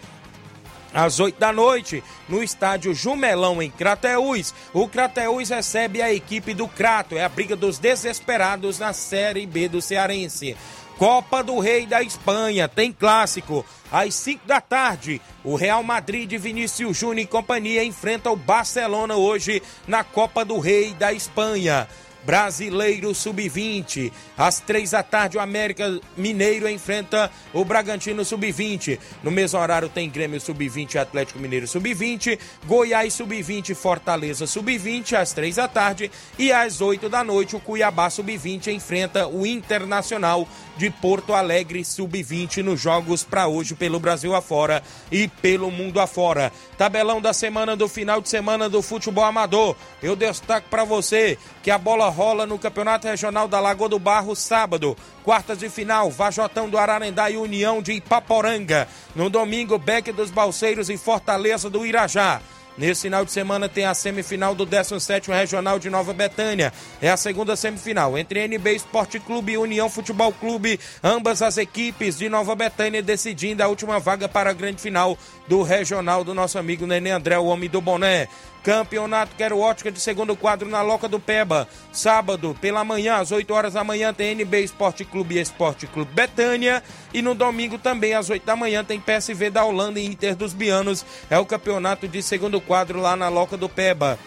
Às 0.92 1.18
8 1.18 1.38
da 1.38 1.52
noite, 1.52 2.02
no 2.28 2.42
estádio 2.42 2.94
Jumelão, 2.94 3.61
em 3.61 3.70
Crateús, 3.70 4.54
o 4.72 4.87
Crateús 4.87 5.48
recebe 5.48 6.00
a 6.00 6.12
equipe 6.12 6.54
do 6.54 6.68
Crato. 6.68 7.16
É 7.16 7.24
a 7.24 7.28
briga 7.28 7.57
dos 7.57 7.78
desesperados 7.78 8.78
na 8.78 8.92
Série 8.92 9.44
B 9.44 9.68
do 9.68 9.83
Cearense. 9.83 10.57
Copa 10.96 11.42
do 11.42 11.59
Rei 11.59 11.87
da 11.87 12.00
Espanha, 12.00 12.68
tem 12.68 12.92
clássico. 12.92 13.66
Às 13.90 14.14
5 14.14 14.46
da 14.46 14.61
tarde, 14.61 15.20
o 15.42 15.57
Real 15.57 15.83
Madrid 15.83 16.28
de 16.28 16.38
Vinícius 16.38 16.96
Júnior 16.96 17.24
e 17.24 17.26
companhia 17.26 17.83
enfrenta 17.83 18.30
o 18.30 18.37
Barcelona 18.37 19.16
hoje 19.16 19.61
na 19.88 20.04
Copa 20.04 20.44
do 20.44 20.61
Rei 20.61 20.94
da 20.94 21.12
Espanha. 21.12 21.88
Brasileiro 22.24 23.14
Sub-20. 23.14 24.12
Às 24.37 24.60
três 24.60 24.90
da 24.90 25.02
tarde, 25.02 25.37
o 25.37 25.40
América 25.40 26.00
Mineiro 26.16 26.68
enfrenta 26.68 27.30
o 27.52 27.64
Bragantino 27.64 28.24
Sub-20. 28.24 28.98
No 29.22 29.30
mesmo 29.30 29.58
horário 29.58 29.88
tem 29.88 30.08
Grêmio 30.08 30.40
Sub-20 30.40 30.94
e 30.94 30.98
Atlético 30.98 31.38
Mineiro 31.38 31.66
Sub-20, 31.66 32.38
Goiás 32.66 33.14
Sub-20 33.14 33.74
Fortaleza 33.74 34.46
Sub-20 34.46 35.14
às 35.14 35.32
três 35.32 35.56
da 35.56 35.68
tarde 35.68 36.10
e 36.38 36.52
às 36.52 36.80
oito 36.80 37.08
da 37.08 37.22
noite 37.22 37.56
o 37.56 37.60
Cuiabá 37.60 38.08
Sub-20 38.08 38.68
enfrenta 38.68 39.26
o 39.26 39.46
Internacional 39.46 40.48
de 40.76 40.90
Porto 40.90 41.34
Alegre 41.34 41.84
Sub-20 41.84 42.62
nos 42.62 42.80
jogos 42.80 43.22
para 43.22 43.46
hoje 43.46 43.74
pelo 43.74 44.00
Brasil 44.00 44.34
afora 44.34 44.82
e 45.10 45.28
pelo 45.28 45.70
mundo 45.70 46.00
afora. 46.00 46.52
Tabelão 46.76 47.20
da 47.20 47.32
semana 47.32 47.76
do 47.76 47.88
final 47.88 48.20
de 48.20 48.28
semana 48.28 48.68
do 48.68 48.82
futebol 48.82 49.24
amador. 49.24 49.76
Eu 50.02 50.16
destaco 50.16 50.68
para 50.68 50.84
você 50.84 51.38
que 51.62 51.70
a 51.70 51.78
bola 51.78 52.08
rola 52.14 52.46
no 52.46 52.59
Campeonato 52.59 53.09
Regional 53.09 53.48
da 53.48 53.59
Lagoa 53.59 53.88
do 53.88 53.98
Barro 53.98 54.37
sábado. 54.37 54.96
Quartas 55.24 55.59
de 55.59 55.68
final, 55.68 56.11
Vajotão 56.11 56.70
do 56.70 56.79
Ararendá 56.79 57.29
e 57.29 57.37
União 57.37 57.83
de 57.83 57.92
Ipaporanga. 57.92 58.87
No 59.14 59.29
domingo, 59.29 59.77
Beck 59.77 60.12
dos 60.12 60.31
Balseiros 60.31 60.88
e 60.88 60.96
Fortaleza 60.96 61.68
do 61.68 61.85
Irajá. 61.85 62.40
Nesse 62.77 63.03
final 63.03 63.24
de 63.24 63.31
semana 63.31 63.68
tem 63.68 63.85
a 63.85 63.94
semifinal 63.94 64.53
do 64.55 64.66
17º 64.66 65.29
Regional 65.29 65.79
de 65.79 65.88
Nova 65.88 66.12
Betânia. 66.12 66.72
É 67.00 67.09
a 67.09 67.16
segunda 67.16 67.55
semifinal 67.55 68.18
entre 68.18 68.48
NB 68.48 68.74
Esporte 68.74 69.20
Clube 69.20 69.53
e 69.53 69.59
União 69.59 69.88
Futebol 69.88 70.33
Clube. 70.33 70.81
Ambas 71.03 71.40
as 71.40 71.57
equipes 71.57 72.18
de 72.18 72.29
Nova 72.29 72.55
Betânia 72.57 73.00
decidindo 73.00 73.62
a 73.62 73.68
última 73.68 74.00
vaga 74.00 74.29
para 74.29 74.50
a 74.50 74.55
grande 74.55 74.83
final 74.83 75.16
do 75.46 75.62
Regional 75.62 76.24
do 76.24 76.35
nosso 76.35 76.59
amigo 76.59 76.87
Nenê 76.87 77.11
André, 77.11 77.38
o 77.38 77.46
homem 77.46 77.70
do 77.70 77.81
boné. 77.81 78.29
Campeonato 78.64 79.37
Quero 79.37 79.59
Ótica 79.59 79.92
de 79.92 80.00
segundo 80.00 80.35
quadro 80.35 80.66
na 80.66 80.81
Loca 80.81 81.07
do 81.07 81.20
Peba. 81.20 81.68
Sábado, 81.92 82.57
pela 82.62 82.83
manhã, 82.83 83.16
às 83.16 83.31
8 83.31 83.53
horas 83.53 83.74
da 83.74 83.85
manhã, 83.85 84.12
tem 84.14 84.35
NB 84.35 84.64
Esporte 84.64 85.05
Clube 85.05 85.35
e 85.35 85.40
Esporte 85.40 85.87
Clube 85.87 86.11
Betânia. 86.14 86.83
E 87.12 87.20
no 87.20 87.35
domingo 87.35 87.77
também, 87.77 88.14
às 88.14 88.31
8 88.31 88.42
da 88.42 88.57
manhã, 88.57 88.83
tem 88.83 88.98
PSV 88.98 89.50
da 89.50 89.62
Holanda 89.66 90.00
e 90.00 90.07
Inter 90.07 90.35
dos 90.35 90.55
Bianos. 90.55 91.05
É 91.29 91.38
o 91.38 91.44
campeonato 91.44 92.09
de 92.09 92.22
segundo 92.22 92.59
quadro 92.59 93.03
lá 93.03 93.14
na 93.14 93.29
Loca 93.29 93.55
do 93.55 93.68
Peba. 93.68 94.18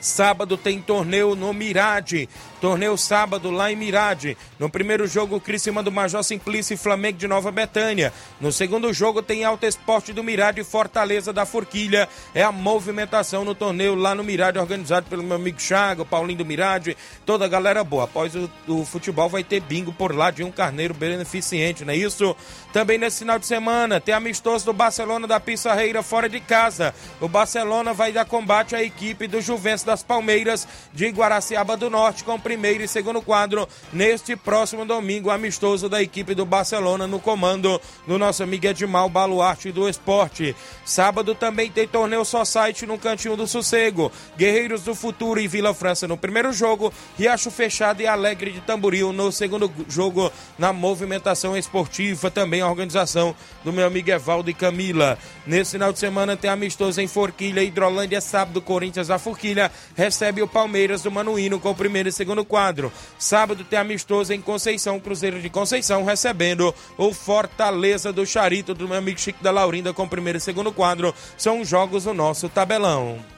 Sábado 0.00 0.56
tem 0.56 0.80
torneio 0.80 1.34
no 1.34 1.52
Mirade. 1.52 2.28
Torneio 2.60 2.96
sábado 2.96 3.50
lá 3.50 3.70
em 3.70 3.76
Mirade. 3.76 4.36
No 4.58 4.68
primeiro 4.68 5.06
jogo, 5.06 5.40
Criciúma 5.40 5.82
do 5.82 5.92
Major 5.92 6.22
Simplício 6.24 6.74
e 6.74 6.76
Flamengo 6.76 7.18
de 7.18 7.28
Nova 7.28 7.52
Betânia. 7.52 8.12
No 8.40 8.50
segundo 8.50 8.92
jogo, 8.92 9.22
tem 9.22 9.44
Alto 9.44 9.64
Esporte 9.64 10.12
do 10.12 10.24
Mirade 10.24 10.60
e 10.60 10.64
Fortaleza 10.64 11.32
da 11.32 11.46
Forquilha. 11.46 12.08
É 12.34 12.42
a 12.42 12.50
movimentação 12.50 13.44
no 13.44 13.54
torneio 13.54 13.94
lá 13.94 14.14
no 14.14 14.24
Mirade, 14.24 14.58
organizado 14.58 15.06
pelo 15.08 15.22
meu 15.22 15.36
amigo 15.36 15.60
Chago, 15.60 16.04
Paulinho 16.04 16.38
do 16.38 16.44
Mirade, 16.44 16.96
toda 17.24 17.44
a 17.44 17.48
galera 17.48 17.84
boa. 17.84 18.04
Após 18.04 18.34
o, 18.34 18.50
o 18.66 18.84
futebol, 18.84 19.28
vai 19.28 19.44
ter 19.44 19.60
bingo 19.60 19.92
por 19.92 20.14
lá 20.14 20.30
de 20.30 20.42
um 20.42 20.50
carneiro 20.50 20.94
beneficente, 20.94 21.84
não 21.84 21.92
é 21.92 21.96
isso? 21.96 22.36
Também 22.72 22.98
nesse 22.98 23.20
final 23.20 23.38
de 23.38 23.46
semana, 23.46 24.00
tem 24.00 24.14
amistoso 24.14 24.64
do 24.64 24.72
Barcelona 24.72 25.26
da 25.26 25.38
Pissarreira 25.38 26.02
fora 26.02 26.28
de 26.28 26.40
casa. 26.40 26.94
O 27.20 27.28
Barcelona 27.28 27.92
vai 27.92 28.12
dar 28.12 28.24
combate 28.24 28.74
à 28.74 28.82
equipe 28.82 29.26
do 29.26 29.40
Juventus 29.40 29.84
das 29.88 30.02
Palmeiras 30.02 30.68
de 30.92 31.08
Guaraciaba 31.08 31.74
do 31.74 31.88
Norte 31.88 32.22
com 32.22 32.38
primeiro 32.38 32.84
e 32.84 32.88
segundo 32.88 33.22
quadro 33.22 33.66
neste 33.90 34.36
próximo 34.36 34.84
domingo, 34.84 35.30
amistoso 35.30 35.88
da 35.88 36.02
equipe 36.02 36.34
do 36.34 36.44
Barcelona 36.44 37.06
no 37.06 37.18
comando 37.18 37.80
do 38.06 38.18
nosso 38.18 38.42
amigo 38.42 38.66
Edmal 38.66 39.08
Baluarte 39.08 39.72
do 39.72 39.88
Esporte. 39.88 40.54
Sábado 40.84 41.34
também 41.34 41.70
tem 41.70 41.88
torneio 41.88 42.22
só 42.22 42.44
site 42.44 42.84
no 42.84 42.98
Cantinho 42.98 43.34
do 43.34 43.46
Sossego. 43.46 44.12
Guerreiros 44.36 44.82
do 44.82 44.94
Futuro 44.94 45.40
e 45.40 45.48
Vila 45.48 45.72
França 45.72 46.06
no 46.06 46.18
primeiro 46.18 46.52
jogo, 46.52 46.92
Riacho 47.16 47.50
Fechado 47.50 48.02
e 48.02 48.06
Alegre 48.06 48.52
de 48.52 48.60
Tamboril 48.60 49.10
no 49.10 49.32
segundo 49.32 49.72
jogo 49.88 50.30
na 50.58 50.70
movimentação 50.70 51.56
esportiva, 51.56 52.30
também 52.30 52.60
a 52.60 52.68
organização 52.68 53.34
do 53.64 53.72
meu 53.72 53.86
amigo 53.86 54.10
Evaldo 54.10 54.50
e 54.50 54.54
Camila. 54.54 55.16
Nesse 55.46 55.72
final 55.72 55.94
de 55.94 55.98
semana 55.98 56.36
tem 56.36 56.50
amistoso 56.50 57.00
em 57.00 57.08
Forquilha, 57.08 57.62
Hidrolândia, 57.62 58.20
sábado, 58.20 58.60
Corinthians 58.60 59.08
da 59.08 59.18
Forquilha 59.18 59.72
recebe 59.94 60.42
o 60.42 60.48
Palmeiras 60.48 61.02
do 61.02 61.10
Manuíno 61.10 61.58
com 61.60 61.70
o 61.70 61.74
primeiro 61.74 62.08
e 62.08 62.12
segundo 62.12 62.44
quadro. 62.44 62.92
Sábado 63.18 63.64
tem 63.64 63.78
amistoso 63.78 64.32
em 64.32 64.40
Conceição, 64.40 65.00
Cruzeiro 65.00 65.40
de 65.40 65.48
Conceição, 65.48 66.04
recebendo 66.04 66.74
o 66.96 67.12
Fortaleza 67.12 68.12
do 68.12 68.26
Charito 68.26 68.74
do 68.74 68.88
meu 68.88 68.98
amigo 68.98 69.18
Chico 69.18 69.42
da 69.42 69.50
Laurinda 69.50 69.92
com 69.92 70.04
o 70.04 70.08
primeiro 70.08 70.38
e 70.38 70.40
segundo 70.40 70.72
quadro. 70.72 71.14
São 71.36 71.64
jogos 71.64 72.04
do 72.04 72.14
nosso 72.14 72.48
tabelão. 72.48 73.37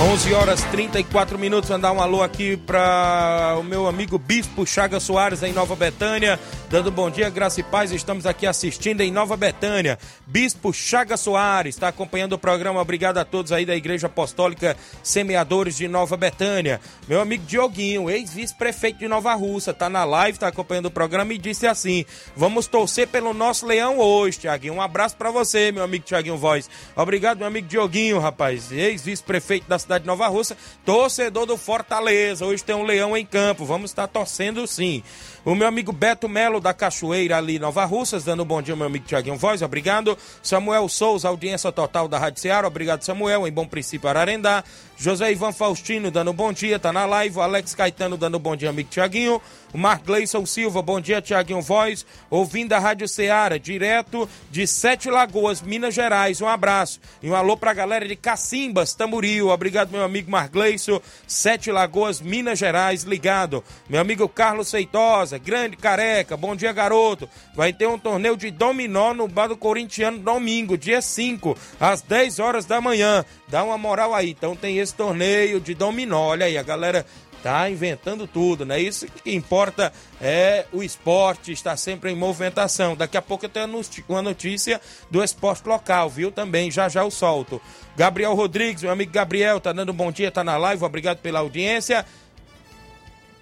11 0.00 0.34
horas 0.34 0.64
34 0.64 1.38
minutos. 1.38 1.70
Mandar 1.70 1.92
um 1.92 2.00
alô 2.00 2.20
aqui 2.20 2.56
para 2.56 3.56
o 3.60 3.62
meu 3.62 3.86
amigo 3.86 4.18
Bispo 4.18 4.66
Chaga 4.66 4.98
Soares 4.98 5.44
em 5.44 5.52
Nova 5.52 5.76
Betânia. 5.76 6.38
Dando 6.68 6.90
bom 6.90 7.08
dia, 7.08 7.30
graça 7.30 7.60
e 7.60 7.62
paz. 7.62 7.92
Estamos 7.92 8.26
aqui 8.26 8.44
assistindo 8.44 9.02
em 9.02 9.12
Nova 9.12 9.36
Betânia. 9.36 9.96
Bispo 10.26 10.72
Chaga 10.72 11.16
Soares 11.16 11.76
está 11.76 11.86
acompanhando 11.86 12.32
o 12.32 12.38
programa. 12.38 12.80
Obrigado 12.80 13.18
a 13.18 13.24
todos 13.24 13.52
aí 13.52 13.64
da 13.64 13.76
Igreja 13.76 14.08
Apostólica 14.08 14.76
Semeadores 15.00 15.76
de 15.76 15.86
Nova 15.86 16.16
Betânia. 16.16 16.80
Meu 17.06 17.20
amigo 17.20 17.44
Dioguinho, 17.46 18.10
ex-vice-prefeito 18.10 18.98
de 18.98 19.06
Nova 19.06 19.32
Russa, 19.34 19.70
está 19.70 19.88
na 19.88 20.04
live, 20.04 20.34
está 20.34 20.48
acompanhando 20.48 20.86
o 20.86 20.90
programa 20.90 21.32
e 21.32 21.38
disse 21.38 21.68
assim: 21.68 22.04
Vamos 22.36 22.66
torcer 22.66 23.06
pelo 23.06 23.32
nosso 23.32 23.64
leão 23.64 24.00
hoje, 24.00 24.40
Tiaguinho. 24.40 24.74
Um 24.74 24.82
abraço 24.82 25.16
para 25.16 25.30
você, 25.30 25.70
meu 25.70 25.84
amigo 25.84 26.04
Tiaguinho 26.04 26.36
Voz. 26.36 26.68
Obrigado, 26.96 27.38
meu 27.38 27.46
amigo 27.46 27.68
Dioguinho, 27.68 28.18
rapaz. 28.18 28.72
Ex-vice-prefeito 28.72 29.68
da 29.68 29.78
cidade 29.84 30.02
de 30.02 30.06
Nova 30.08 30.26
Russa, 30.26 30.56
torcedor 30.84 31.46
do 31.46 31.56
Fortaleza. 31.56 32.44
Hoje 32.44 32.64
tem 32.64 32.74
um 32.74 32.82
leão 32.82 33.16
em 33.16 33.24
campo. 33.24 33.64
Vamos 33.64 33.90
estar 33.90 34.08
torcendo 34.08 34.66
sim. 34.66 35.02
O 35.44 35.54
meu 35.54 35.68
amigo 35.68 35.92
Beto 35.92 36.26
Melo 36.26 36.58
da 36.58 36.72
Cachoeira 36.72 37.36
ali, 37.36 37.58
Nova 37.58 37.84
Russas, 37.84 38.24
dando 38.24 38.42
um 38.42 38.46
bom 38.46 38.62
dia 38.62 38.74
meu 38.74 38.86
amigo 38.86 39.04
Tiaguinho 39.04 39.36
Voz, 39.36 39.60
obrigado. 39.60 40.16
Samuel 40.42 40.88
Souza, 40.88 41.28
audiência 41.28 41.70
total 41.70 42.08
da 42.08 42.18
Rádio 42.18 42.40
Ceará, 42.40 42.66
obrigado 42.66 43.02
Samuel, 43.02 43.46
em 43.46 43.52
Bom 43.52 43.66
Princípio 43.66 44.08
Ararendá. 44.08 44.64
José 44.96 45.32
Ivan 45.32 45.52
Faustino 45.52 46.10
dando 46.10 46.30
um 46.30 46.34
bom 46.34 46.52
dia, 46.52 46.78
tá 46.78 46.92
na 46.92 47.04
live. 47.04 47.38
O 47.38 47.42
Alex 47.42 47.74
Caetano 47.74 48.16
dando 48.16 48.38
um 48.38 48.40
bom 48.40 48.54
dia, 48.56 48.70
amigo 48.70 48.88
Tiaguinho. 48.88 49.40
O 49.72 49.76
Mark 49.76 50.04
Gleison 50.06 50.46
Silva, 50.46 50.80
bom 50.80 51.00
dia, 51.00 51.20
Tiaguinho 51.20 51.60
Voz, 51.60 52.06
ouvindo 52.30 52.72
a 52.74 52.78
Rádio 52.78 53.08
Ceará, 53.08 53.58
direto 53.58 54.28
de 54.50 54.68
Sete 54.68 55.10
Lagoas, 55.10 55.60
Minas 55.60 55.94
Gerais. 55.94 56.40
Um 56.40 56.46
abraço. 56.46 57.00
E 57.20 57.28
um 57.28 57.34
alô 57.34 57.56
pra 57.56 57.74
galera 57.74 58.06
de 58.06 58.14
Cacimbas, 58.14 58.94
Tamboril. 58.94 59.48
Obrigado, 59.48 59.90
meu 59.90 60.04
amigo 60.04 60.30
Mark 60.30 60.52
Gleison, 60.52 61.00
Sete 61.26 61.72
Lagoas, 61.72 62.20
Minas 62.20 62.58
Gerais, 62.58 63.02
ligado. 63.02 63.64
Meu 63.90 64.00
amigo 64.00 64.28
Carlos 64.28 64.70
Feitosa, 64.70 65.33
grande 65.38 65.76
careca, 65.76 66.36
bom 66.36 66.54
dia, 66.56 66.72
garoto. 66.72 67.28
Vai 67.54 67.72
ter 67.72 67.86
um 67.86 67.98
torneio 67.98 68.36
de 68.36 68.50
dominó 68.50 69.14
no 69.14 69.28
Bar 69.28 69.48
do 69.48 69.56
Corintiano 69.56 70.18
domingo, 70.18 70.76
dia 70.76 71.00
5, 71.00 71.56
às 71.80 72.02
10 72.02 72.38
horas 72.38 72.64
da 72.64 72.80
manhã. 72.80 73.24
Dá 73.48 73.62
uma 73.62 73.78
moral 73.78 74.14
aí. 74.14 74.30
Então 74.30 74.56
tem 74.56 74.78
esse 74.78 74.94
torneio 74.94 75.60
de 75.60 75.74
dominó. 75.74 76.28
Olha 76.28 76.46
aí, 76.46 76.58
a 76.58 76.62
galera 76.62 77.04
tá 77.44 77.68
inventando 77.68 78.26
tudo, 78.26 78.64
né? 78.64 78.80
Isso 78.80 79.06
que 79.06 79.34
importa 79.34 79.92
é 80.18 80.64
o 80.72 80.82
esporte, 80.82 81.52
está 81.52 81.76
sempre 81.76 82.10
em 82.10 82.16
movimentação. 82.16 82.96
Daqui 82.96 83.18
a 83.18 83.22
pouco 83.22 83.44
eu 83.44 83.50
tenho 83.50 83.68
uma 84.08 84.22
notícia 84.22 84.80
do 85.10 85.22
esporte 85.22 85.68
local, 85.68 86.08
viu? 86.08 86.32
Também, 86.32 86.70
já 86.70 86.88
já 86.88 87.02
eu 87.02 87.10
solto. 87.10 87.60
Gabriel 87.94 88.34
Rodrigues, 88.34 88.82
meu 88.82 88.92
amigo 88.92 89.12
Gabriel, 89.12 89.60
tá 89.60 89.74
dando 89.74 89.92
um 89.92 89.94
bom 89.94 90.10
dia, 90.10 90.30
tá 90.30 90.42
na 90.42 90.56
live, 90.56 90.82
obrigado 90.84 91.18
pela 91.18 91.40
audiência. 91.40 92.06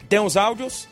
Tem 0.09 0.19
os 0.19 0.37
áudios 0.37 0.89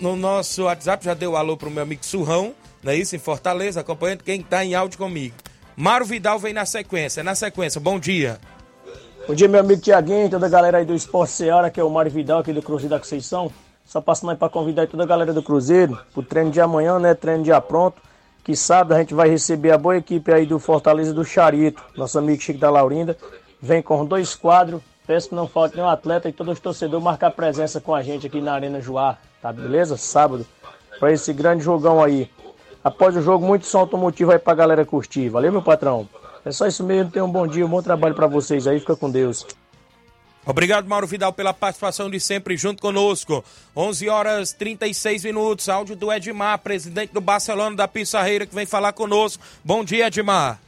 no 0.00 0.16
nosso 0.16 0.64
WhatsApp, 0.64 1.04
já 1.04 1.14
deu 1.14 1.36
alô 1.36 1.56
pro 1.56 1.70
meu 1.70 1.82
amigo 1.82 2.04
Surrão, 2.04 2.54
não 2.82 2.92
é 2.92 2.96
isso? 2.96 3.16
Em 3.16 3.18
Fortaleza, 3.18 3.80
acompanhando 3.80 4.22
quem 4.22 4.42
tá 4.42 4.64
em 4.64 4.74
áudio 4.74 4.98
comigo. 4.98 5.34
Mário 5.76 6.06
Vidal 6.06 6.38
vem 6.38 6.52
na 6.52 6.66
sequência, 6.66 7.22
na 7.22 7.34
sequência, 7.34 7.80
bom 7.80 7.98
dia. 7.98 8.38
Bom 9.26 9.34
dia, 9.34 9.48
meu 9.48 9.60
amigo 9.60 9.80
Tiaguinho, 9.80 10.28
toda 10.28 10.46
a 10.46 10.50
galera 10.50 10.78
aí 10.78 10.84
do 10.84 10.94
Esporte 10.94 11.32
Seara, 11.32 11.70
que 11.70 11.80
é 11.80 11.84
o 11.84 11.90
Mário 11.90 12.10
Vidal 12.10 12.40
aqui 12.40 12.52
do 12.52 12.60
Cruzeiro 12.60 12.90
da 12.90 12.98
Conceição. 12.98 13.50
Só 13.84 14.00
passando 14.00 14.30
aí 14.30 14.36
para 14.36 14.48
convidar 14.48 14.86
toda 14.86 15.02
a 15.02 15.06
galera 15.06 15.32
do 15.32 15.42
Cruzeiro 15.42 15.98
pro 16.12 16.22
treino 16.22 16.50
de 16.50 16.60
amanhã, 16.60 16.98
né? 16.98 17.14
Treino 17.14 17.44
já 17.44 17.60
pronto. 17.60 18.00
Que 18.42 18.54
sábado 18.54 18.92
a 18.94 18.98
gente 18.98 19.14
vai 19.14 19.28
receber 19.28 19.72
a 19.72 19.78
boa 19.78 19.96
equipe 19.96 20.32
aí 20.32 20.44
do 20.46 20.58
Fortaleza 20.58 21.12
do 21.12 21.24
Charito. 21.24 21.82
Nosso 21.96 22.18
amigo 22.18 22.40
Chico 22.42 22.58
da 22.58 22.70
Laurinda. 22.70 23.16
Vem 23.60 23.82
com 23.82 24.04
dois 24.04 24.34
quadros. 24.34 24.82
Peço 25.06 25.28
que 25.28 25.34
não 25.34 25.46
falte 25.46 25.76
nenhum 25.76 25.88
atleta 25.88 26.28
e 26.28 26.32
todos 26.32 26.54
os 26.54 26.60
torcedores 26.60 27.04
marcar 27.04 27.30
presença 27.30 27.80
com 27.80 27.94
a 27.94 28.02
gente 28.02 28.26
aqui 28.26 28.40
na 28.40 28.54
Arena 28.54 28.80
Joá. 28.80 29.18
Tá 29.42 29.52
beleza? 29.52 29.96
Sábado. 29.96 30.46
Para 30.98 31.12
esse 31.12 31.32
grande 31.32 31.62
jogão 31.62 32.02
aí. 32.02 32.30
após 32.82 33.16
o 33.16 33.20
jogo, 33.20 33.44
muito 33.44 33.66
som 33.66 33.80
automotivo 33.80 34.32
aí 34.32 34.38
pra 34.38 34.54
galera 34.54 34.84
curtir. 34.84 35.28
Valeu, 35.28 35.52
meu 35.52 35.62
patrão. 35.62 36.08
É 36.44 36.50
só 36.50 36.66
isso 36.66 36.82
mesmo. 36.82 37.10
Tenham 37.10 37.26
um 37.26 37.30
bom 37.30 37.46
dia, 37.46 37.66
um 37.66 37.68
bom 37.68 37.82
trabalho 37.82 38.14
para 38.14 38.26
vocês 38.26 38.66
aí. 38.66 38.80
Fica 38.80 38.96
com 38.96 39.10
Deus. 39.10 39.46
Obrigado, 40.46 40.86
Mauro 40.86 41.06
Vidal, 41.06 41.32
pela 41.32 41.54
participação 41.54 42.10
de 42.10 42.20
sempre 42.20 42.56
junto 42.56 42.80
conosco. 42.80 43.42
11 43.74 44.08
horas 44.08 44.52
36 44.52 45.24
minutos. 45.24 45.68
Áudio 45.68 45.96
do 45.96 46.12
Edmar, 46.12 46.58
presidente 46.58 47.12
do 47.12 47.20
Barcelona 47.20 47.76
da 47.76 47.88
Pissarreira, 47.88 48.46
que 48.46 48.54
vem 48.54 48.66
falar 48.66 48.92
conosco. 48.92 49.42
Bom 49.64 49.82
dia, 49.82 50.06
Edmar. 50.06 50.63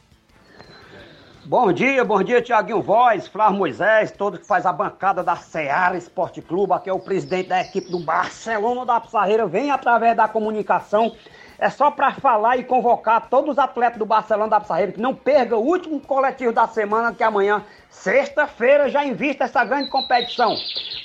Bom 1.49 1.73
dia, 1.73 2.05
bom 2.05 2.25
dia, 2.25 2.43
Tiaguinho 2.43 2.83
Voz, 2.83 3.29
Flávio 3.29 3.57
Moisés, 3.57 4.11
todos 4.11 4.41
que 4.41 4.47
faz 4.49 4.67
a 4.67 4.73
bancada 4.73 5.23
da 5.23 5.37
Seara 5.37 5.97
Esporte 5.97 6.43
Clube. 6.43 6.73
Aqui 6.73 6.91
é 6.91 6.93
o 6.93 6.99
presidente 6.99 7.51
da 7.51 7.61
equipe 7.61 7.89
do 7.89 8.01
Barcelona 8.01 8.85
da 8.85 8.99
Pissarreira. 8.99 9.47
Vem 9.47 9.71
através 9.71 10.17
da 10.17 10.27
comunicação. 10.27 11.15
É 11.57 11.71
só 11.71 11.89
para 11.89 12.11
falar 12.15 12.57
e 12.57 12.65
convocar 12.65 13.29
todos 13.31 13.51
os 13.51 13.59
atletas 13.61 13.97
do 13.97 14.05
Barcelona 14.05 14.51
da 14.51 14.61
Pissarreira 14.61 14.91
que 14.91 15.01
não 15.01 15.15
perca 15.15 15.57
o 15.57 15.65
último 15.65 16.01
coletivo 16.01 16.53
da 16.53 16.67
semana, 16.67 17.15
que 17.15 17.23
amanhã, 17.23 17.63
sexta-feira, 17.89 18.89
já 18.89 19.05
invista 19.05 19.45
essa 19.45 19.65
grande 19.65 19.89
competição. 19.89 20.53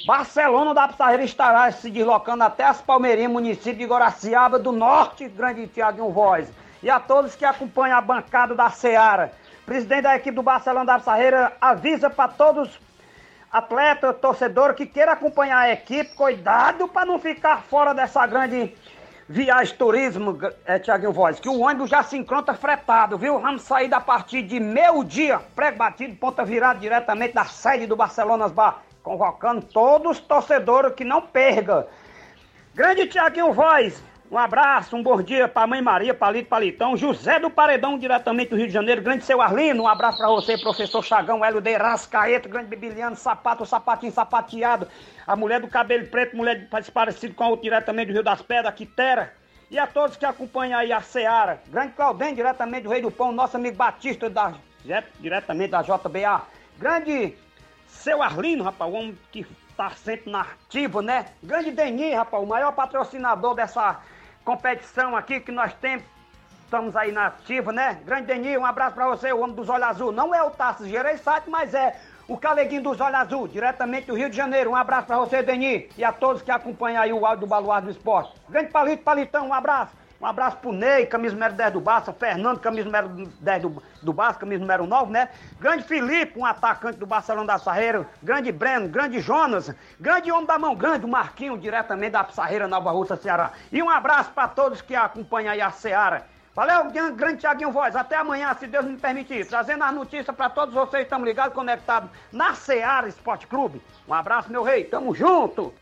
Barcelona 0.07 0.73
da 0.73 0.87
Pissarreira 0.87 1.23
estará 1.23 1.71
se 1.71 1.91
deslocando 1.91 2.43
até 2.43 2.63
as 2.63 2.81
Palmeirinhas, 2.81 3.31
município 3.31 3.77
de 3.77 3.85
Goraciaba 3.85 4.57
do 4.57 4.71
Norte, 4.71 5.27
grande 5.27 5.67
Tiaguinho 5.67 6.09
Voz. 6.09 6.51
E 6.81 6.89
a 6.89 6.99
todos 6.99 7.35
que 7.35 7.45
acompanham 7.45 7.95
a 7.95 8.01
bancada 8.01 8.55
da 8.55 8.71
Seara. 8.71 9.39
Presidente 9.65 10.01
da 10.03 10.15
equipe 10.15 10.35
do 10.35 10.43
Barcelona 10.43 10.85
da 10.85 10.99
Pissarreira 10.99 11.53
avisa 11.61 12.09
para 12.09 12.31
todos 12.31 12.79
atleta, 13.51 14.13
torcedor 14.13 14.73
que 14.73 14.85
queira 14.85 15.11
acompanhar 15.11 15.59
a 15.59 15.71
equipe, 15.71 16.15
cuidado 16.15 16.87
para 16.87 17.05
não 17.05 17.19
ficar 17.19 17.61
fora 17.63 17.93
dessa 17.93 18.25
grande 18.25 18.73
viagem 19.27 19.75
turismo, 19.75 20.37
é, 20.65 20.79
Tiaguinho 20.79 21.11
Voz, 21.11 21.39
que 21.39 21.49
o 21.49 21.59
ônibus 21.59 21.89
já 21.89 22.03
se 22.03 22.17
encontra 22.17 22.53
fretado, 22.53 23.17
viu? 23.17 23.39
Vamos 23.39 23.61
sair 23.61 23.87
da 23.87 23.99
partir 23.99 24.41
de 24.41 24.59
meio 24.59 25.03
dia, 25.03 25.39
prego 25.55 25.77
batido, 25.77 26.15
ponta 26.15 26.43
virada 26.43 26.79
diretamente 26.79 27.33
da 27.33 27.45
sede 27.45 27.87
do 27.87 27.95
Barcelona 27.95 28.47
Bar, 28.49 28.83
convocando 29.03 29.61
todos 29.61 30.17
os 30.17 30.19
torcedores 30.19 30.93
que 30.95 31.03
não 31.03 31.21
perca. 31.21 31.87
Grande 32.73 33.07
Tiaguinho 33.07 33.53
Voz, 33.53 34.01
um 34.31 34.37
abraço, 34.37 34.95
um 34.95 35.03
bom 35.03 35.21
dia 35.21 35.45
pra 35.45 35.67
Mãe 35.67 35.81
Maria, 35.81 36.13
Palito 36.13 36.47
Palitão, 36.47 36.95
José 36.95 37.37
do 37.37 37.49
Paredão, 37.49 37.99
diretamente 37.99 38.51
do 38.51 38.55
Rio 38.55 38.67
de 38.67 38.71
Janeiro, 38.71 39.01
grande 39.01 39.25
seu 39.25 39.41
Arlino, 39.41 39.83
um 39.83 39.87
abraço 39.89 40.19
pra 40.19 40.29
você, 40.29 40.57
professor 40.57 41.03
Chagão, 41.03 41.43
Hélio 41.43 41.59
de 41.59 41.75
Rascaeta, 41.75 42.47
grande 42.47 42.69
Bibiliano, 42.69 43.17
sapato, 43.17 43.65
sapatinho 43.65 44.13
sapateado, 44.13 44.87
a 45.27 45.35
mulher 45.35 45.59
do 45.59 45.67
cabelo 45.67 46.07
preto, 46.07 46.37
mulher 46.37 46.69
parecido 46.93 47.35
com 47.35 47.43
a 47.43 47.49
outra 47.49 47.63
diretamente 47.63 48.07
do 48.07 48.13
Rio 48.13 48.23
das 48.23 48.41
Pedras, 48.41 48.73
Quitera, 48.73 49.33
e 49.69 49.77
a 49.77 49.85
todos 49.85 50.15
que 50.15 50.25
acompanham 50.25 50.79
aí 50.79 50.93
a 50.93 51.01
Seara, 51.01 51.61
grande 51.67 51.91
Claudem, 51.91 52.33
diretamente 52.33 52.83
do 52.83 52.89
Rei 52.89 53.01
do 53.01 53.11
Pão, 53.11 53.33
nosso 53.33 53.57
amigo 53.57 53.75
Batista, 53.75 54.29
da, 54.29 54.53
diretamente 55.19 55.71
da 55.71 55.81
JBA, 55.81 56.41
grande 56.79 57.35
seu 57.85 58.23
Arlino, 58.23 58.63
rapaz, 58.63 58.89
o 58.89 58.95
homem 58.95 59.17
que 59.29 59.45
tá 59.75 59.89
sempre 59.89 60.31
na 60.31 60.41
ativa, 60.41 61.01
né? 61.01 61.25
Grande 61.43 61.71
Denis, 61.71 62.15
rapaz, 62.15 62.41
o 62.41 62.47
maior 62.47 62.71
patrocinador 62.71 63.55
dessa 63.55 63.99
competição 64.43 65.15
aqui 65.15 65.39
que 65.39 65.51
nós 65.51 65.73
temos. 65.75 66.05
Estamos 66.63 66.95
aí 66.95 67.11
na 67.11 67.27
ativa, 67.27 67.73
né? 67.73 67.99
Grande 68.05 68.27
Denis, 68.27 68.57
um 68.57 68.65
abraço 68.65 68.95
pra 68.95 69.07
você, 69.07 69.33
o 69.33 69.41
homem 69.41 69.55
dos 69.55 69.67
olhos 69.67 69.87
azul. 69.87 70.11
Não 70.11 70.33
é 70.33 70.41
o 70.41 70.51
Tassi 70.51 70.89
Gereissati, 70.89 71.49
mas 71.49 71.73
é 71.73 71.99
o 72.29 72.37
Caleguinho 72.37 72.81
dos 72.81 73.01
Olhos 73.01 73.19
Azul, 73.19 73.45
diretamente 73.45 74.07
do 74.07 74.15
Rio 74.15 74.29
de 74.29 74.37
Janeiro. 74.37 74.71
Um 74.71 74.75
abraço 74.75 75.05
pra 75.05 75.17
você, 75.17 75.43
Denis, 75.43 75.89
e 75.97 76.03
a 76.03 76.13
todos 76.13 76.41
que 76.41 76.49
acompanham 76.49 77.01
aí 77.01 77.11
o 77.11 77.25
áudio 77.25 77.41
do 77.41 77.47
Baluar 77.47 77.81
do 77.81 77.91
Esporte. 77.91 78.33
Grande 78.47 78.71
Palito, 78.71 79.03
Palitão, 79.03 79.49
um 79.49 79.53
abraço. 79.53 80.00
Um 80.21 80.25
abraço 80.27 80.57
pro 80.57 80.71
Ney, 80.71 81.07
camisa 81.07 81.33
número 81.33 81.53
10 81.55 81.73
do 81.73 81.81
Barça, 81.81 82.13
Fernando, 82.13 82.59
camisa 82.59 82.85
número 82.85 83.27
10 83.39 83.61
do, 83.63 83.83
do 84.03 84.13
Barça, 84.13 84.39
camisa 84.39 84.59
número 84.59 84.85
9, 84.85 85.11
né? 85.11 85.29
Grande 85.59 85.83
Felipe, 85.83 86.37
um 86.37 86.45
atacante 86.45 86.99
do 86.99 87.07
Barcelona 87.07 87.47
da 87.47 87.57
Sarreira, 87.57 88.07
grande 88.21 88.51
Breno, 88.51 88.87
grande 88.87 89.19
Jonas, 89.19 89.73
grande 89.99 90.31
homem 90.31 90.45
da 90.45 90.59
mão 90.59 90.75
grande, 90.75 91.05
o 91.05 91.09
Marquinho, 91.09 91.57
diretamente 91.57 92.11
da 92.11 92.23
Sarreira, 92.25 92.67
Nova 92.67 92.91
Russa, 92.91 93.15
Ceará. 93.15 93.53
E 93.71 93.81
um 93.81 93.89
abraço 93.89 94.31
para 94.31 94.47
todos 94.47 94.79
que 94.79 94.95
acompanham 94.95 95.53
aí 95.53 95.59
a 95.59 95.71
Seara. 95.71 96.27
Valeu, 96.53 96.91
grande 97.15 97.37
Tiaguinho 97.37 97.71
Voz. 97.71 97.95
Até 97.95 98.17
amanhã, 98.17 98.53
se 98.59 98.67
Deus 98.67 98.85
me 98.85 98.97
permitir. 98.97 99.47
Trazendo 99.47 99.83
as 99.83 99.93
notícias 99.93 100.35
para 100.35 100.49
todos 100.49 100.75
vocês. 100.75 101.03
Estamos 101.03 101.27
ligados, 101.27 101.55
conectados 101.55 102.11
na 102.31 102.53
Seara 102.53 103.07
Esporte 103.07 103.47
Clube. 103.47 103.81
Um 104.07 104.13
abraço, 104.13 104.51
meu 104.51 104.61
rei. 104.61 104.83
Tamo 104.83 105.15
junto. 105.15 105.73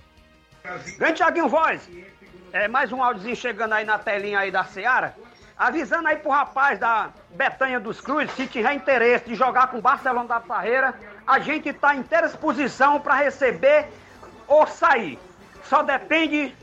Grande 0.97 1.15
Tiaguinho 1.15 1.49
Voz. 1.49 1.89
É, 2.51 2.67
mais 2.67 2.91
um 2.91 3.03
áudiozinho 3.03 3.35
chegando 3.35 3.73
aí 3.73 3.85
na 3.85 3.99
telinha 3.99 4.39
aí 4.39 4.49
da 4.49 4.63
Seara. 4.63 5.15
Avisando 5.55 6.07
aí 6.07 6.15
pro 6.15 6.31
rapaz 6.31 6.79
da 6.79 7.09
Betanha 7.31 7.79
dos 7.79 8.01
Cruzes, 8.01 8.31
se 8.31 8.47
tiver 8.47 8.73
interesse 8.73 9.25
de 9.25 9.35
jogar 9.35 9.67
com 9.67 9.77
o 9.77 9.81
Barcelona 9.81 10.27
da 10.27 10.39
Parreira, 10.39 10.95
a 11.27 11.37
gente 11.37 11.71
tá 11.73 11.93
em 11.93 11.99
inteira 11.99 12.27
disposição 12.27 12.99
para 12.99 13.13
receber 13.15 13.87
ou 14.47 14.65
sair. 14.65 15.19
Só 15.65 15.83
depende 15.83 16.55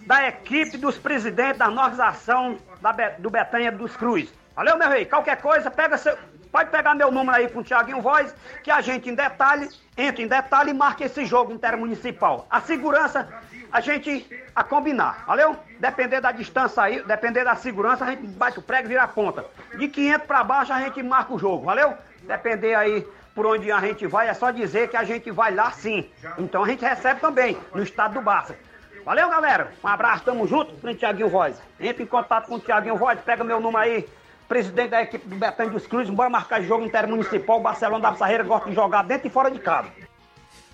da 0.00 0.28
equipe 0.28 0.78
dos 0.78 0.96
presidentes 0.96 1.58
da 1.58 1.68
organização 1.68 2.56
da 2.80 2.92
Be 2.92 3.10
do 3.18 3.28
Betanha 3.28 3.70
dos 3.70 3.94
Cruzes. 3.96 4.32
Valeu, 4.56 4.78
meu 4.78 4.88
rei. 4.88 5.04
Qualquer 5.04 5.42
coisa, 5.42 5.70
pega 5.70 5.98
seu, 5.98 6.16
pode 6.50 6.70
pegar 6.70 6.94
meu 6.94 7.10
número 7.10 7.36
aí 7.36 7.48
com 7.48 7.60
o 7.60 7.64
Thiaguinho 7.64 8.00
Voz, 8.00 8.34
que 8.64 8.70
a 8.70 8.80
gente 8.80 9.10
em 9.10 9.14
detalhe, 9.14 9.68
entra 9.96 10.22
em 10.22 10.26
detalhe 10.26 10.70
e 10.70 10.74
marca 10.74 11.04
esse 11.04 11.26
jogo 11.26 11.52
intermunicipal. 11.52 12.46
A 12.48 12.60
segurança 12.60 13.28
a 13.72 13.80
gente 13.80 14.26
a 14.54 14.64
combinar, 14.64 15.24
valeu? 15.26 15.56
Depender 15.78 16.20
da 16.20 16.32
distância 16.32 16.82
aí, 16.82 17.02
depender 17.02 17.44
da 17.44 17.54
segurança, 17.54 18.04
a 18.04 18.10
gente 18.10 18.26
bate 18.26 18.58
o 18.58 18.62
prego 18.62 18.86
e 18.86 18.88
vira 18.88 19.02
a 19.02 19.08
ponta. 19.08 19.44
De 19.76 19.88
500 19.88 20.26
para 20.26 20.44
baixo 20.44 20.72
a 20.72 20.80
gente 20.80 21.02
marca 21.02 21.32
o 21.32 21.38
jogo, 21.38 21.64
valeu? 21.64 21.94
Depender 22.22 22.74
aí 22.74 23.06
por 23.34 23.46
onde 23.46 23.70
a 23.70 23.80
gente 23.80 24.06
vai, 24.06 24.28
é 24.28 24.34
só 24.34 24.50
dizer 24.50 24.88
que 24.88 24.96
a 24.96 25.04
gente 25.04 25.30
vai 25.30 25.54
lá 25.54 25.70
sim. 25.70 26.10
Então 26.38 26.64
a 26.64 26.68
gente 26.68 26.84
recebe 26.84 27.20
também, 27.20 27.56
no 27.72 27.82
estado 27.82 28.14
do 28.14 28.20
Barça. 28.20 28.56
Valeu, 29.04 29.28
galera. 29.30 29.72
Um 29.82 29.88
abraço, 29.88 30.24
tamo 30.24 30.46
junto, 30.46 30.76
frente 30.80 30.98
Tiaguinho 30.98 31.28
Voz. 31.28 31.62
Entre 31.78 32.02
em 32.02 32.06
contato 32.06 32.46
com 32.46 32.56
o 32.56 32.60
Tiaguinho 32.60 32.96
Voz, 32.96 33.18
pega 33.20 33.44
meu 33.44 33.60
número 33.60 33.78
aí, 33.78 34.08
presidente 34.48 34.90
da 34.90 35.02
equipe 35.02 35.28
do 35.28 35.36
Betânia 35.36 35.72
dos 35.72 35.86
Cruzes, 35.86 36.12
bora 36.12 36.28
marcar 36.28 36.60
jogo 36.62 36.84
intermunicipal, 36.84 37.60
Barcelona 37.60 38.10
da 38.10 38.16
Sarreira 38.16 38.42
gosta 38.42 38.68
de 38.68 38.74
jogar 38.74 39.04
dentro 39.04 39.28
e 39.28 39.30
fora 39.30 39.50
de 39.50 39.58
casa. 39.60 39.88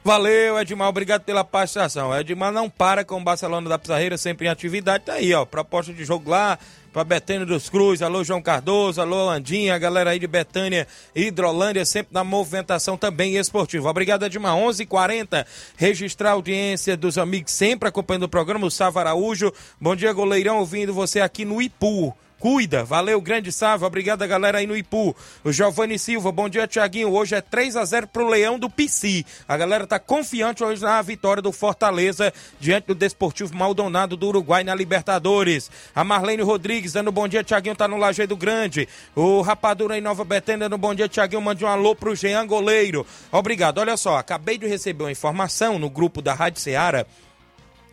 Valeu, 0.07 0.61
Edmar, 0.61 0.91
obrigado 0.91 1.23
pela 1.23 1.43
participação. 1.43 2.15
Edmar 2.15 2.53
não 2.53 2.69
para 2.69 3.07
com 3.07 3.19
o 3.19 3.25
Barcelona 3.25 3.71
da 3.71 3.79
Pizarreira, 3.79 4.19
sempre 4.19 4.47
em 4.47 4.51
atividade. 4.51 5.05
Tá 5.05 5.15
aí, 5.15 5.33
ó, 5.33 5.47
proposta 5.47 5.95
de 5.95 6.05
jogo 6.05 6.29
lá 6.29 6.59
para 6.93 7.03
Betânia 7.05 7.47
dos 7.47 7.71
Cruz. 7.71 8.03
Alô, 8.03 8.23
João 8.23 8.43
Cardoso, 8.43 9.01
alô, 9.01 9.25
Landinha, 9.25 9.75
a 9.75 9.79
galera 9.79 10.11
aí 10.11 10.19
de 10.19 10.27
Betânia 10.27 10.87
Hidrolândia, 11.17 11.87
sempre 11.87 12.13
na 12.13 12.23
movimentação 12.23 12.99
também 12.99 13.37
esportiva. 13.37 13.89
Obrigado, 13.89 14.27
Edmar. 14.27 14.55
11:40 14.55 14.83
h 14.83 14.87
40 14.87 15.47
registrar 15.75 16.31
a 16.31 16.33
audiência 16.35 16.99
dos 16.99 17.17
amigos 17.17 17.53
sempre 17.53 17.89
acompanhando 17.89 18.25
o 18.25 18.29
programa, 18.29 18.67
o 18.67 18.71
Sávio 18.71 19.01
Araújo. 19.01 19.51
Bom 19.81 19.97
dia, 19.97 20.13
goleirão, 20.13 20.59
ouvindo 20.59 20.93
você 20.93 21.23
aqui 21.23 21.47
no 21.47 21.63
Ipu 21.63 22.15
cuida. 22.39 22.85
Valeu, 22.85 23.21
grande 23.21 23.51
salve. 23.51 23.85
Obrigado 23.85 24.23
a 24.23 24.27
galera 24.27 24.59
aí 24.59 24.67
no 24.67 24.77
Ipu. 24.77 25.15
O 25.43 25.53
Giovanni 25.53 25.99
Silva, 25.99 26.31
bom 26.31 26.49
dia, 26.49 26.67
Tiaguinho. 26.67 27.13
Hoje 27.13 27.35
é 27.35 27.41
3 27.41 27.77
a 27.77 27.85
0 27.85 28.09
pro 28.09 28.29
Leão 28.29 28.59
do 28.59 28.69
PC. 28.69 29.25
A 29.49 29.57
galera 29.57 29.87
tá 29.87 29.99
confiante 29.99 30.63
hoje 30.63 30.83
na 30.83 31.01
vitória 31.03 31.43
do 31.43 31.53
Fortaleza 31.53 32.33
diante 32.61 32.87
do 32.87 32.95
Desportivo 32.95 33.55
Maldonado 33.57 34.17
do 34.17 34.29
Uruguai 34.29 34.65
na 34.65 34.75
Libertadores. 34.75 35.71
A 35.95 36.05
Marlene 36.05 36.43
Rodrigues 36.43 36.93
dando 36.93 37.11
bom 37.11 37.27
dia, 37.27 37.45
Tiaguinho, 37.45 37.77
tá 37.77 37.89
no 37.89 37.97
Lajeado 37.97 38.37
Grande. 38.37 38.89
O 39.15 39.41
Rapadura 39.41 39.97
em 39.97 40.01
Nova 40.01 40.25
Betânia 40.25 40.69
dando 40.69 40.79
bom 40.79 40.95
dia, 40.95 41.09
Tiaguinho. 41.09 41.43
Mande 41.43 41.65
um 41.65 41.69
alô 41.69 41.95
pro 41.95 42.15
Jean 42.15 42.47
Goleiro. 42.47 43.07
Obrigado. 43.33 43.79
Olha 43.79 43.97
só, 43.97 44.17
acabei 44.17 44.59
de 44.59 44.67
receber 44.67 45.05
uma 45.05 45.13
informação 45.13 45.79
no 45.79 45.91
grupo 45.91 46.21
da 46.21 46.35
Rádio 46.35 46.61
Ceará 46.61 47.07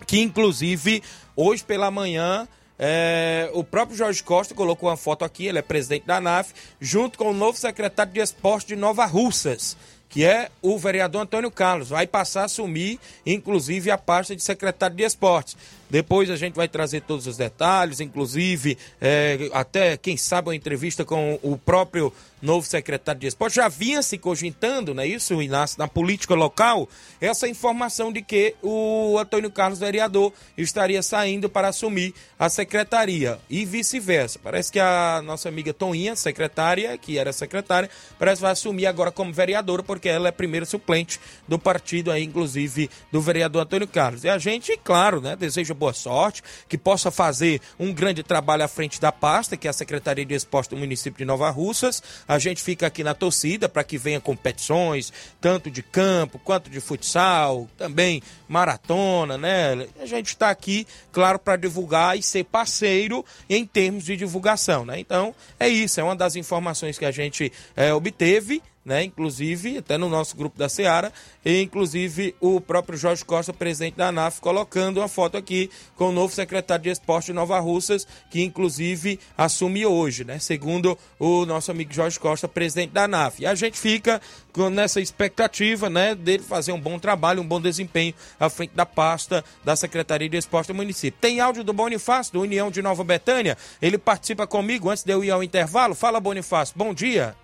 que 0.06 0.20
inclusive 0.20 1.02
hoje 1.36 1.64
pela 1.64 1.92
manhã 1.92 2.48
é, 2.84 3.48
o 3.54 3.64
próprio 3.64 3.96
Jorge 3.96 4.24
Costa 4.24 4.56
colocou 4.56 4.90
uma 4.90 4.98
foto 4.98 5.24
aqui, 5.24 5.46
ele 5.46 5.60
é 5.60 5.62
presidente 5.62 6.08
da 6.08 6.18
ANAF, 6.18 6.52
junto 6.80 7.16
com 7.16 7.30
o 7.30 7.34
novo 7.34 7.56
secretário 7.56 8.12
de 8.12 8.20
Esporte 8.20 8.70
de 8.70 8.76
Nova 8.76 9.06
Russas, 9.06 9.78
que 10.10 10.26
é 10.26 10.50
o 10.64 10.80
vereador 10.80 11.22
Antônio 11.22 11.52
Carlos. 11.52 11.90
Vai 11.90 12.08
passar 12.08 12.42
a 12.42 12.46
assumir, 12.46 13.00
inclusive, 13.24 13.92
a 13.92 14.00
pasta 14.00 14.36
de 14.36 14.42
secretário 14.42 14.96
de 14.96 15.04
Esportes. 15.04 15.56
Depois 15.92 16.30
a 16.30 16.38
gente 16.38 16.56
vai 16.56 16.70
trazer 16.70 17.02
todos 17.02 17.28
os 17.28 17.36
detalhes, 17.36 18.00
inclusive 18.00 18.78
é, 19.02 19.50
até, 19.52 19.98
quem 19.98 20.16
sabe, 20.16 20.48
uma 20.48 20.56
entrevista 20.56 21.04
com 21.04 21.38
o 21.44 21.58
próprio 21.58 22.14
novo 22.42 22.66
secretário 22.66 23.22
de 23.22 23.28
esporte. 23.28 23.56
Já 23.56 23.68
vinha 23.68 24.02
se 24.02 24.18
cogitando, 24.18 24.94
não 24.94 25.04
é 25.04 25.08
isso, 25.08 25.42
Inácio, 25.42 25.78
na 25.78 25.88
política 25.88 26.34
local, 26.34 26.90
essa 27.20 27.48
informação 27.48 28.12
de 28.12 28.22
que 28.22 28.56
o 28.64 29.18
Antônio 29.20 29.52
Carlos, 29.52 29.80
vereador, 29.80 30.34
estaria 30.58 31.04
saindo 31.04 31.50
para 31.50 31.68
assumir 31.68 32.14
a 32.40 32.50
secretaria 32.50 33.38
e 33.50 33.64
vice-versa. 33.66 34.40
Parece 34.42 34.72
que 34.72 34.80
a 34.80 35.22
nossa 35.24 35.50
amiga 35.50 35.74
Toninha, 35.74 36.16
secretária, 36.16 36.98
que 36.98 37.18
era 37.18 37.32
secretária, 37.32 37.90
parece 38.18 38.38
que 38.38 38.44
vai 38.44 38.54
assumir 38.54 38.88
agora 38.88 39.12
como 39.12 39.32
vereadora, 39.32 39.84
porque 39.84 40.10
ela 40.10 40.30
é 40.30 40.32
primeira 40.32 40.66
suplente 40.66 41.20
do 41.48 41.60
partido 41.60 42.12
aí, 42.12 42.24
inclusive, 42.24 42.90
do 43.12 43.22
vereador 43.22 43.64
Antônio 43.64 43.88
Carlos. 43.88 44.24
E 44.24 44.30
a 44.30 44.38
gente, 44.38 44.76
claro, 44.84 45.22
né, 45.22 45.36
deseja 45.36 45.76
boa 45.82 45.94
sorte, 45.94 46.44
que 46.70 46.78
possa 46.78 47.10
fazer 47.10 47.60
um 47.80 47.92
grande 47.92 48.22
trabalho 48.22 48.64
à 48.64 48.68
frente 48.68 49.02
da 49.02 49.12
pasta, 49.12 49.58
que 49.58 49.66
é 49.66 49.72
a 49.72 49.74
Secretaria 49.74 50.24
de 50.24 50.36
Esporte 50.36 50.70
do 50.70 50.78
município 50.78 51.18
de 51.18 51.26
Nova 51.26 51.50
Russas. 51.50 52.04
A 52.28 52.38
gente 52.38 52.62
fica 52.62 52.86
aqui 52.86 53.04
na 53.04 53.16
torcida 53.16 53.68
para 53.68 53.84
que 53.84 53.98
venha 53.98 54.22
competições, 54.22 55.12
tanto 55.40 55.72
de 55.72 55.82
campo 55.82 56.38
quanto 56.38 56.70
de 56.70 56.80
futsal, 56.80 57.68
também 57.80 58.22
maratona, 58.48 59.40
né? 59.40 59.88
A 60.00 60.06
gente 60.06 60.28
está 60.28 60.52
aqui, 60.52 60.86
claro, 61.12 61.40
para 61.40 61.56
divulgar 61.56 62.16
e 62.16 62.22
ser 62.22 62.44
parceiro 62.44 63.26
em 63.50 63.66
termos 63.66 64.04
de 64.04 64.16
divulgação, 64.16 64.86
né? 64.86 65.00
Então, 65.00 65.34
é 65.60 65.68
isso, 65.68 66.00
é 66.00 66.04
uma 66.04 66.16
das 66.16 66.36
informações 66.36 67.00
que 67.00 67.06
a 67.06 67.12
gente 67.12 67.52
é, 67.76 67.92
obteve 67.92 68.62
né? 68.84 69.04
Inclusive, 69.04 69.78
até 69.78 69.98
no 69.98 70.10
nosso 70.10 70.36
grupo 70.36 70.58
da 70.58 70.68
Seara, 70.68 71.12
e 71.46 71.62
inclusive 71.62 72.36
o 72.40 72.60
próprio 72.60 72.98
Jorge 72.98 73.24
Costa, 73.24 73.54
presidente 73.54 73.96
da 73.96 74.08
ANAF, 74.08 74.42
colocando 74.42 74.98
uma 74.98 75.08
foto 75.08 75.38
aqui 75.38 75.70
com 75.96 76.10
o 76.10 76.12
novo 76.12 76.34
secretário 76.34 76.84
de 76.84 76.90
Esporte 76.90 77.28
de 77.28 77.34
Nova 77.34 77.60
Russas, 77.60 78.08
que 78.30 78.42
inclusive 78.42 79.20
assume 79.38 79.86
hoje, 79.86 80.24
né? 80.24 80.40
Segundo 80.40 80.98
o 81.20 81.46
nosso 81.46 81.72
amigo 81.72 81.94
Jorge 81.94 82.20
Costa, 82.20 82.48
presidente 82.48 82.92
da 82.92 83.04
ANAF. 83.04 83.42
E 83.42 83.46
a 83.46 83.56
gente 83.56 83.78
fica 83.80 84.22
com, 84.52 84.70
nessa 84.70 85.00
expectativa, 85.00 85.90
né, 85.90 86.14
dele 86.14 86.44
fazer 86.44 86.72
um 86.72 86.80
bom 86.80 87.00
trabalho, 87.00 87.42
um 87.42 87.48
bom 87.48 87.62
desempenho 87.62 88.14
à 88.40 88.50
frente 88.50 88.74
da 88.76 88.86
pasta 88.86 89.44
da 89.64 89.76
Secretaria 89.76 90.28
de 90.28 90.38
Esporte 90.38 90.68
do 90.68 90.76
município. 90.76 91.20
Tem 91.22 91.40
áudio 91.40 91.64
do 91.64 91.74
Bonifácio, 91.74 92.34
do 92.34 92.42
União 92.42 92.70
de 92.70 92.82
Nova 92.82 93.04
Betânia. 93.04 93.58
Ele 93.82 93.98
participa 93.98 94.46
comigo 94.46 94.90
antes 94.90 95.04
de 95.04 95.14
eu 95.14 95.24
ir 95.24 95.32
ao 95.32 95.44
intervalo. 95.44 95.96
Fala, 95.96 96.20
Bonifácio. 96.20 96.74
Bom 96.78 96.94
dia. 96.94 97.36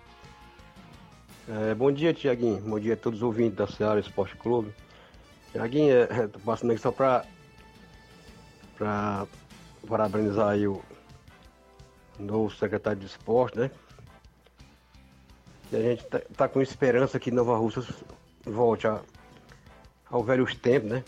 É, 1.50 1.74
bom 1.74 1.90
dia, 1.90 2.12
Tiaguinho. 2.12 2.60
Bom 2.60 2.78
dia 2.78 2.92
a 2.92 2.96
todos 2.96 3.20
os 3.20 3.22
ouvintes 3.22 3.56
da 3.56 3.66
Seara 3.66 3.98
Esporte 3.98 4.36
Clube. 4.36 4.70
Tiaguinho, 5.50 5.94
é, 5.94 6.02
é, 6.02 6.28
passando 6.44 6.72
aqui 6.72 6.80
só 6.80 6.92
para 6.92 7.24
para 8.76 9.26
parabenizar 9.88 10.50
aí 10.50 10.68
o 10.68 10.82
novo 12.18 12.54
secretário 12.54 13.00
de 13.00 13.06
esporte, 13.06 13.58
né? 13.58 13.70
E 15.72 15.76
a 15.76 15.80
gente 15.80 16.04
tá, 16.04 16.20
tá 16.36 16.48
com 16.48 16.60
esperança 16.60 17.18
que 17.18 17.30
Nova 17.30 17.56
Rússia 17.56 17.82
volte 18.44 18.86
a, 18.86 19.00
ao 20.10 20.22
velhos 20.22 20.54
tempos, 20.54 20.90
né? 20.90 21.04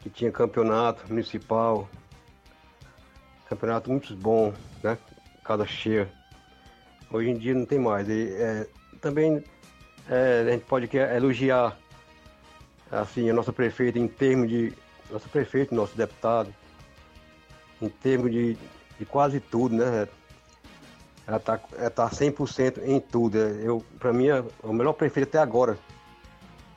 Que 0.00 0.10
tinha 0.10 0.32
campeonato 0.32 1.06
municipal, 1.08 1.88
campeonato 3.48 3.88
muito 3.88 4.14
bom, 4.16 4.52
né? 4.82 4.98
Cada 5.44 5.64
cheia. 5.64 6.12
Hoje 7.12 7.30
em 7.30 7.36
dia 7.36 7.54
não 7.54 7.64
tem 7.64 7.78
mais. 7.78 8.08
E, 8.08 8.32
é, 8.34 8.66
também 9.00 9.42
é, 10.08 10.44
a 10.46 10.50
gente 10.52 10.64
pode 10.64 10.88
elogiar 10.96 11.76
assim, 12.90 13.28
a 13.30 13.32
nossa 13.32 13.52
prefeita 13.52 13.98
em 13.98 14.08
termos 14.08 14.48
de. 14.48 14.72
Nosso 15.10 15.28
prefeito, 15.28 15.74
nosso 15.74 15.96
deputado, 15.96 16.54
em 17.82 17.88
termos 17.88 18.30
de, 18.30 18.56
de 18.96 19.04
quase 19.04 19.40
tudo, 19.40 19.74
né? 19.74 20.06
Ela 21.26 21.40
tá 21.40 22.08
100% 22.08 22.74
tá 22.74 22.86
em 22.86 23.00
tudo. 23.00 23.38
É, 23.38 23.60
eu, 23.64 23.84
para 23.98 24.12
mim, 24.12 24.28
é 24.28 24.44
o 24.62 24.72
melhor 24.72 24.92
prefeito 24.92 25.28
até 25.28 25.38
agora, 25.38 25.76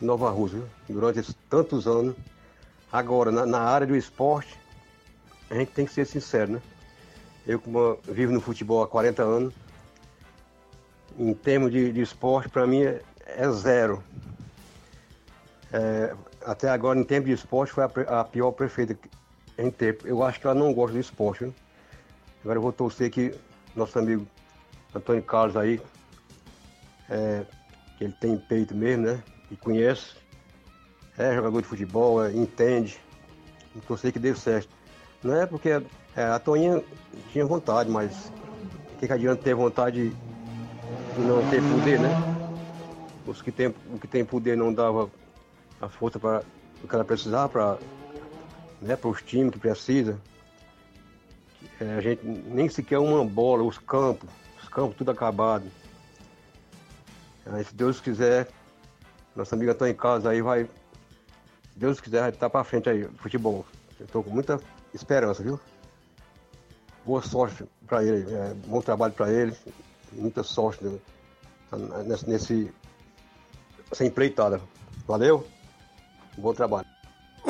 Nova 0.01 0.31
Rússia, 0.31 0.63
durante 0.89 1.31
tantos 1.47 1.87
anos. 1.87 2.15
Agora, 2.91 3.31
na, 3.31 3.45
na, 3.45 3.59
área 3.59 3.85
do 3.85 3.95
esporte, 3.95 4.59
a 5.49 5.55
gente 5.55 5.71
tem 5.71 5.85
que 5.85 5.93
ser 5.93 6.05
sincero, 6.05 6.53
né? 6.53 6.61
Eu, 7.45 7.59
como 7.59 7.99
vivo 8.03 8.31
no 8.31 8.41
futebol 8.41 8.81
há 8.81 8.87
40 8.87 9.21
anos, 9.21 9.53
em 11.17 11.33
termos 11.33 11.71
de, 11.71 11.91
de 11.91 12.01
esporte, 12.01 12.49
para 12.49 12.65
mim 12.65 12.83
é, 12.83 13.49
zero. 13.51 14.03
É, 15.71 16.15
até 16.45 16.69
agora, 16.69 16.99
em 16.99 17.03
termos 17.03 17.27
de 17.27 17.35
esporte, 17.35 17.73
foi 17.73 17.83
a, 17.83 18.19
a, 18.19 18.23
pior 18.23 18.51
prefeita 18.51 18.97
em 19.57 19.71
tempo. 19.71 20.07
Eu 20.07 20.23
acho 20.23 20.39
que 20.39 20.47
ela 20.47 20.55
não 20.55 20.73
gosta 20.73 20.93
do 20.93 20.99
esporte. 20.99 21.53
Agora 22.43 22.57
eu 22.57 22.61
vou 22.61 22.73
torcer 22.73 23.09
que 23.09 23.33
nosso 23.75 23.97
amigo 23.97 24.27
Antônio 24.93 25.23
Carlos 25.23 25.55
aí, 25.57 25.81
é, 27.09 27.43
que 27.97 28.03
ele 28.03 28.13
tem 28.19 28.37
peito 28.37 28.75
mesmo, 28.75 29.05
né? 29.05 29.23
E 29.49 29.55
conhece, 29.55 30.15
é 31.17 31.33
jogador 31.33 31.61
de 31.61 31.67
futebol, 31.67 32.23
é, 32.23 32.31
entende. 32.31 32.99
Vou 33.73 33.83
torcer 33.83 34.11
que 34.11 34.19
dê 34.19 34.35
certo. 34.35 34.69
Não 35.23 35.35
é 35.35 35.45
porque 35.45 35.69
a 36.15 36.37
Toninha 36.37 36.83
tinha 37.31 37.45
vontade, 37.45 37.89
mas 37.89 38.31
o 38.93 38.99
que, 38.99 39.07
que 39.07 39.13
adianta 39.13 39.41
ter 39.41 39.55
vontade 39.55 40.13
não 41.21 41.47
ter 41.49 41.61
poder, 41.61 41.99
né? 41.99 42.09
Os 43.25 43.41
que 43.41 43.51
tem, 43.51 43.67
o 43.67 43.99
que 43.99 44.07
tem 44.07 44.25
poder 44.25 44.57
não 44.57 44.73
dava 44.73 45.09
a 45.79 45.87
força 45.87 46.19
para 46.19 46.43
o 46.83 46.87
que 46.87 46.95
ela 46.95 47.05
precisava 47.05 47.49
para 47.49 47.77
né, 48.81 48.97
os 49.03 49.21
times 49.21 49.51
que 49.53 49.59
precisa. 49.59 50.19
É, 51.79 51.95
a 51.95 52.01
gente 52.01 52.25
nem 52.25 52.67
sequer 52.67 52.97
uma 52.97 53.23
bola, 53.23 53.63
os 53.63 53.77
campos, 53.77 54.29
os 54.61 54.67
campos 54.67 54.95
tudo 54.97 55.11
acabado. 55.11 55.65
Aí, 57.45 57.63
se 57.63 57.75
Deus 57.75 57.99
quiser, 58.01 58.49
nossa 59.35 59.55
amiga 59.55 59.71
está 59.71 59.89
em 59.89 59.93
casa 59.93 60.29
aí, 60.29 60.41
vai. 60.41 60.63
Se 60.63 61.79
Deus 61.79 61.99
quiser, 61.99 62.21
vai 62.21 62.29
estar 62.29 62.49
para 62.49 62.63
frente 62.63 62.89
aí, 62.89 63.07
futebol. 63.17 63.65
Estou 63.99 64.23
com 64.23 64.29
muita 64.29 64.59
esperança, 64.93 65.43
viu? 65.43 65.59
Boa 67.05 67.21
sorte 67.21 67.65
para 67.85 68.03
ele, 68.03 68.33
é, 68.33 68.53
bom 68.65 68.81
trabalho 68.81 69.13
para 69.13 69.31
ele 69.31 69.55
muita 70.15 70.43
sorte 70.43 70.83
né? 70.83 70.99
nesse, 72.05 72.29
nesse, 72.29 72.73
nessa 73.89 74.05
empreitada. 74.05 74.61
Valeu? 75.07 75.45
Bom 76.37 76.53
trabalho. 76.53 76.92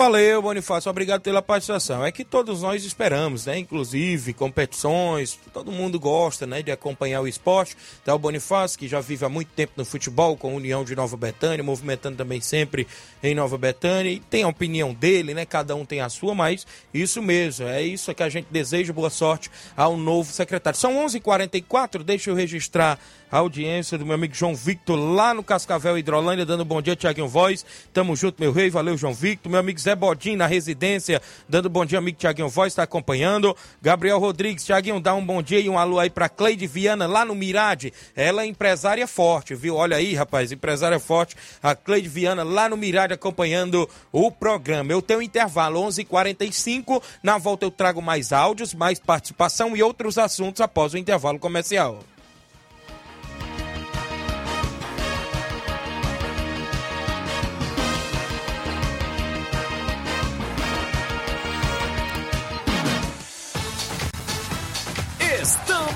Valeu, 0.03 0.41
Bonifácio. 0.41 0.89
Obrigado 0.89 1.21
pela 1.21 1.41
participação. 1.41 2.03
É 2.03 2.11
que 2.11 2.25
todos 2.25 2.61
nós 2.61 2.83
esperamos, 2.83 3.45
né? 3.45 3.57
Inclusive, 3.57 4.33
competições, 4.33 5.39
todo 5.53 5.71
mundo 5.71 5.97
gosta, 5.97 6.45
né? 6.45 6.61
De 6.61 6.73
acompanhar 6.73 7.21
o 7.21 7.27
esporte. 7.27 7.77
Então, 8.01 8.13
o 8.13 8.19
Bonifácio, 8.19 8.77
que 8.77 8.85
já 8.85 8.99
vive 8.99 9.23
há 9.23 9.29
muito 9.29 9.53
tempo 9.55 9.71
no 9.77 9.85
futebol, 9.85 10.35
com 10.35 10.49
a 10.49 10.55
União 10.55 10.83
de 10.83 10.93
Nova 10.93 11.15
Betânia, 11.15 11.63
movimentando 11.63 12.17
também 12.17 12.41
sempre 12.41 12.85
em 13.23 13.33
Nova 13.33 13.57
Betânia. 13.57 14.11
E 14.11 14.19
tem 14.19 14.43
a 14.43 14.49
opinião 14.49 14.93
dele, 14.93 15.33
né? 15.33 15.45
Cada 15.45 15.73
um 15.73 15.85
tem 15.85 16.01
a 16.01 16.09
sua, 16.09 16.35
mas 16.35 16.67
isso 16.93 17.21
mesmo. 17.21 17.65
É 17.65 17.81
isso 17.81 18.13
que 18.13 18.23
a 18.23 18.27
gente 18.27 18.47
deseja. 18.51 18.91
Boa 18.91 19.09
sorte 19.09 19.49
ao 19.73 19.95
novo 19.95 20.33
secretário. 20.33 20.77
São 20.77 20.97
11:44 20.97 21.15
h 21.15 21.21
44 21.21 22.03
deixa 22.03 22.29
eu 22.29 22.35
registrar 22.35 22.99
a 23.33 23.39
audiência 23.39 23.97
do 23.97 24.05
meu 24.05 24.13
amigo 24.13 24.35
João 24.35 24.53
Victor 24.53 24.95
lá 24.95 25.33
no 25.33 25.43
Cascavel 25.43 25.97
Hidrolândia, 25.97 26.45
dando 26.45 26.63
bom 26.63 26.79
dia, 26.79 26.95
Tiaguinho 26.95 27.27
Voz. 27.27 27.65
Tamo 27.91 28.15
junto, 28.15 28.39
meu 28.39 28.51
rei. 28.51 28.69
Valeu, 28.69 28.95
João 28.95 29.11
Victor. 29.11 29.51
Meu 29.51 29.59
amigo 29.59 29.79
Zé 29.79 29.92
Bodin 29.95 30.35
na 30.35 30.47
residência, 30.47 31.21
dando 31.47 31.69
bom 31.69 31.85
dia, 31.85 31.99
amigo 31.99 32.17
Tiaguinho 32.17 32.49
Voz, 32.49 32.73
está 32.73 32.83
acompanhando. 32.83 33.55
Gabriel 33.81 34.19
Rodrigues, 34.19 34.65
Tiaguinho, 34.65 34.99
dá 34.99 35.13
um 35.13 35.25
bom 35.25 35.41
dia 35.41 35.59
e 35.59 35.69
um 35.69 35.77
alô 35.77 35.99
aí 35.99 36.09
pra 36.09 36.29
Cleide 36.29 36.67
Viana, 36.67 37.07
lá 37.07 37.25
no 37.25 37.35
Mirade. 37.35 37.93
Ela 38.15 38.43
é 38.43 38.45
empresária 38.45 39.07
forte, 39.07 39.55
viu? 39.55 39.75
Olha 39.75 39.97
aí, 39.97 40.13
rapaz, 40.13 40.51
empresária 40.51 40.99
forte. 40.99 41.35
A 41.61 41.75
Cleide 41.75 42.09
Viana, 42.09 42.43
lá 42.43 42.69
no 42.69 42.77
Mirade, 42.77 43.13
acompanhando 43.13 43.89
o 44.11 44.31
programa. 44.31 44.91
Eu 44.91 45.01
tenho 45.01 45.21
intervalo 45.21 45.79
11:45 45.79 46.03
h 46.03 46.05
45 46.09 47.03
Na 47.21 47.37
volta 47.37 47.65
eu 47.65 47.71
trago 47.71 48.01
mais 48.01 48.31
áudios, 48.31 48.73
mais 48.73 48.99
participação 48.99 49.75
e 49.75 49.83
outros 49.83 50.17
assuntos 50.17 50.61
após 50.61 50.93
o 50.93 50.97
intervalo 50.97 51.39
comercial. 51.39 51.99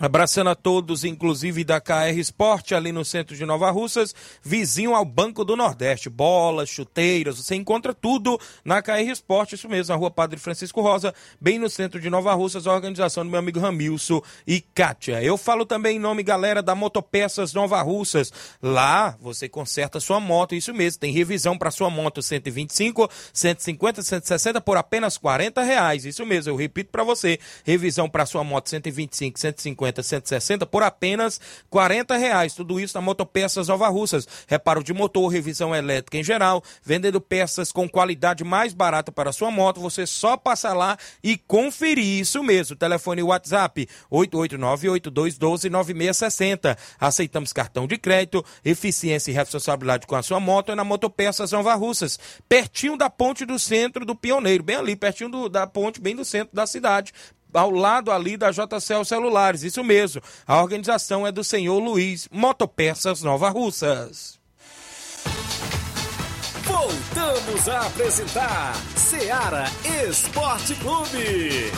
Abraçando 0.00 0.48
a 0.48 0.54
todos, 0.54 1.04
inclusive 1.04 1.62
da 1.62 1.78
KR 1.78 2.16
Esporte, 2.16 2.74
ali 2.74 2.90
no 2.90 3.04
centro 3.04 3.36
de 3.36 3.44
Nova 3.44 3.70
Russas, 3.70 4.14
vizinho 4.42 4.94
ao 4.94 5.04
Banco 5.04 5.44
do 5.44 5.54
Nordeste. 5.54 6.08
Bolas, 6.08 6.70
chuteiras, 6.70 7.36
você 7.36 7.54
encontra 7.54 7.92
tudo 7.92 8.40
na 8.64 8.80
KR 8.80 9.10
Esporte, 9.10 9.56
isso 9.56 9.68
mesmo, 9.68 9.92
na 9.92 9.98
rua 9.98 10.10
Padre 10.10 10.40
Francisco 10.40 10.80
Rosa, 10.80 11.14
bem 11.38 11.58
no 11.58 11.68
centro 11.68 12.00
de 12.00 12.08
Nova 12.08 12.32
Russas, 12.32 12.66
a 12.66 12.72
organização 12.72 13.24
do 13.24 13.30
meu 13.30 13.38
amigo 13.38 13.60
Ramilson 13.60 14.22
e 14.46 14.62
Kátia. 14.62 15.22
Eu 15.22 15.36
falo 15.36 15.66
também 15.66 15.96
em 15.96 16.00
nome, 16.00 16.22
galera, 16.22 16.62
da 16.62 16.74
Motopeças 16.74 17.52
Nova 17.52 17.82
Russas. 17.82 18.32
Lá 18.62 19.18
você 19.20 19.50
conserta 19.50 20.00
sua 20.00 20.18
moto, 20.18 20.54
isso 20.54 20.72
mesmo, 20.72 20.98
tem 20.98 21.12
revisão 21.12 21.58
para 21.58 21.70
sua 21.70 21.90
moto 21.90 22.22
125, 22.22 23.06
150, 23.34 24.02
160 24.02 24.62
por 24.62 24.78
apenas 24.78 25.18
40 25.18 25.62
reais. 25.62 26.06
Isso 26.06 26.24
mesmo, 26.24 26.52
eu 26.52 26.56
repito 26.56 26.90
para 26.90 27.04
você, 27.04 27.38
revisão 27.64 28.08
para 28.08 28.24
sua 28.24 28.42
moto 28.42 28.70
125, 28.70 29.38
150 29.38 29.89
150, 29.90 30.02
160 30.02 30.66
por 30.66 30.82
apenas 30.82 31.40
40 31.68 32.16
reais. 32.16 32.54
Tudo 32.54 32.80
isso 32.80 32.96
na 32.96 33.00
Motopeças 33.00 33.68
Nova 33.68 33.88
Russas. 33.88 34.28
Reparo 34.46 34.84
de 34.84 34.92
motor, 34.92 35.28
revisão 35.28 35.74
elétrica 35.74 36.18
em 36.18 36.24
geral, 36.24 36.62
vendendo 36.82 37.18
peças 37.20 37.70
com 37.72 37.88
qualidade 37.88 38.44
mais 38.44 38.72
barata 38.72 39.10
para 39.10 39.32
sua 39.32 39.50
moto. 39.50 39.80
Você 39.80 40.06
só 40.06 40.36
passa 40.36 40.72
lá 40.72 40.96
e 41.22 41.36
conferir 41.36 42.20
isso 42.20 42.42
mesmo. 42.42 42.74
Telefone 42.76 43.22
WhatsApp 43.22 43.86
889-8212-9660. 44.10 46.76
Aceitamos 46.98 47.52
cartão 47.52 47.86
de 47.86 47.98
crédito, 47.98 48.42
eficiência 48.64 49.30
e 49.30 49.34
responsabilidade 49.34 50.06
com 50.06 50.16
a 50.16 50.22
sua 50.22 50.40
moto 50.40 50.72
é 50.72 50.74
na 50.74 50.84
Motopeças 50.84 51.52
Nova 51.52 51.74
Russas. 51.74 52.18
Pertinho 52.48 52.96
da 52.96 53.10
ponte 53.10 53.44
do 53.44 53.58
centro 53.58 54.04
do 54.04 54.14
Pioneiro, 54.14 54.62
bem 54.62 54.76
ali, 54.76 54.94
pertinho 54.94 55.30
do, 55.30 55.48
da 55.48 55.66
ponte, 55.66 56.00
bem 56.00 56.14
do 56.14 56.24
centro 56.24 56.54
da 56.54 56.64
cidade 56.66 57.12
ao 57.54 57.70
lado 57.70 58.10
ali 58.10 58.36
da 58.36 58.50
JCL 58.50 59.04
Celulares. 59.04 59.62
Isso 59.62 59.82
mesmo. 59.82 60.22
A 60.46 60.60
organização 60.60 61.26
é 61.26 61.32
do 61.32 61.44
senhor 61.44 61.78
Luiz 61.78 62.28
Motopeças 62.30 63.22
Nova 63.22 63.48
Russas. 63.48 64.38
Voltamos 66.64 67.68
a 67.68 67.86
apresentar 67.86 68.74
Seara 68.96 69.64
Esporte 70.08 70.74
Clube. 70.76 71.72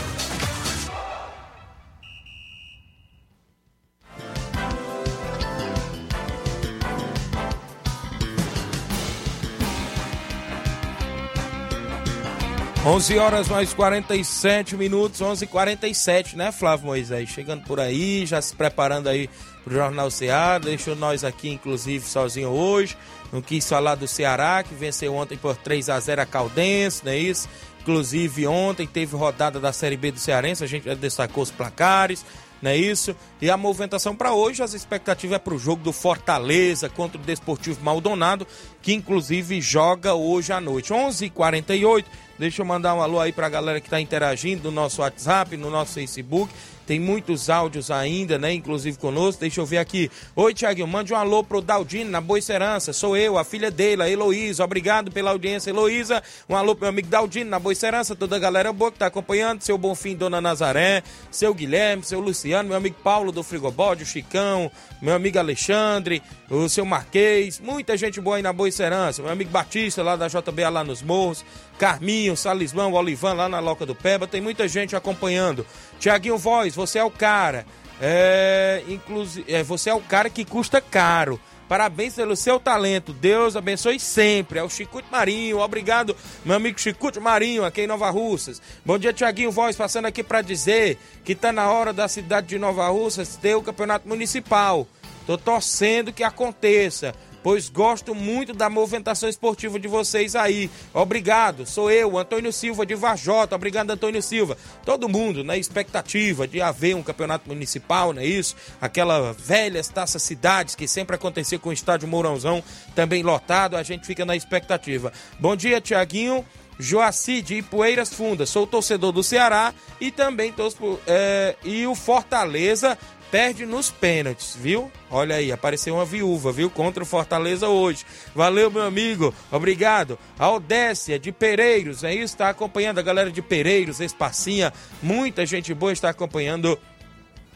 11 12.84 13.16
horas 13.16 13.48
mais 13.48 13.72
47 13.72 14.76
minutos, 14.76 15.20
11 15.20 15.44
h 15.44 15.52
47 15.52 16.36
né, 16.36 16.50
Flávio 16.50 16.86
Moisés? 16.86 17.28
Chegando 17.28 17.62
por 17.62 17.78
aí, 17.78 18.26
já 18.26 18.42
se 18.42 18.56
preparando 18.56 19.08
aí 19.08 19.30
pro 19.62 19.72
Jornal 19.72 20.10
Ceará, 20.10 20.58
deixou 20.58 20.96
nós 20.96 21.22
aqui, 21.22 21.48
inclusive, 21.48 22.04
sozinho 22.04 22.48
hoje. 22.48 22.96
Não 23.32 23.40
quis 23.40 23.68
falar 23.68 23.94
do 23.94 24.08
Ceará, 24.08 24.64
que 24.64 24.74
venceu 24.74 25.14
ontem 25.14 25.38
por 25.38 25.54
3 25.54 25.90
a 25.90 26.00
0 26.00 26.22
a 26.22 26.26
Caldense, 26.26 27.04
não 27.04 27.12
é 27.12 27.18
isso? 27.18 27.48
Inclusive, 27.82 28.48
ontem 28.48 28.84
teve 28.84 29.14
rodada 29.14 29.60
da 29.60 29.72
Série 29.72 29.96
B 29.96 30.10
do 30.10 30.18
Cearense, 30.18 30.64
a 30.64 30.66
gente 30.66 30.84
já 30.84 30.94
destacou 30.94 31.44
os 31.44 31.52
placares 31.52 32.24
não 32.62 32.70
é 32.70 32.76
isso? 32.76 33.14
E 33.40 33.50
a 33.50 33.56
movimentação 33.56 34.14
para 34.14 34.32
hoje, 34.32 34.62
as 34.62 34.72
expectativas 34.72 35.34
é 35.34 35.38
para 35.38 35.52
o 35.52 35.58
jogo 35.58 35.82
do 35.82 35.92
Fortaleza 35.92 36.88
contra 36.88 37.20
o 37.20 37.24
Desportivo 37.24 37.82
Maldonado, 37.82 38.46
que 38.80 38.94
inclusive 38.94 39.60
joga 39.60 40.14
hoje 40.14 40.52
à 40.52 40.60
noite. 40.60 40.92
11 40.92 41.26
h 41.26 41.34
48 41.34 42.08
Deixa 42.42 42.62
eu 42.62 42.66
mandar 42.66 42.94
um 42.94 43.00
alô 43.00 43.20
aí 43.20 43.30
para 43.30 43.46
a 43.46 43.50
galera 43.50 43.80
que 43.80 43.86
está 43.86 44.00
interagindo 44.00 44.64
no 44.64 44.72
nosso 44.72 45.00
WhatsApp, 45.00 45.56
no 45.56 45.70
nosso 45.70 45.94
Facebook. 45.94 46.52
Tem 46.92 47.00
muitos 47.00 47.48
áudios 47.48 47.90
ainda, 47.90 48.38
né? 48.38 48.52
Inclusive 48.52 48.98
conosco. 48.98 49.40
Deixa 49.40 49.62
eu 49.62 49.64
ver 49.64 49.78
aqui. 49.78 50.10
Oi, 50.36 50.52
Tiaguinho, 50.52 50.86
mande 50.86 51.14
um 51.14 51.16
alô 51.16 51.42
pro 51.42 51.62
Daldino 51.62 52.10
na 52.10 52.20
Boa 52.20 52.38
Serança. 52.38 52.92
Sou 52.92 53.16
eu, 53.16 53.38
a 53.38 53.44
filha 53.44 53.70
dele, 53.70 54.02
a 54.02 54.10
Heloísa. 54.10 54.62
Obrigado 54.62 55.10
pela 55.10 55.30
audiência, 55.30 55.70
Heloísa. 55.70 56.22
Um 56.46 56.54
alô 56.54 56.74
pro 56.74 56.82
meu 56.82 56.90
amigo 56.90 57.08
Daldino 57.08 57.48
na 57.48 57.58
Boa 57.58 57.74
Serança. 57.74 58.14
Toda 58.14 58.36
a 58.36 58.38
galera 58.38 58.74
boa 58.74 58.92
que 58.92 58.98
tá 58.98 59.06
acompanhando. 59.06 59.62
Seu 59.62 59.78
Bonfim, 59.78 60.14
Dona 60.14 60.38
Nazaré. 60.38 61.02
Seu 61.30 61.54
Guilherme, 61.54 62.04
seu 62.04 62.20
Luciano, 62.20 62.68
meu 62.68 62.76
amigo 62.76 62.96
Paulo 63.02 63.32
do 63.32 63.42
Frigobode, 63.42 64.02
o 64.02 64.06
Chicão, 64.06 64.70
meu 65.00 65.14
amigo 65.14 65.38
Alexandre, 65.38 66.22
o 66.50 66.68
seu 66.68 66.84
Marquês. 66.84 67.58
Muita 67.58 67.96
gente 67.96 68.20
boa 68.20 68.36
aí 68.36 68.42
na 68.42 68.52
Boa 68.52 68.70
Serança. 68.70 69.22
Meu 69.22 69.32
amigo 69.32 69.50
Batista 69.50 70.02
lá 70.02 70.14
da 70.14 70.28
JBA 70.28 70.68
lá 70.68 70.84
nos 70.84 71.00
Morros. 71.00 71.42
Carminho, 71.82 72.36
Salismão, 72.36 72.92
Olivan 72.92 73.32
lá 73.32 73.48
na 73.48 73.58
Loca 73.58 73.84
do 73.84 73.92
Peba. 73.92 74.28
Tem 74.28 74.40
muita 74.40 74.68
gente 74.68 74.94
acompanhando. 74.94 75.66
Tiaguinho 75.98 76.38
Voz, 76.38 76.76
você 76.76 77.00
é 77.00 77.04
o 77.04 77.10
cara. 77.10 77.66
É, 78.00 78.84
inclusive, 78.86 79.52
é, 79.52 79.64
você 79.64 79.90
é 79.90 79.94
o 79.94 80.00
cara 80.00 80.30
que 80.30 80.44
custa 80.44 80.80
caro. 80.80 81.40
Parabéns 81.68 82.14
pelo 82.14 82.36
seu 82.36 82.60
talento. 82.60 83.12
Deus 83.12 83.56
abençoe 83.56 83.98
sempre. 83.98 84.60
É 84.60 84.62
o 84.62 84.70
Chicute 84.70 85.08
Marinho. 85.10 85.58
Obrigado, 85.58 86.14
meu 86.44 86.54
amigo 86.54 86.80
Chicute 86.80 87.18
Marinho, 87.18 87.64
aqui 87.64 87.80
em 87.80 87.88
Nova 87.88 88.10
Russas. 88.10 88.62
Bom 88.86 88.96
dia, 88.96 89.12
Tiaguinho 89.12 89.50
Voz, 89.50 89.74
passando 89.74 90.06
aqui 90.06 90.22
para 90.22 90.40
dizer 90.40 90.98
que 91.24 91.34
tá 91.34 91.50
na 91.50 91.68
hora 91.68 91.92
da 91.92 92.06
cidade 92.06 92.46
de 92.46 92.60
Nova 92.60 92.88
Russas 92.90 93.34
ter 93.34 93.56
o 93.56 93.62
campeonato 93.62 94.08
municipal. 94.08 94.86
Tô 95.26 95.36
torcendo 95.36 96.12
que 96.12 96.22
aconteça 96.22 97.12
pois 97.42 97.68
gosto 97.68 98.14
muito 98.14 98.52
da 98.52 98.70
movimentação 98.70 99.28
esportiva 99.28 99.78
de 99.78 99.88
vocês 99.88 100.36
aí. 100.36 100.70
Obrigado, 100.94 101.66
sou 101.66 101.90
eu, 101.90 102.18
Antônio 102.18 102.52
Silva 102.52 102.86
de 102.86 102.94
Vajota. 102.94 103.54
Obrigado, 103.54 103.90
Antônio 103.90 104.22
Silva. 104.22 104.56
Todo 104.84 105.08
mundo 105.08 105.42
na 105.42 105.56
expectativa 105.56 106.46
de 106.46 106.60
haver 106.60 106.94
um 106.94 107.02
campeonato 107.02 107.48
municipal, 107.48 108.12
não 108.12 108.22
é 108.22 108.26
isso? 108.26 108.54
Aquela 108.80 109.32
velhas 109.32 109.88
taças 109.88 110.22
cidades 110.22 110.74
que 110.74 110.86
sempre 110.86 111.16
acontecia 111.16 111.58
com 111.58 111.70
o 111.70 111.72
estádio 111.72 112.08
Mourãozão 112.08 112.62
também 112.94 113.22
lotado, 113.22 113.76
a 113.76 113.82
gente 113.82 114.06
fica 114.06 114.24
na 114.24 114.36
expectativa. 114.36 115.12
Bom 115.38 115.56
dia, 115.56 115.80
Tiaguinho. 115.80 116.44
Joaci 116.78 117.42
de 117.42 117.56
Ipueiras 117.56 118.12
Fundas, 118.12 118.48
sou 118.48 118.66
torcedor 118.66 119.12
do 119.12 119.22
Ceará 119.22 119.72
e 120.00 120.10
também 120.10 120.50
torço 120.50 120.98
é, 121.06 121.54
e 121.62 121.86
o 121.86 121.94
Fortaleza 121.94 122.98
perde 123.32 123.64
nos 123.64 123.90
pênaltis, 123.90 124.54
viu? 124.54 124.92
Olha 125.10 125.36
aí, 125.36 125.50
apareceu 125.50 125.94
uma 125.94 126.04
viúva, 126.04 126.52
viu? 126.52 126.68
Contra 126.68 127.02
o 127.02 127.06
Fortaleza 127.06 127.66
hoje. 127.66 128.04
Valeu, 128.34 128.70
meu 128.70 128.82
amigo. 128.82 129.34
Obrigado. 129.50 130.18
A 130.38 130.50
Odécia 130.50 131.18
de 131.18 131.32
Pereiros, 131.32 132.04
é 132.04 132.14
isso? 132.14 132.34
Está 132.34 132.50
acompanhando 132.50 132.98
a 132.98 133.02
galera 133.02 133.30
de 133.30 133.40
Pereiros, 133.40 134.00
Espacinha. 134.00 134.70
Muita 135.02 135.46
gente 135.46 135.72
boa 135.72 135.94
está 135.94 136.10
acompanhando 136.10 136.78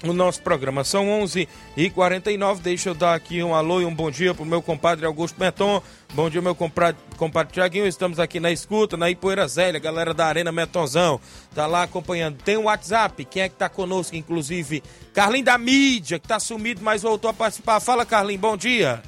o 0.03 0.15
nosso 0.15 0.41
programa. 0.41 0.83
São 0.83 1.11
11 1.11 1.47
e 1.77 1.91
49 1.91 2.63
Deixa 2.63 2.89
eu 2.89 2.95
dar 2.95 3.15
aqui 3.15 3.43
um 3.43 3.55
alô 3.55 3.83
e 3.83 3.85
um 3.85 3.95
bom 3.95 4.11
dia 4.11 4.35
pro 4.35 4.47
meu 4.47 4.63
compadre 4.63 5.05
Augusto 5.05 5.39
Meton. 5.39 5.83
Bom 6.17 6.31
dia, 6.31 6.41
meu 6.41 6.55
compadre, 6.55 7.53
Tiaguinho. 7.53 7.87
Estamos 7.87 8.19
aqui 8.19 8.41
na 8.41 8.51
escuta, 8.51 8.97
na 8.97 9.11
Ipoeira 9.11 9.47
Zélia, 9.47 9.79
galera 9.79 10.15
da 10.15 10.25
Arena 10.25 10.51
Metonzão. 10.51 11.21
Tá 11.55 11.67
lá 11.67 11.83
acompanhando. 11.83 12.39
Tem 12.43 12.57
o 12.57 12.61
um 12.61 12.65
WhatsApp. 12.65 13.23
Quem 13.27 13.43
é 13.43 13.51
que 13.51 13.57
tá 13.57 13.69
conosco, 13.69 14.17
inclusive? 14.17 14.83
Carlinho 15.13 15.45
da 15.45 15.59
mídia, 15.59 16.19
que 16.19 16.27
tá 16.27 16.41
sumido, 16.41 16.81
mas 16.83 17.03
voltou 17.03 17.29
a 17.29 17.35
participar. 17.35 17.81
Fala, 17.81 18.07
Carlinho, 18.07 18.41
bom 18.41 18.57
dia. 18.57 19.03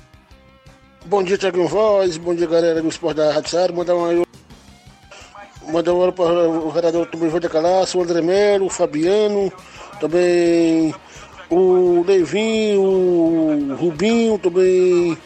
Bom 1.07 1.23
dia, 1.23 1.39
Tiaguinho 1.39 1.67
Voz. 1.67 2.19
Bom 2.19 2.35
dia, 2.35 2.47
galera 2.47 2.83
do 2.83 2.89
Esporte 2.89 3.17
da 3.17 3.33
Rádio. 3.33 3.75
Mandar 3.75 3.95
um 3.95 4.25
Mandar 5.73 5.95
um 5.95 6.13
para 6.13 6.47
o 6.47 6.71
vereador 6.71 7.07
Tomás 7.07 7.33
de 7.33 7.49
Calaço, 7.49 7.99
o 7.99 8.03
André 8.03 8.21
Melo, 8.21 8.67
o 8.67 8.71
Fabiano 8.71 9.51
também 9.99 10.95
o 11.51 12.05
Levinho, 12.07 12.83
o 12.83 13.77
Rubinho, 13.77 14.39
também 14.39 15.17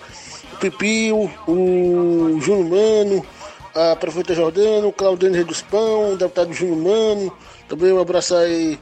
Pipio, 0.63 1.29
o 1.49 2.41
Júnior 2.41 2.71
Mano, 2.71 3.27
a 3.75 3.97
prefeita 3.97 4.33
Jordano, 4.33 4.89
o 4.89 4.93
Claudênio 4.93 5.35
Rei 5.35 5.45
dos 5.45 5.61
Pão, 5.61 6.13
o 6.13 6.17
deputado 6.17 6.53
Júnior 6.53 6.79
Mano, 6.79 7.33
também 7.69 7.93
um 7.93 8.01
abraço 8.01 8.37
aí 8.37 8.79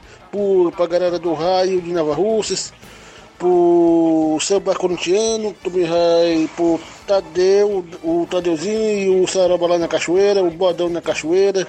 para 0.75 0.85
a 0.85 0.87
galera 0.87 1.17
do 1.17 1.33
Raio 1.33 1.81
de 1.81 1.91
Nova 1.91 2.13
Russas, 2.13 2.71
pro 3.39 4.37
seu 4.41 4.61
Corintiano, 4.61 5.55
também 5.63 5.87
aí 5.91 6.47
pro 6.55 6.79
Tadeu, 7.07 7.83
o 8.03 8.27
Tadeuzinho 8.29 8.99
e 8.99 9.23
o 9.23 9.27
Saroba 9.27 9.65
lá 9.65 9.79
na 9.79 9.87
Cachoeira, 9.87 10.43
o 10.43 10.51
Bodão 10.51 10.87
na 10.87 11.01
Cachoeira, 11.01 11.67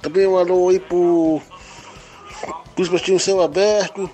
também 0.00 0.26
um 0.26 0.36
alô 0.36 0.70
aí 0.70 0.80
pro 0.80 1.40
os 2.76 2.88
postinhos 2.88 3.22
céu 3.22 3.40
aberto, 3.40 4.10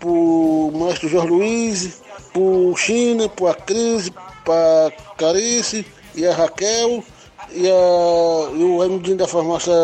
para 0.00 0.08
o 0.08 0.72
maestro 0.74 1.06
Jorge 1.06 1.28
Luiz, 1.28 2.02
para 2.32 2.40
o 2.40 2.74
China, 2.74 3.28
para 3.28 3.50
a 3.50 3.54
Cris, 3.54 4.10
para 4.46 4.86
a 4.86 5.14
Carice 5.16 5.84
e 6.14 6.24
a 6.24 6.32
Raquel 6.32 7.02
e, 7.50 7.68
a, 7.68 8.50
e 8.54 8.64
o 8.64 8.84
Emidinho 8.84 9.16
da 9.16 9.26
farmácia 9.26 9.74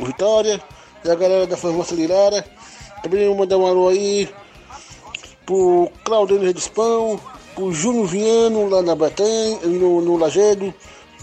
Vitória 0.00 0.62
e 1.04 1.10
a 1.10 1.14
galera 1.14 1.46
da 1.46 1.56
farmácia 1.56 1.96
Lirara. 1.96 2.44
Também 3.02 3.26
vou 3.26 3.36
mandar 3.36 3.56
um 3.56 3.66
alô 3.66 3.88
aí 3.88 4.28
pro 5.46 5.90
Claudino 6.04 6.44
Redispão, 6.44 7.18
pro 7.54 7.72
Júnior 7.72 8.06
Viano 8.06 8.68
lá 8.68 8.82
na 8.82 8.94
Betém, 8.94 9.58
no, 9.64 10.02
no 10.02 10.16
Lagedo, 10.18 10.72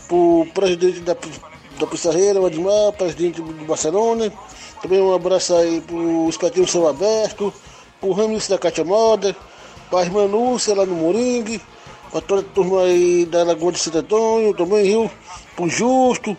pro 0.07 0.47
presidente 0.53 1.01
da, 1.01 1.15
da 1.79 1.85
Pissarreira, 1.85 2.41
o 2.41 2.45
Admar, 2.47 2.91
presidente 2.93 3.41
do 3.41 3.65
Barcelona, 3.65 4.33
também 4.81 4.99
um 4.99 5.13
abraço 5.13 5.53
aí 5.53 5.81
pro 5.81 6.27
Espetinho 6.29 6.67
Céu 6.67 6.87
Aberto, 6.87 7.53
pro 7.99 8.13
Ramires 8.13 8.47
da 8.47 8.57
Cátia 8.57 8.83
Moda, 8.83 9.35
pra 9.89 10.01
irmã 10.01 10.25
Lúcia 10.25 10.73
lá 10.73 10.85
no 10.85 10.95
Moringue, 10.95 11.61
pra 12.15 12.21
toda 12.21 12.39
a 12.39 12.53
turma 12.53 12.83
aí 12.83 13.25
da 13.25 13.43
Lagoa 13.43 13.73
de 13.73 13.79
Santo 13.79 13.97
Antônio, 13.97 14.53
também, 14.53 14.83
viu? 14.83 15.11
Pro 15.53 15.67
Justo, 15.67 16.37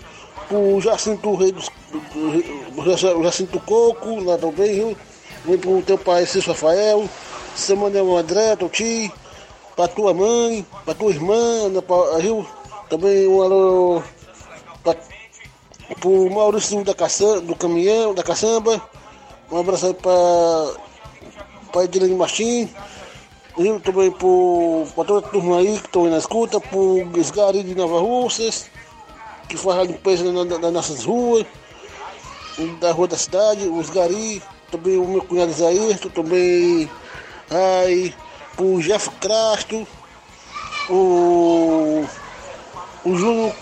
pro 0.49 0.81
Jacinto 0.81 1.35
Rei 1.35 1.53
dos. 1.53 1.69
do- 1.93 3.23
Jacinto 3.23 3.61
Coco, 3.61 4.21
lá 4.25 4.39
também, 4.39 4.73
viu? 4.75 4.97
Vem 5.45 5.59
pro 5.59 5.83
teu 5.83 5.99
pai 5.99 6.25
Cício 6.25 6.49
Rafael, 6.51 7.07
Samuel 7.55 8.17
André, 8.17 8.57
teu 8.57 8.71
tio, 8.71 9.13
pra 9.77 9.87
tua 9.87 10.15
mãe, 10.15 10.65
pra 10.87 10.95
tua 10.95 11.11
irmã, 11.11 11.67
Ana 11.67 11.83
Pa- 11.83 12.17
viu? 12.21 12.47
Também 12.89 13.29
um 13.29 13.43
alô 13.43 14.03
pra, 14.83 14.97
pro 16.01 16.31
Maurício 16.31 16.83
da 16.85 16.95
Caçamba, 16.95 17.43
do 17.43 17.55
caminhão, 17.55 18.15
da 18.15 18.23
caçamba. 18.23 18.81
Um 19.53 19.59
abraço 19.59 19.87
aí 19.89 19.95
pra, 19.95 20.71
pra 21.71 21.85
Edilene 21.85 22.15
Martins. 22.15 22.71
Viu? 23.57 23.81
Também 23.81 24.11
pro, 24.11 24.87
pra 24.95 25.05
toda 25.05 25.27
a 25.27 25.31
turma 25.31 25.59
aí 25.59 25.79
que 25.79 25.87
estão 25.87 26.05
na 26.11 26.19
escuta, 26.19 26.61
pro 26.61 27.09
Esgari 27.17 27.63
de 27.63 27.75
Nova 27.75 28.01
Russas, 28.01 28.71
que 29.49 29.57
faz 29.57 29.79
a 29.79 29.85
limpeza 29.85 30.31
na- 30.33 30.45
na- 30.45 30.59
das 30.59 30.73
nossas 30.73 31.05
ruas, 31.05 31.47
da 32.81 32.93
rua 32.93 33.09
da 33.09 33.17
cidade, 33.17 33.67
os 33.69 33.91
Gari, 33.91 34.43
também 34.71 34.99
o 34.99 35.07
meu 35.07 35.23
cunhado 35.23 35.51
Isaíto, 35.53 36.11
também 36.11 36.91
aí 37.51 38.15
pro 38.57 38.81
Jeff 38.81 39.11
Crasto, 39.21 39.87
o, 40.89 42.05
o 43.05 43.15
Júnior, 43.17 43.55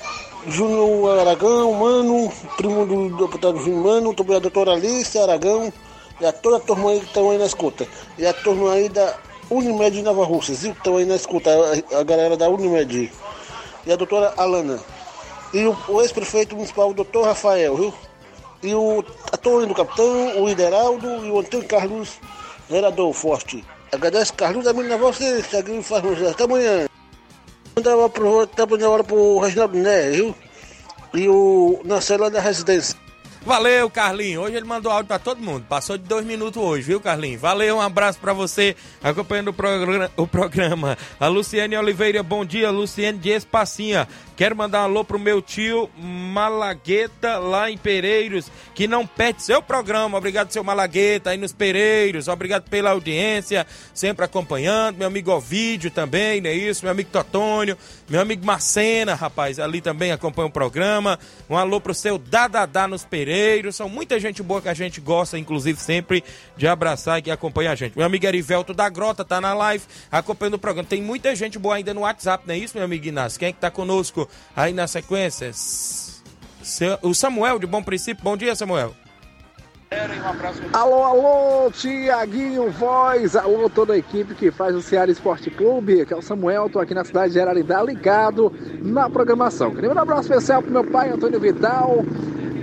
Júnior 0.47 1.19
Aragão, 1.21 1.73
Mano, 1.75 2.33
primo 2.57 2.87
do 2.87 3.09
do 3.11 3.27
deputado 3.27 3.59
Júnior 3.59 3.85
Mano, 3.85 4.15
também 4.15 4.37
a 4.37 4.41
doutora 4.41 4.73
Alice 4.73 5.19
Aragão, 5.19 5.73
e 6.21 6.27
a 6.27 6.33
toda 6.33 6.57
a 6.59 6.61
turma 6.61 6.91
aí 6.91 7.01
que 7.01 7.07
estão 7.07 7.31
aí 7.31 7.39
na 7.39 7.47
escuta. 7.47 7.87
E 8.17 8.25
a 8.27 8.33
turma 8.33 8.73
aí 8.73 8.89
da 8.89 9.19
Unimed 9.51 10.03
Nova? 10.03 10.27
Que 10.39 10.53
estão 10.53 10.97
aí 10.97 11.05
na 11.05 11.17
escuta, 11.17 11.51
a, 11.51 12.01
a 12.01 12.03
galera 12.03 12.37
da 12.37 12.49
Unimed. 12.49 13.13
E 13.87 13.93
a 13.93 13.97
doutora 13.97 14.33
Alana. 14.37 14.81
E 15.53 15.65
o, 15.65 15.77
o 15.89 16.01
ex-prefeito 16.01 16.55
municipal, 16.55 16.91
o 16.91 16.95
doutor 16.95 17.27
Rafael, 17.27 17.77
viu? 17.77 17.95
E 18.63 18.75
o 18.75 19.05
Antônio 19.33 19.69
do 19.69 19.75
Capitão, 19.75 20.43
o 20.43 20.49
Ideraldo 20.49 21.07
e 21.27 21.31
o 21.31 21.39
Antônio 21.39 21.69
Carlos, 21.69 22.19
vereador 22.69 23.13
forte. 23.13 23.65
Agradece 23.93 24.33
Carlos, 24.33 24.65
também 24.65 24.89
na 24.89 24.97
você, 24.97 25.43
Thiaguinho 25.43 25.83
faz 25.83 26.03
Até 26.29 26.45
amanhã. 26.45 26.87
Mandava 27.77 28.09
pro, 28.09 28.49
mandando 28.59 28.91
hora 28.91 29.05
pro 29.05 29.39
Reginaldo 29.39 29.77
Né, 29.77 30.11
viu? 30.11 30.35
E 31.13 31.29
o 31.29 31.81
Marcelo 31.85 32.29
da 32.31 32.41
Residência. 32.41 33.04
Valeu, 33.45 33.91
Carlinho. 33.91 34.41
Hoje 34.41 34.57
ele 34.57 34.65
mandou 34.65 34.91
áudio 34.91 35.07
pra 35.07 35.19
todo 35.19 35.43
mundo. 35.43 35.67
Passou 35.69 35.99
de 35.99 36.05
dois 36.05 36.25
minutos 36.25 36.61
hoje, 36.63 36.83
viu, 36.87 36.99
Carlinho? 36.99 37.39
Valeu, 37.39 37.77
um 37.77 37.81
abraço 37.81 38.19
pra 38.19 38.33
você 38.33 38.75
acompanhando 39.03 39.49
o, 39.49 39.53
progra- 39.53 40.11
o 40.17 40.27
programa. 40.27 40.97
A 41.21 41.27
Luciane 41.29 41.77
Oliveira, 41.77 42.23
bom 42.23 42.43
dia. 42.43 42.71
Luciane 42.71 43.19
de 43.19 43.29
Espacinha. 43.29 44.09
Quero 44.35 44.57
mandar 44.57 44.81
um 44.81 44.85
alô 44.85 45.05
pro 45.05 45.19
meu 45.19 45.41
tio 45.43 45.89
Malagueta, 45.97 47.39
lá 47.39 47.71
em 47.71 47.77
Pereiros, 47.79 48.51
que 48.75 48.89
não 48.89 49.07
perde 49.07 49.43
seu 49.43 49.63
programa. 49.63 50.17
Obrigado, 50.19 50.51
seu 50.51 50.65
Malagueta, 50.65 51.31
aí 51.31 51.37
nos 51.37 51.53
Pereiros. 51.53 52.27
Obrigado 52.27 52.69
pela 52.69 52.91
audiência, 52.91 53.65
sempre 53.93 54.25
acompanhando. 54.25 54.97
Meu 54.97 55.07
amigo 55.07 55.31
Ovídio 55.31 55.91
também, 55.91 56.41
não 56.41 56.51
é 56.51 56.55
isso? 56.55 56.85
Meu 56.85 56.91
amigo 56.91 57.11
Totônio, 57.13 57.77
meu 58.09 58.21
amigo 58.23 58.45
Marcena, 58.45 59.15
rapaz, 59.15 59.61
ali 59.61 59.81
também 59.81 60.11
acompanha 60.11 60.49
o 60.49 60.51
programa. 60.51 61.17
Um 61.49 61.57
alô 61.57 61.81
pro 61.81 61.95
seu 61.95 62.17
Dadadá 62.19 62.89
nos 62.89 63.05
Pereiros. 63.05 63.34
São 63.73 63.89
muita 63.89 64.19
gente 64.21 64.43
boa 64.43 64.63
que 64.63 64.69
a 64.69 64.75
gente 64.75 65.01
gosta, 65.01 65.39
inclusive, 65.39 65.81
sempre 65.81 66.23
de 66.57 66.67
abraçar 66.67 67.19
e 67.19 67.23
que 67.23 67.31
acompanha 67.31 67.73
a 67.73 67.75
gente. 67.75 67.97
Meu 67.97 68.07
amigo 68.07 68.27
Erivelto 68.27 68.73
da 68.73 68.89
Grota 68.89 69.25
tá 69.25 69.41
na 69.41 69.55
live, 69.55 69.85
acompanhando 70.11 70.55
o 70.55 70.59
programa. 70.59 70.89
Tem 70.89 71.03
muita 71.03 71.35
gente 71.35 71.59
boa 71.59 71.77
ainda 71.77 71.93
no 71.93 72.03
WhatsApp, 72.03 72.45
não 72.47 72.55
é 72.55 72.59
isso, 72.59 72.77
meu 72.77 72.85
amigo 72.85 73.07
Inácio? 73.07 73.39
Quem 73.39 73.49
é 73.49 73.53
que 73.53 73.59
tá 73.59 73.71
conosco 73.71 74.29
aí 74.55 74.73
na 74.73 74.87
sequência? 74.87 75.51
O 77.03 77.15
Samuel 77.15 77.59
de 77.59 77.67
Bom 77.67 77.83
Princípio. 77.83 78.25
Bom 78.25 78.37
dia, 78.37 78.55
Samuel. 78.55 78.95
Alô, 80.73 81.05
alô, 81.05 81.71
Tiaguinho 81.71 82.71
Voz, 82.71 83.37
alô 83.37 83.71
toda 83.71 83.93
a 83.93 83.99
equipe 83.99 84.35
que 84.35 84.51
faz 84.51 84.75
o 84.75 84.83
Ceará 84.83 85.11
Esporte 85.11 85.51
Clube, 85.51 86.05
que 86.05 86.13
é 86.13 86.17
o 86.17 86.23
Samuel, 86.23 86.69
tô 86.69 86.81
aqui 86.81 86.93
na 86.95 87.05
cidade 87.05 87.33
de 87.33 87.41
Ararindá, 87.41 87.83
ligado 87.83 88.53
na 88.83 89.09
programação. 89.09 89.73
Queria 89.73 89.93
um 89.93 89.99
abraço 89.99 90.23
especial 90.23 90.63
pro 90.63 90.73
meu 90.73 90.85
pai, 90.85 91.11
Antônio 91.11 91.39
Vidal, 91.39 92.05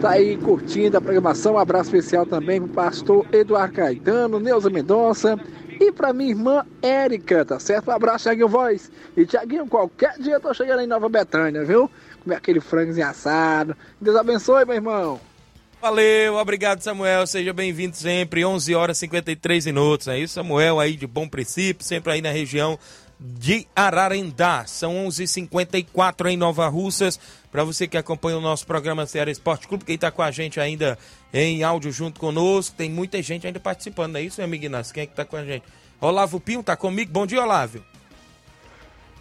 tá 0.01 0.11
aí 0.11 0.35
curtindo 0.37 0.97
a 0.97 1.01
programação, 1.01 1.53
um 1.53 1.57
abraço 1.57 1.95
especial 1.95 2.25
também 2.25 2.59
pro 2.61 2.73
pastor 2.73 3.25
Eduardo 3.31 3.75
Caetano, 3.75 4.39
Neuza 4.39 4.69
Mendonça 4.69 5.39
e 5.79 5.91
pra 5.91 6.11
minha 6.11 6.31
irmã 6.31 6.65
Érica, 6.81 7.45
tá 7.45 7.59
certo? 7.59 7.89
Um 7.89 7.93
abraço, 7.93 8.23
Tiaguinho 8.23 8.49
Voz. 8.49 8.91
E 9.15 9.25
Tiaguinho, 9.25 9.67
qualquer 9.67 10.15
dia 10.19 10.33
eu 10.33 10.41
tô 10.41 10.53
chegando 10.53 10.81
em 10.81 10.87
Nova 10.87 11.07
Betânia, 11.07 11.63
viu? 11.63 11.89
Comer 12.23 12.35
aquele 12.35 12.59
frangozinho 12.59 13.07
assado. 13.07 13.75
Deus 13.99 14.15
abençoe, 14.15 14.65
meu 14.65 14.75
irmão. 14.75 15.30
Valeu, 15.81 16.35
obrigado 16.35 16.79
Samuel, 16.81 17.25
seja 17.25 17.51
bem-vindo 17.51 17.95
sempre, 17.95 18.45
11 18.45 18.75
horas 18.75 18.97
e 18.97 18.99
53 18.99 19.65
minutos, 19.65 20.07
é 20.07 20.19
isso 20.19 20.35
Samuel 20.35 20.79
aí 20.79 20.95
de 20.95 21.07
Bom 21.07 21.27
Princípio, 21.27 21.83
sempre 21.83 22.13
aí 22.13 22.21
na 22.21 22.29
região 22.29 22.77
de 23.19 23.65
Ararendá, 23.75 24.63
são 24.67 25.07
11h54 25.07 26.27
em 26.27 26.37
Nova 26.37 26.67
Russas, 26.67 27.19
para 27.51 27.63
você 27.63 27.87
que 27.87 27.97
acompanha 27.97 28.37
o 28.37 28.41
nosso 28.41 28.67
programa 28.67 29.07
Ceará 29.07 29.31
Esporte 29.31 29.67
Clube, 29.67 29.83
quem 29.83 29.95
está 29.95 30.11
com 30.11 30.21
a 30.21 30.29
gente 30.29 30.59
ainda 30.59 30.99
em 31.33 31.63
áudio 31.63 31.91
junto 31.91 32.19
conosco, 32.19 32.75
tem 32.77 32.87
muita 32.87 33.19
gente 33.23 33.47
ainda 33.47 33.59
participando, 33.59 34.13
não 34.13 34.19
é 34.19 34.23
isso 34.23 34.39
meu 34.39 34.45
amigo 34.45 34.65
Inácio, 34.65 34.93
quem 34.93 35.01
é 35.01 35.05
que 35.07 35.13
está 35.13 35.25
com 35.25 35.35
a 35.35 35.43
gente? 35.43 35.63
Olavo 35.99 36.39
Pinho 36.39 36.61
tá 36.61 36.77
comigo, 36.77 37.11
bom 37.11 37.25
dia 37.25 37.41
Olávio. 37.41 37.83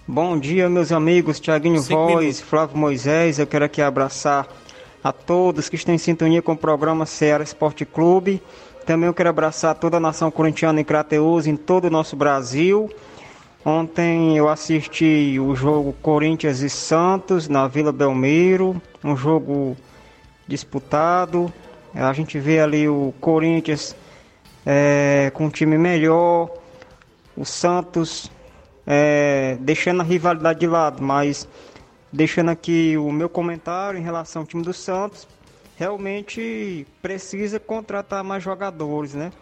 Bom 0.06 0.38
dia, 0.38 0.68
meus 0.68 0.92
amigos, 0.92 1.40
Tiaguinho 1.40 1.80
Voz, 1.80 2.08
minutos. 2.08 2.40
Flávio 2.40 2.76
Moisés. 2.76 3.38
Eu 3.38 3.46
quero 3.46 3.64
aqui 3.64 3.80
abraçar 3.80 4.48
a 5.02 5.12
todos 5.12 5.68
que 5.68 5.76
estão 5.76 5.94
em 5.94 5.98
sintonia 5.98 6.42
com 6.42 6.52
o 6.52 6.56
programa 6.56 7.06
Ceará 7.06 7.42
Esporte 7.42 7.84
Clube. 7.84 8.42
Também 8.84 9.06
eu 9.06 9.14
quero 9.14 9.28
abraçar 9.28 9.74
toda 9.74 9.96
a 9.96 10.00
nação 10.00 10.30
corintiana 10.30 10.80
em 10.80 10.84
Crateus, 10.84 11.46
em 11.46 11.56
todo 11.56 11.86
o 11.86 11.90
nosso 11.90 12.16
Brasil. 12.16 12.90
Ontem 13.64 14.36
eu 14.36 14.48
assisti 14.48 15.38
o 15.38 15.54
jogo 15.54 15.94
Corinthians 16.00 16.60
e 16.60 16.70
Santos 16.70 17.48
na 17.48 17.68
Vila 17.68 17.92
Belmiro, 17.92 18.80
um 19.04 19.16
jogo 19.16 19.76
disputado. 20.46 21.52
A 21.94 22.12
gente 22.12 22.38
vê 22.38 22.60
ali 22.60 22.88
o 22.88 23.12
Corinthians 23.20 23.94
eh, 24.64 25.30
com 25.34 25.46
um 25.46 25.50
time 25.50 25.76
melhor, 25.76 26.50
o 27.36 27.44
Santos 27.44 28.30
é, 28.86 29.56
deixando 29.60 30.00
a 30.00 30.04
rivalidade 30.04 30.60
de 30.60 30.66
lado, 30.66 31.02
mas 31.02 31.46
deixando 32.12 32.50
aqui 32.50 32.96
o 32.96 33.10
meu 33.12 33.28
comentário 33.28 33.98
em 33.98 34.02
relação 34.02 34.42
ao 34.42 34.46
time 34.46 34.62
do 34.62 34.72
Santos, 34.72 35.28
realmente 35.76 36.86
precisa 37.00 37.58
contratar 37.60 38.22
mais 38.24 38.42
jogadores, 38.42 39.14
né? 39.14 39.32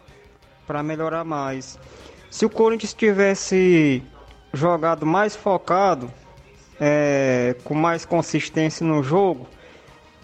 Para 0.66 0.82
melhorar 0.82 1.24
mais. 1.24 1.78
Se 2.30 2.44
o 2.44 2.50
Corinthians 2.50 2.92
tivesse 2.92 4.02
jogado 4.52 5.06
mais 5.06 5.34
focado, 5.34 6.10
é, 6.80 7.56
com 7.64 7.74
mais 7.74 8.04
consistência 8.04 8.86
no 8.86 9.02
jogo, 9.02 9.46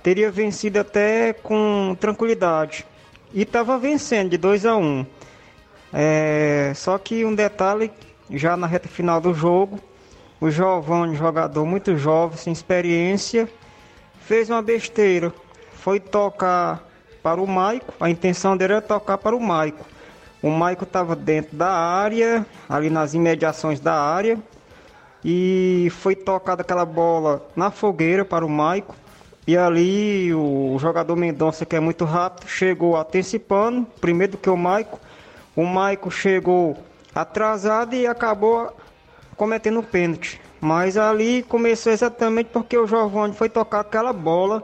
teria 0.03 0.31
vencido 0.31 0.79
até 0.79 1.33
com 1.33 1.97
tranquilidade. 1.99 2.87
E 3.33 3.43
estava 3.43 3.79
vencendo 3.79 4.31
de 4.31 4.39
2 4.39 4.67
a 4.67 4.77
1 4.77 4.83
um. 4.83 5.07
É, 5.93 6.73
só 6.75 6.99
que 6.99 7.25
um 7.25 7.35
detalhe, 7.35 7.91
já 8.31 8.57
na 8.57 8.67
reta 8.67 8.89
final 8.89 9.21
do 9.21 9.33
jogo, 9.33 9.81
o 10.45 10.51
Giovanni, 10.51 11.17
jogador 11.17 11.65
muito 11.65 11.97
jovem, 11.97 12.37
sem 12.37 12.53
experiência, 12.53 13.49
fez 14.27 14.51
uma 14.51 14.61
besteira. 14.61 15.33
Foi 15.73 15.99
tocar 15.99 16.87
para 17.23 17.41
o 17.41 17.47
Maico, 17.47 17.95
a 17.99 18.11
intenção 18.11 18.55
dele 18.55 18.75
era 18.75 18.83
tocar 18.83 19.17
para 19.17 19.35
o 19.35 19.41
Maico. 19.41 19.87
O 20.43 20.51
Maico 20.51 20.85
estava 20.85 21.17
dentro 21.17 21.57
da 21.57 21.71
área, 21.71 22.45
ali 22.69 22.91
nas 22.91 23.15
imediações 23.15 23.81
da 23.81 23.95
área, 23.95 24.39
e 25.25 25.89
foi 25.93 26.15
tocada 26.15 26.61
aquela 26.61 26.85
bola 26.85 27.49
na 27.57 27.71
fogueira 27.71 28.23
para 28.23 28.45
o 28.45 28.49
Maico. 28.49 28.95
E 29.47 29.57
ali 29.57 30.35
o 30.35 30.77
jogador 30.79 31.17
Mendonça, 31.17 31.65
que 31.65 31.75
é 31.75 31.81
muito 31.81 32.05
rápido, 32.05 32.51
chegou 32.51 32.99
antecipando, 32.99 33.87
primeiro 33.99 34.33
do 34.33 34.39
que 34.39 34.51
o 34.51 34.59
Maico. 34.59 35.01
O 35.57 35.65
Maico 35.65 36.11
chegou 36.11 36.77
atrasado 37.15 37.95
e 37.95 38.07
acabou 38.07 38.71
cometendo 39.35 39.81
um 39.81 39.83
pênalti. 39.83 40.41
Mas 40.61 40.97
ali 40.97 41.43
começou 41.43 41.93
exatamente 41.93 42.49
porque 42.53 42.77
o 42.77 42.87
Giovanni 42.87 43.35
foi 43.35 43.49
tocar 43.49 43.81
aquela 43.81 44.13
bola 44.13 44.63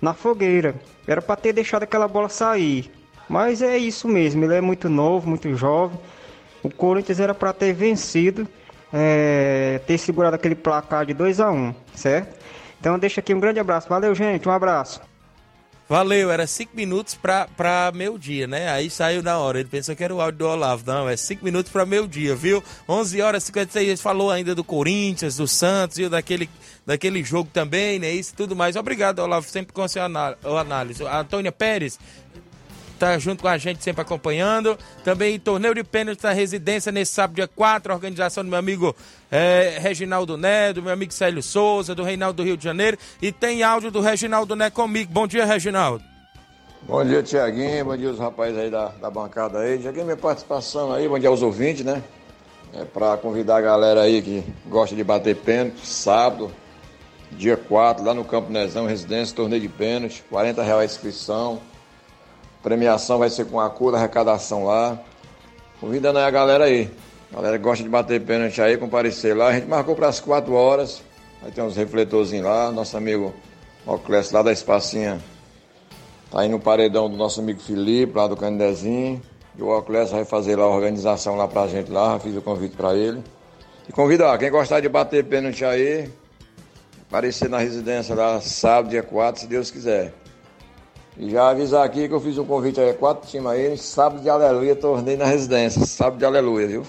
na 0.00 0.12
fogueira. 0.12 0.74
Era 1.06 1.22
para 1.22 1.36
ter 1.36 1.52
deixado 1.52 1.84
aquela 1.84 2.08
bola 2.08 2.28
sair. 2.28 2.90
Mas 3.28 3.62
é 3.62 3.76
isso 3.76 4.08
mesmo, 4.08 4.44
ele 4.44 4.54
é 4.54 4.60
muito 4.60 4.88
novo, 4.88 5.28
muito 5.28 5.52
jovem. 5.54 5.98
O 6.62 6.70
Corinthians 6.70 7.20
era 7.20 7.34
para 7.34 7.52
ter 7.52 7.72
vencido, 7.72 8.46
é, 8.92 9.80
ter 9.86 9.98
segurado 9.98 10.36
aquele 10.36 10.54
placar 10.54 11.06
de 11.06 11.14
2 11.14 11.40
a 11.40 11.50
1 11.50 11.74
certo? 11.94 12.36
Então 12.80 12.98
deixa 12.98 13.20
aqui 13.20 13.34
um 13.34 13.40
grande 13.40 13.58
abraço. 13.58 13.88
Valeu, 13.88 14.14
gente, 14.14 14.48
um 14.48 14.52
abraço. 14.52 15.00
Valeu, 15.88 16.32
era 16.32 16.48
cinco 16.48 16.74
minutos 16.74 17.14
pra, 17.14 17.46
pra 17.56 17.92
meio 17.94 18.18
dia, 18.18 18.48
né? 18.48 18.68
Aí 18.70 18.90
saiu 18.90 19.22
na 19.22 19.38
hora. 19.38 19.60
Ele 19.60 19.68
pensou 19.68 19.94
que 19.94 20.02
era 20.02 20.12
o 20.12 20.20
áudio 20.20 20.38
do 20.38 20.48
Olavo. 20.48 20.82
Não, 20.84 21.08
é 21.08 21.16
cinco 21.16 21.44
minutos 21.44 21.70
pra 21.70 21.86
meio 21.86 22.08
dia, 22.08 22.34
viu? 22.34 22.62
11 22.88 23.22
horas 23.22 23.44
e 23.44 23.46
56. 23.46 23.88
Ele 23.88 23.96
falou 23.96 24.30
ainda 24.32 24.52
do 24.52 24.64
Corinthians, 24.64 25.36
do 25.36 25.46
Santos, 25.46 25.96
viu? 25.96 26.10
Daquele, 26.10 26.50
daquele 26.84 27.22
jogo 27.22 27.48
também, 27.52 28.00
né? 28.00 28.10
Isso 28.12 28.34
tudo 28.34 28.56
mais. 28.56 28.74
Obrigado, 28.74 29.20
Olavo, 29.20 29.48
sempre 29.48 29.72
com 29.72 29.82
a 29.82 29.88
sua 29.88 30.04
análise. 30.60 31.04
Antônia 31.04 31.52
Pérez 31.52 32.00
tá 32.96 33.18
junto 33.18 33.42
com 33.42 33.48
a 33.48 33.58
gente, 33.58 33.82
sempre 33.82 34.02
acompanhando. 34.02 34.78
Também 35.04 35.38
torneio 35.38 35.74
de 35.74 35.84
pênalti 35.84 36.22
na 36.22 36.32
residência 36.32 36.90
nesse 36.90 37.12
sábado, 37.12 37.36
dia 37.36 37.48
4, 37.48 37.92
organização 37.92 38.44
do 38.44 38.50
meu 38.50 38.58
amigo 38.58 38.94
é, 39.30 39.78
Reginaldo 39.80 40.36
Né, 40.36 40.72
do 40.72 40.82
meu 40.82 40.92
amigo 40.92 41.12
Célio 41.12 41.42
Souza, 41.42 41.94
do 41.94 42.02
Reinaldo 42.02 42.42
do 42.42 42.46
Rio 42.46 42.56
de 42.56 42.64
Janeiro. 42.64 42.98
E 43.20 43.30
tem 43.30 43.62
áudio 43.62 43.90
do 43.90 44.00
Reginaldo 44.00 44.56
Né 44.56 44.70
comigo. 44.70 45.12
Bom 45.12 45.26
dia, 45.26 45.44
Reginaldo. 45.44 46.04
Bom 46.82 47.04
dia, 47.04 47.22
Tiaguinho. 47.22 47.84
Bom 47.84 47.96
dia, 47.96 48.10
os 48.10 48.18
rapazes 48.18 48.56
aí 48.56 48.70
da, 48.70 48.88
da 48.88 49.10
bancada 49.10 49.58
aí. 49.58 49.78
Tiaguinho, 49.78 50.04
minha 50.04 50.16
participação 50.16 50.92
aí. 50.92 51.08
Bom 51.08 51.18
dia 51.18 51.28
aos 51.28 51.42
ouvintes, 51.42 51.84
né? 51.84 52.02
É 52.72 52.84
para 52.84 53.16
convidar 53.16 53.56
a 53.56 53.60
galera 53.60 54.02
aí 54.02 54.20
que 54.20 54.44
gosta 54.66 54.94
de 54.94 55.02
bater 55.02 55.34
pênalti, 55.36 55.86
sábado, 55.86 56.52
dia 57.32 57.56
4, 57.56 58.04
lá 58.04 58.12
no 58.12 58.24
Campo 58.24 58.52
Nezão, 58.52 58.86
residência, 58.86 59.34
torneio 59.34 59.62
de 59.62 59.68
pênalti, 59.68 60.22
40 60.28 60.62
reais 60.62 60.80
a 60.80 60.84
inscrição. 60.84 61.60
Premiação 62.66 63.20
vai 63.20 63.30
ser 63.30 63.46
com 63.46 63.60
a 63.60 63.70
cor 63.70 63.92
da 63.92 63.98
arrecadação 63.98 64.64
lá. 64.64 64.98
Convidando 65.80 66.18
aí 66.18 66.24
a 66.24 66.30
galera 66.32 66.64
aí. 66.64 66.90
A 67.30 67.36
galera 67.36 67.58
gosta 67.58 67.84
de 67.84 67.88
bater 67.88 68.20
pênalti 68.20 68.60
aí, 68.60 68.76
comparecer 68.76 69.36
lá. 69.36 69.50
A 69.50 69.52
gente 69.52 69.68
marcou 69.68 69.94
para 69.94 70.08
as 70.08 70.18
4 70.18 70.52
horas. 70.52 71.00
Aí 71.44 71.52
tem 71.52 71.62
uns 71.62 71.76
refletorzinhos 71.76 72.44
lá. 72.44 72.72
Nosso 72.72 72.96
amigo 72.96 73.32
Oclés 73.86 74.32
lá 74.32 74.42
da 74.42 74.50
Espacinha 74.50 75.20
tá 76.28 76.40
aí 76.40 76.48
no 76.48 76.58
paredão 76.58 77.08
do 77.08 77.16
nosso 77.16 77.38
amigo 77.38 77.60
Felipe, 77.60 78.18
lá 78.18 78.26
do 78.26 78.36
Candezinho. 78.36 79.22
E 79.56 79.62
o 79.62 79.68
Oclés 79.68 80.10
vai 80.10 80.24
fazer 80.24 80.56
lá 80.56 80.64
a 80.64 80.68
organização 80.68 81.36
lá 81.36 81.46
pra 81.46 81.68
gente 81.68 81.88
lá. 81.92 82.18
Fiz 82.18 82.36
o 82.36 82.42
convite 82.42 82.74
para 82.74 82.96
ele. 82.96 83.22
E 83.88 83.92
convidar, 83.92 84.36
quem 84.38 84.50
gostar 84.50 84.80
de 84.80 84.88
bater 84.88 85.24
pênalti 85.24 85.64
aí, 85.64 86.10
aparecer 87.08 87.48
na 87.48 87.58
residência 87.58 88.12
lá 88.12 88.40
sábado, 88.40 88.90
dia 88.90 89.04
4, 89.04 89.42
se 89.42 89.46
Deus 89.46 89.70
quiser. 89.70 90.12
E 91.18 91.30
já 91.30 91.48
avisar 91.48 91.84
aqui 91.84 92.06
que 92.06 92.14
eu 92.14 92.20
fiz 92.20 92.36
um 92.36 92.44
convite 92.44 92.78
a 92.78 92.92
quatro 92.92 93.26
times 93.28 93.46
aí, 93.46 93.76
sábado 93.78 94.20
de 94.20 94.28
aleluia, 94.28 94.76
torneio 94.76 95.16
na 95.16 95.24
residência, 95.24 95.84
sábado 95.86 96.18
de 96.18 96.24
aleluia, 96.26 96.66
viu? 96.66 96.82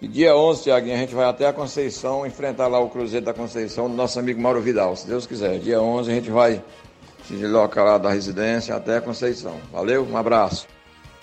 E 0.00 0.08
dia 0.08 0.34
11, 0.34 0.62
Tiaguinho, 0.62 0.94
a 0.94 0.98
gente 0.98 1.14
vai 1.14 1.26
até 1.26 1.46
a 1.46 1.52
Conceição 1.52 2.26
enfrentar 2.26 2.68
lá 2.68 2.78
o 2.78 2.88
Cruzeiro 2.88 3.26
da 3.26 3.34
Conceição 3.34 3.88
do 3.88 3.94
nosso 3.94 4.18
amigo 4.18 4.40
Mauro 4.40 4.60
Vidal, 4.60 4.96
se 4.96 5.06
Deus 5.06 5.26
quiser. 5.26 5.58
Dia 5.58 5.80
11 5.80 6.10
a 6.10 6.14
gente 6.14 6.30
vai 6.30 6.62
se 7.26 7.34
deslocar 7.34 7.84
lá 7.84 7.98
da 7.98 8.10
residência 8.10 8.74
até 8.74 8.96
a 8.96 9.00
Conceição. 9.00 9.56
Valeu, 9.72 10.06
um 10.06 10.16
abraço. 10.16 10.66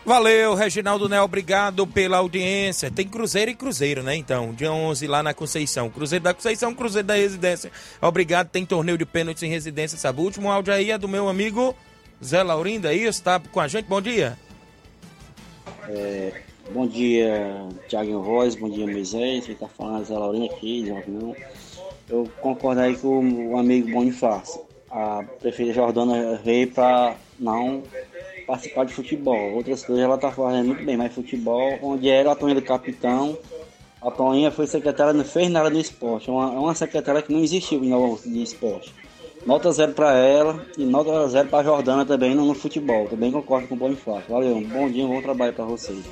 Valeu, 0.06 0.54
Reginaldo 0.54 1.08
Né, 1.08 1.22
obrigado 1.22 1.88
pela 1.88 2.18
audiência. 2.18 2.92
Tem 2.92 3.08
Cruzeiro 3.08 3.52
e 3.52 3.56
Cruzeiro, 3.56 4.04
né? 4.04 4.16
Então, 4.16 4.54
dia 4.54 4.72
11 4.72 5.08
lá 5.08 5.24
na 5.24 5.34
Conceição. 5.34 5.90
Cruzeiro 5.90 6.24
da 6.24 6.34
Conceição, 6.34 6.76
Cruzeiro 6.76 7.08
da 7.08 7.16
Residência. 7.16 7.72
Obrigado, 8.02 8.50
tem 8.50 8.66
torneio 8.66 8.98
de 8.98 9.06
pênaltis 9.06 9.44
em 9.44 9.50
residência, 9.50 9.98
sabe? 9.98 10.20
O 10.20 10.24
último 10.24 10.52
áudio 10.52 10.74
aí 10.74 10.92
é 10.92 10.98
do 10.98 11.08
meu 11.08 11.30
amigo 11.30 11.76
Zé 12.24 12.42
Laurindo, 12.42 12.88
é 12.88 12.96
isso? 12.96 13.22
Tá 13.22 13.40
com 13.40 13.60
a 13.60 13.68
gente? 13.68 13.86
Bom 13.86 14.02
dia. 14.02 14.38
É, 15.90 16.42
bom 16.72 16.88
dia, 16.88 17.68
Tiago 17.90 18.22
Voz, 18.22 18.56
bom 18.56 18.70
dia, 18.70 18.88
Moisés. 18.88 19.46
Quem 19.46 19.56
tá 19.56 19.68
falando 19.68 20.06
Zé 20.06 20.18
Laurindo 20.18 20.46
aqui. 20.46 20.88
Eu 22.10 22.30
concordo 22.42 22.82
aí 22.82 22.96
com 22.96 23.52
o 23.52 23.58
amigo 23.58 23.92
Bonifácio. 23.92 24.62
A 24.90 25.24
prefeita 25.42 25.74
Jordana 25.74 26.40
veio 26.44 26.72
para 26.72 27.16
não 27.40 27.84
participar 28.48 28.86
de 28.86 28.94
futebol. 28.94 29.54
Outras 29.54 29.84
coisas 29.84 30.04
ela 30.04 30.18
tá 30.18 30.32
fazendo 30.32 30.68
muito 30.68 30.86
bem, 30.86 30.96
mas 30.96 31.14
futebol, 31.14 31.78
onde 31.82 32.10
era 32.10 32.32
a 32.32 32.36
Toninha 32.36 32.60
do 32.60 32.66
capitão, 32.66 33.38
a 34.02 34.12
Toninha 34.12 34.52
foi 34.52 34.68
secretária, 34.68 35.14
não 35.14 35.26
fez 35.26 35.50
nada 35.50 35.70
no 35.70 35.80
esporte. 35.80 36.30
É 36.30 36.34
uma, 36.34 36.54
é 36.54 36.58
uma 36.58 36.76
secretária 36.76 37.22
que 37.22 37.34
não 37.34 37.42
existiu 37.44 37.80
no, 37.82 38.20
no 38.24 38.38
esporte. 38.38 38.94
Nota 39.46 39.72
zero 39.74 39.92
para 39.94 40.14
ela 40.14 40.66
e 40.78 40.86
nota 40.86 41.28
zero 41.28 41.50
para 41.50 41.64
Jordana 41.64 42.06
também 42.06 42.34
no, 42.34 42.46
no, 42.46 42.54
futebol. 42.54 43.08
Também 43.08 43.32
concordo 43.32 43.68
com 43.68 43.76
o 43.76 43.78
Bonifácio. 43.78 44.24
Valeu, 44.30 44.56
um 44.56 44.64
bom 44.64 44.90
dia, 44.90 45.06
bom 45.06 45.22
trabalho 45.22 45.54
para 45.54 45.66
vocês. 45.66 46.04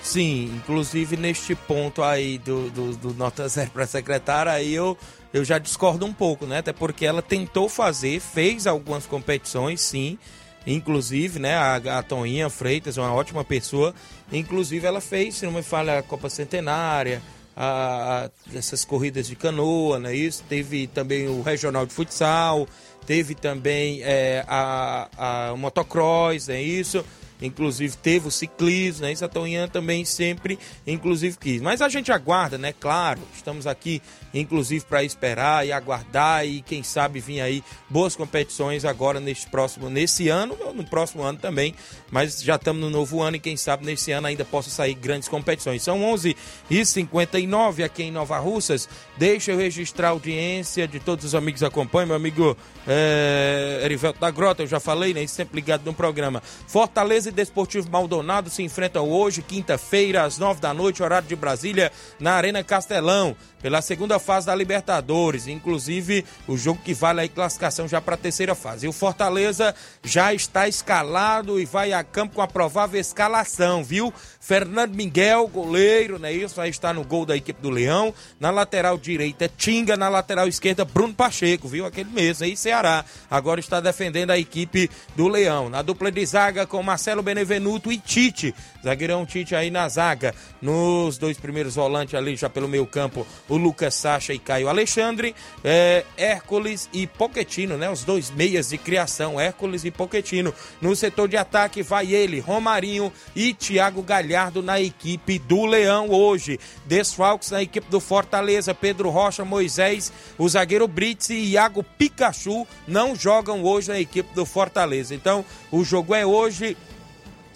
Sim, 0.00 0.52
inclusive 0.56 1.16
neste 1.16 1.56
ponto 1.56 2.02
aí 2.02 2.38
do, 2.38 2.70
do, 2.70 2.96
do 2.96 3.14
nota 3.14 3.48
zero 3.48 3.70
para 3.72 3.86
secretária, 3.86 4.52
aí 4.52 4.72
eu, 4.72 4.96
eu 5.32 5.44
já 5.44 5.58
discordo 5.58 6.06
um 6.06 6.12
pouco, 6.12 6.46
né? 6.46 6.58
Até 6.58 6.72
porque 6.72 7.04
ela 7.04 7.20
tentou 7.20 7.68
fazer, 7.68 8.20
fez 8.20 8.68
algumas 8.68 9.06
competições, 9.06 9.80
sim. 9.80 10.16
Inclusive, 10.64 11.38
né, 11.38 11.54
a, 11.54 11.76
a 11.98 12.02
Toninha 12.02 12.50
Freitas, 12.50 12.96
uma 12.96 13.12
ótima 13.12 13.44
pessoa. 13.44 13.94
Inclusive, 14.32 14.86
ela 14.86 15.00
fez, 15.00 15.36
se 15.36 15.46
não 15.46 15.52
me 15.52 15.62
falha, 15.62 15.98
a 15.98 16.02
Copa 16.02 16.28
Centenária, 16.28 17.22
a, 17.56 18.26
a, 18.26 18.56
essas 18.56 18.84
corridas 18.84 19.26
de 19.26 19.34
canoa, 19.34 19.98
né? 19.98 20.14
Isso 20.14 20.44
teve 20.48 20.86
também 20.86 21.26
o 21.26 21.40
regional 21.40 21.86
de 21.86 21.94
futsal, 21.94 22.68
teve 23.06 23.34
também 23.34 24.02
é, 24.02 24.44
a, 24.46 25.50
a 25.50 25.56
motocross, 25.56 26.48
é 26.50 26.60
isso. 26.60 27.04
Inclusive 27.40 27.96
teve 27.96 28.28
o 28.28 28.30
ciclismo, 28.30 29.02
né? 29.02 29.12
Isso 29.12 29.24
a 29.24 29.28
Toninha 29.28 29.68
também 29.68 30.04
sempre, 30.04 30.58
inclusive 30.86 31.36
quis. 31.38 31.60
Mas 31.60 31.82
a 31.82 31.88
gente 31.88 32.10
aguarda, 32.10 32.56
né? 32.56 32.72
Claro, 32.78 33.20
estamos 33.34 33.66
aqui 33.66 34.00
inclusive 34.40 34.84
para 34.84 35.02
esperar 35.02 35.66
e 35.66 35.72
aguardar 35.72 36.46
e 36.46 36.62
quem 36.62 36.82
sabe 36.82 37.20
vir 37.20 37.40
aí 37.40 37.62
boas 37.88 38.14
competições 38.16 38.84
agora 38.84 39.20
neste 39.20 39.48
próximo, 39.48 39.88
nesse 39.88 40.28
ano, 40.28 40.56
ou 40.60 40.74
no 40.74 40.84
próximo 40.84 41.22
ano 41.22 41.38
também, 41.38 41.74
mas 42.10 42.42
já 42.42 42.56
estamos 42.56 42.80
no 42.80 42.90
novo 42.90 43.22
ano 43.22 43.36
e 43.36 43.40
quem 43.40 43.56
sabe 43.56 43.84
nesse 43.84 44.12
ano 44.12 44.26
ainda 44.26 44.44
possa 44.44 44.70
sair 44.70 44.94
grandes 44.94 45.28
competições. 45.28 45.82
São 45.82 46.02
11 46.04 46.36
e 46.70 46.84
59 46.84 47.82
aqui 47.82 48.04
em 48.04 48.10
Nova 48.10 48.38
Russas. 48.38 48.88
Deixa 49.16 49.52
eu 49.52 49.58
registrar 49.58 50.08
a 50.08 50.10
audiência 50.10 50.86
de 50.86 51.00
todos 51.00 51.24
os 51.24 51.34
amigos 51.34 51.60
que 51.60 51.66
acompanham, 51.66 52.08
meu 52.08 52.16
amigo 52.16 52.56
é, 52.86 53.80
Erivelto 53.84 54.20
da 54.20 54.30
Grota, 54.30 54.62
eu 54.62 54.66
já 54.66 54.80
falei, 54.80 55.12
né? 55.12 55.26
Sempre 55.26 55.56
ligado 55.56 55.84
no 55.84 55.94
programa. 55.94 56.42
Fortaleza 56.66 57.25
e 57.26 57.30
Desportivo 57.30 57.90
Maldonado 57.90 58.48
se 58.48 58.62
enfrentam 58.62 59.08
hoje, 59.08 59.42
quinta-feira, 59.42 60.24
às 60.24 60.38
nove 60.38 60.60
da 60.60 60.72
noite, 60.72 61.02
horário 61.02 61.28
de 61.28 61.36
Brasília, 61.36 61.92
na 62.18 62.32
Arena 62.32 62.62
Castelão 62.62 63.36
pela 63.66 63.82
segunda 63.82 64.20
fase 64.20 64.46
da 64.46 64.54
Libertadores, 64.54 65.48
inclusive 65.48 66.24
o 66.46 66.56
jogo 66.56 66.80
que 66.84 66.94
vale 66.94 67.22
a 67.22 67.28
classificação 67.28 67.88
já 67.88 68.00
para 68.00 68.14
a 68.14 68.16
terceira 68.16 68.54
fase. 68.54 68.86
E 68.86 68.88
o 68.88 68.92
Fortaleza 68.92 69.74
já 70.04 70.32
está 70.32 70.68
escalado 70.68 71.58
e 71.58 71.64
vai 71.64 71.92
a 71.92 72.04
campo 72.04 72.36
com 72.36 72.42
a 72.42 72.46
provável 72.46 73.00
escalação, 73.00 73.82
viu? 73.82 74.14
Fernando 74.38 74.94
Miguel, 74.94 75.48
goleiro, 75.48 76.16
né? 76.20 76.32
Isso 76.32 76.54
vai 76.54 76.68
estar 76.68 76.94
no 76.94 77.02
gol 77.02 77.26
da 77.26 77.36
equipe 77.36 77.60
do 77.60 77.68
Leão. 77.68 78.14
Na 78.38 78.52
lateral 78.52 78.96
direita, 78.96 79.50
Tinga. 79.56 79.96
Na 79.96 80.08
lateral 80.08 80.46
esquerda, 80.46 80.84
Bruno 80.84 81.12
Pacheco, 81.12 81.66
viu? 81.66 81.84
Aquele 81.84 82.10
mesmo 82.10 82.44
aí, 82.44 82.56
Ceará. 82.56 83.04
Agora 83.28 83.58
está 83.58 83.80
defendendo 83.80 84.30
a 84.30 84.38
equipe 84.38 84.88
do 85.16 85.26
Leão. 85.26 85.68
Na 85.68 85.82
dupla 85.82 86.12
de 86.12 86.24
zaga 86.24 86.64
com 86.64 86.80
Marcelo 86.80 87.24
Benevenuto 87.24 87.90
e 87.90 87.98
Tite. 87.98 88.54
Zagueirão 88.86 89.26
Tite 89.26 89.56
aí 89.56 89.68
na 89.68 89.88
zaga. 89.88 90.32
Nos 90.62 91.18
dois 91.18 91.36
primeiros 91.36 91.74
volantes 91.74 92.14
ali, 92.14 92.36
já 92.36 92.48
pelo 92.48 92.68
meio 92.68 92.86
campo, 92.86 93.26
o 93.48 93.56
Lucas 93.56 93.94
Sacha 93.94 94.32
e 94.32 94.38
Caio 94.38 94.68
Alexandre. 94.68 95.34
É, 95.64 96.04
Hércules 96.16 96.88
e 96.92 97.04
Poquetino, 97.04 97.76
né? 97.76 97.90
Os 97.90 98.04
dois 98.04 98.30
meias 98.30 98.68
de 98.68 98.78
criação, 98.78 99.40
Hércules 99.40 99.84
e 99.84 99.90
Poquetino. 99.90 100.54
No 100.80 100.94
setor 100.94 101.28
de 101.28 101.36
ataque 101.36 101.82
vai 101.82 102.14
ele, 102.14 102.38
Romarinho 102.38 103.12
e 103.34 103.52
Thiago 103.52 104.02
Galhardo 104.02 104.62
na 104.62 104.80
equipe 104.80 105.36
do 105.40 105.66
Leão 105.66 106.08
hoje. 106.08 106.60
Desfalques 106.84 107.50
na 107.50 107.60
equipe 107.62 107.90
do 107.90 107.98
Fortaleza, 107.98 108.72
Pedro 108.72 109.10
Rocha, 109.10 109.44
Moisés, 109.44 110.12
o 110.38 110.48
zagueiro 110.48 110.86
Brits 110.86 111.30
e 111.30 111.34
Iago 111.34 111.82
Pikachu 111.82 112.66
não 112.86 113.16
jogam 113.16 113.64
hoje 113.64 113.88
na 113.88 113.98
equipe 113.98 114.32
do 114.32 114.46
Fortaleza. 114.46 115.12
Então, 115.12 115.44
o 115.72 115.82
jogo 115.82 116.14
é 116.14 116.24
hoje 116.24 116.76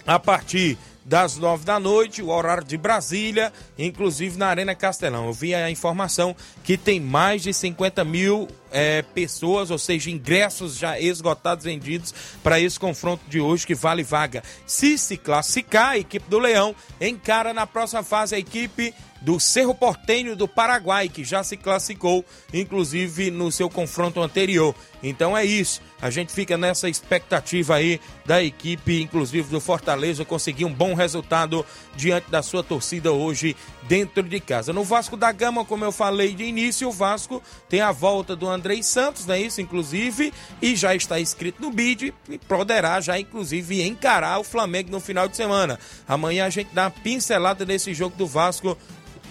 a 0.07 0.19
partir 0.19 0.77
das 1.11 1.37
nove 1.37 1.65
da 1.65 1.81
noite, 1.81 2.23
o 2.23 2.29
horário 2.29 2.63
de 2.63 2.77
Brasília, 2.77 3.53
inclusive 3.77 4.39
na 4.39 4.47
Arena 4.47 4.77
Castelão. 4.77 5.27
Eu 5.27 5.33
vi 5.33 5.53
a 5.53 5.69
informação 5.69 6.37
que 6.63 6.79
tem 6.79 7.01
mais 7.01 7.43
de 7.43 7.53
50 7.53 8.05
mil 8.05 8.47
é, 8.71 9.03
pessoas, 9.03 9.73
ou 9.73 9.79
seja, 9.79 10.09
ingressos 10.09 10.77
já 10.77 11.01
esgotados, 11.01 11.65
vendidos 11.65 12.15
para 12.45 12.61
esse 12.61 12.79
confronto 12.79 13.25
de 13.29 13.41
hoje 13.41 13.67
que 13.67 13.75
vale 13.75 14.05
vaga. 14.05 14.45
Se 14.65 14.97
se 14.97 15.17
classificar, 15.17 15.89
a 15.89 15.99
equipe 15.99 16.31
do 16.31 16.39
Leão 16.39 16.77
encara 17.01 17.53
na 17.53 17.67
próxima 17.67 18.05
fase 18.05 18.37
a 18.37 18.39
equipe 18.39 18.95
do 19.21 19.41
Cerro 19.41 19.75
Portenho 19.75 20.37
do 20.37 20.47
Paraguai, 20.47 21.09
que 21.09 21.25
já 21.25 21.43
se 21.43 21.57
classificou, 21.57 22.25
inclusive 22.55 23.33
no 23.33 23.51
seu 23.51 23.69
confronto 23.69 24.23
anterior. 24.23 24.75
Então 25.03 25.37
é 25.37 25.45
isso. 25.45 25.83
A 26.03 26.09
gente 26.11 26.33
fica 26.33 26.57
nessa 26.57 26.89
expectativa 26.89 27.75
aí 27.75 28.01
da 28.25 28.43
equipe, 28.43 29.03
inclusive 29.03 29.51
do 29.51 29.61
Fortaleza, 29.61 30.25
conseguir 30.25 30.65
um 30.65 30.73
bom 30.73 30.95
resultado 30.95 31.65
diante 31.95 32.31
da 32.31 32.43
sua 32.43 32.63
torcida 32.63 33.13
hoje 33.13 33.57
dentro 33.83 34.23
de 34.23 34.41
casa. 34.41 34.73
No 34.73 34.85
Vasco 34.85 35.17
da 35.17 35.31
Gama, 35.31 35.65
como 35.65 35.85
eu 35.85 35.93
falei 35.93 36.35
de 36.35 36.45
início, 36.45 36.89
o 36.89 36.93
Vasco 36.93 37.43
tem 37.69 37.81
a 37.81 37.93
volta 37.93 38.35
do 38.35 38.49
Andrei 38.49 38.83
Santos, 38.83 39.29
é 39.29 39.39
isso? 39.39 39.61
Inclusive, 39.61 40.33
e 40.63 40.75
já 40.75 40.95
está 40.95 41.21
inscrito 41.21 41.61
no 41.61 41.71
BID 41.71 42.15
e 42.29 42.39
poderá 42.39 43.01
já, 43.01 43.19
inclusive, 43.19 43.83
encarar 43.83 44.39
o 44.39 44.45
Flamengo 44.45 44.91
no 44.91 45.01
final 45.01 45.29
de 45.29 45.37
semana. 45.37 45.79
Amanhã 46.09 46.47
a 46.47 46.51
gente 46.51 46.71
dá 46.73 46.85
uma 46.85 46.91
pincelada 46.91 47.65
nesse 47.67 47.93
jogo 47.93 48.17
do 48.17 48.27
Vasco 48.27 48.77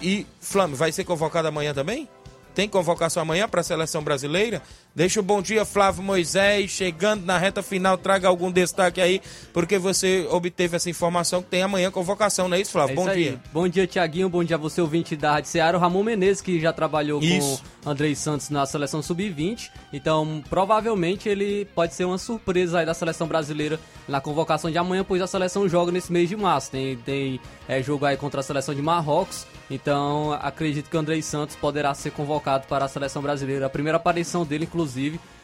e 0.02 0.26
Flamengo. 0.40 0.78
Vai 0.78 0.92
ser 0.92 1.04
convocado 1.04 1.48
amanhã 1.48 1.74
também? 1.74 2.08
Tem 2.54 2.68
convocação 2.68 3.22
amanhã 3.22 3.48
para 3.48 3.62
a 3.62 3.64
seleção 3.64 4.04
brasileira? 4.04 4.62
Deixa 4.96 5.20
o 5.20 5.24
bom 5.24 5.42
dia, 5.42 5.64
Flávio 5.64 6.04
Moisés. 6.04 6.72
Chegando 6.72 7.26
na 7.26 7.38
reta 7.38 7.62
final, 7.62 7.98
traga 7.98 8.28
algum 8.28 8.52
destaque 8.52 9.00
aí, 9.00 9.22
porque 9.54 9.78
você 9.78 10.28
obteve 10.30 10.76
essa 10.76 10.90
informação 10.90 11.42
que 11.42 11.50
tem 11.50 11.62
amanhã 11.62 11.92
convocação, 11.92 12.50
não 12.50 12.58
é 12.58 12.62
isso, 12.62 12.72
Flávio? 12.72 12.94
É 12.94 12.96
bom 12.96 13.14
dia. 13.14 13.42
Bom 13.54 13.68
dia, 13.68 13.88
Tiaguinho. 13.88 14.28
Bom 14.28 14.44
dia 14.44 14.56
a 14.56 14.60
você, 14.60 14.82
ouvinte 14.82 15.16
da 15.16 15.34
Rádio 15.34 15.50
Seara. 15.50 15.78
O 15.78 15.80
Ramon 15.80 16.04
Menezes, 16.04 16.42
que 16.42 16.60
já 16.60 16.74
trabalhou 16.74 17.22
Isso. 17.22 17.64
com 17.84 17.90
Andrei 17.90 18.16
Santos 18.16 18.50
na 18.50 18.66
seleção 18.66 19.02
sub-20. 19.02 19.70
Então, 19.94 20.44
provavelmente 20.50 21.30
ele 21.30 21.66
pode 21.76 21.94
ser 21.94 22.06
uma 22.06 22.18
surpresa 22.18 22.80
aí 22.80 22.86
da 22.86 22.94
seleção 22.94 23.28
brasileira 23.28 23.80
na 24.08 24.20
convocação 24.20 24.72
de 24.72 24.78
amanhã, 24.78 25.06
pois 25.08 25.22
a 25.22 25.28
seleção 25.28 25.70
joga 25.70 25.92
nesse 25.92 26.12
mês 26.12 26.28
de 26.28 26.36
março. 26.36 26.72
Tem, 26.72 26.98
tem 26.98 27.40
é, 27.68 27.82
jogo 27.82 28.06
aí 28.06 28.18
contra 28.18 28.42
a 28.42 28.44
seleção 28.44 28.74
de 28.74 28.82
Marrocos. 28.82 29.46
Então, 29.70 30.34
acredito 30.42 30.90
que 30.90 30.98
o 30.98 31.00
Andrei 31.00 31.22
Santos 31.22 31.56
poderá 31.56 31.94
ser 31.94 32.12
convocado 32.12 32.66
para 32.68 32.86
a 32.86 32.88
seleção 32.88 33.22
brasileira. 33.22 33.68
A 33.68 33.70
primeira 33.70 33.98
aparição 33.98 34.44
dele, 34.44 34.64
inclusive, 34.66 34.79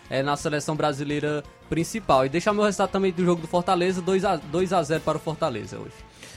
é 0.09 0.21
na 0.21 0.38
seleção 0.38 0.75
brasileira 0.75 1.43
principal. 1.69 2.25
E 2.25 2.29
deixar 2.29 2.53
meu 2.53 2.63
resultado 2.63 2.91
também 2.91 3.11
do 3.11 3.23
jogo 3.23 3.41
do 3.41 3.47
Fortaleza, 3.47 4.01
2 4.01 4.25
a 4.25 4.36
2 4.36 4.73
a 4.73 4.83
0 4.83 5.01
para 5.01 5.17
o 5.17 5.21
Fortaleza 5.21 5.77
hoje. 5.77 5.93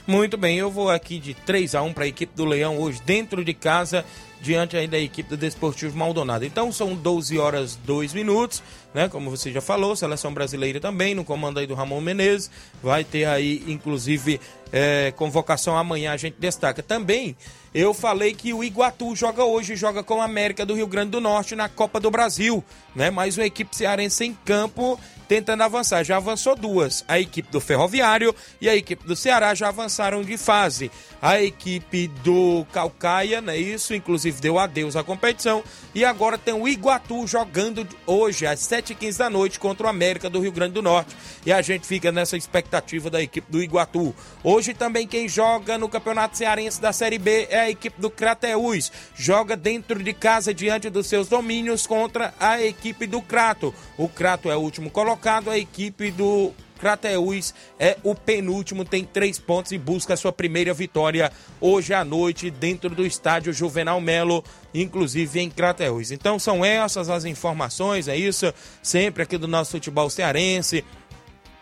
Muito 0.07 0.38
bem, 0.38 0.57
eu 0.57 0.70
vou 0.70 0.88
aqui 0.88 1.18
de 1.18 1.34
3 1.34 1.74
a 1.74 1.82
1 1.82 1.92
para 1.92 2.05
a 2.05 2.07
equipe 2.07 2.34
do 2.34 2.46
Leão 2.46 2.78
hoje, 2.78 2.99
dentro 3.05 3.44
de 3.44 3.53
casa, 3.53 4.07
diante 4.40 4.74
aí 4.74 4.88
da 4.88 4.99
equipe 4.99 5.28
do 5.28 5.36
Desportivo 5.36 5.99
Maldonado. 5.99 6.46
Então 6.46 6.72
são 6.72 6.94
12 6.94 7.38
horas 7.38 7.76
2 7.84 8.14
minutos, 8.14 8.62
né? 8.94 9.07
Como 9.07 9.28
você 9.28 9.53
já 9.53 9.61
falou, 9.61 9.94
seleção 9.94 10.32
brasileira 10.32 10.80
também, 10.80 11.14
no 11.14 11.24
comando 11.24 11.61
aí 11.61 11.66
do 11.66 11.74
Ramon 11.74 12.01
Menezes. 12.01 12.51
Vai 12.82 13.05
ter 13.05 13.26
aí, 13.26 13.62
inclusive, 13.66 14.40
é, 14.72 15.12
convocação 15.14 15.76
amanhã, 15.76 16.12
a 16.12 16.16
gente 16.16 16.36
destaca. 16.38 16.82
Também 16.82 17.36
eu 17.75 17.93
falei 17.93 18.35
que 18.35 18.53
o 18.53 18.64
Iguatu 18.64 19.14
joga 19.14 19.45
hoje, 19.45 19.77
joga 19.77 20.03
com 20.03 20.21
a 20.21 20.25
América 20.25 20.64
do 20.64 20.75
Rio 20.75 20.87
Grande 20.87 21.11
do 21.11 21.21
Norte 21.21 21.55
na 21.55 21.69
Copa 21.69 22.01
do 22.01 22.11
Brasil, 22.11 22.64
né? 22.95 23.11
Mais 23.11 23.37
uma 23.37 23.47
equipe 23.47 23.77
cearense 23.77 24.25
em 24.25 24.35
campo 24.45 24.99
tentando 25.29 25.62
avançar. 25.62 26.03
Já 26.03 26.16
avançou 26.16 26.57
duas. 26.57 27.05
A 27.07 27.21
equipe 27.21 27.53
do 27.53 27.61
Ferroviário 27.61 28.35
e 28.61 28.69
a 28.69 28.75
equipe 28.75 29.07
do 29.07 29.14
Ceará 29.14 29.55
já 29.55 29.69
avançaram 29.69 30.23
de 30.23 30.39
fase. 30.39 30.91
A 31.21 31.41
equipe 31.41 32.09
do 32.25 32.64
Calcaia, 32.73 33.41
não 33.41 33.53
é 33.53 33.59
isso? 33.59 33.95
Inclusive 33.95 34.41
deu 34.41 34.59
adeus 34.59 34.97
à 34.97 35.05
competição. 35.05 35.62
E 35.95 36.05
agora 36.05 36.39
tem 36.39 36.55
o 36.55 36.66
Iguatu 36.66 37.27
jogando 37.27 37.87
hoje, 38.07 38.47
às 38.47 38.61
7h15 38.61 39.19
da 39.19 39.29
noite, 39.29 39.61
contra 39.61 39.87
o 39.87 39.91
América 39.91 40.31
do 40.31 40.41
Rio 40.41 40.53
Grande 40.53 40.75
do 40.75 40.83
Norte. 40.83 41.14
E 41.45 41.53
a 41.53 41.61
gente 41.61 41.87
fica 41.87 42.11
nessa 42.11 42.37
expectativa 42.37 43.11
da 43.11 43.21
equipe 43.21 43.51
do 43.51 43.62
Iguatu. 43.62 44.14
Hoje 44.43 44.73
também 44.73 45.07
quem 45.07 45.29
joga 45.29 45.77
no 45.77 45.89
Campeonato 45.89 46.39
Cearense 46.39 46.81
da 46.81 46.93
Série 46.93 47.19
B 47.19 47.49
é 47.51 47.58
a 47.59 47.71
equipe 47.71 48.01
do 48.01 48.11
Crateús. 48.11 48.91
Joga 49.15 49.57
dentro 49.57 50.03
de 50.03 50.13
casa, 50.13 50.55
diante 50.55 50.89
dos 50.91 51.07
seus 51.07 51.29
domínios, 51.29 51.87
contra 51.87 52.35
a 52.39 52.63
equipe 52.63 53.07
do 53.07 53.21
Crato. 53.21 53.75
O 53.97 54.09
Crato 54.09 54.51
é 54.51 54.57
o 54.57 54.61
último 54.61 54.91
colocado, 54.91 55.51
a 55.51 55.59
equipe 55.59 56.11
do 56.11 56.53
Crateús 56.79 57.53
é 57.79 57.97
o 58.03 58.15
penúltimo, 58.15 58.85
tem 58.85 59.05
três 59.05 59.39
pontos 59.39 59.73
e 59.73 59.79
busca 59.79 60.17
sua 60.17 60.33
primeira 60.33 60.73
vitória 60.73 61.31
hoje 61.61 61.93
à 61.93 62.05
noite 62.05 62.51
dentro 62.51 62.91
do 62.91 63.05
estádio 63.05 63.53
Juvenal 63.53 64.01
Melo, 64.01 64.43
inclusive 64.73 65.41
em 65.41 65.51
Crateús. 65.51 66.11
Então 66.13 66.39
são 66.39 66.65
essas 66.65 67.11
as 67.11 67.25
informações, 67.25 68.09
é 68.09 68.17
isso, 68.17 68.53
sempre 68.83 69.25
aqui 69.25 69.37
do 69.37 69.49
nosso 69.49 69.73
futebol 69.73 70.09
cearense. 70.09 70.85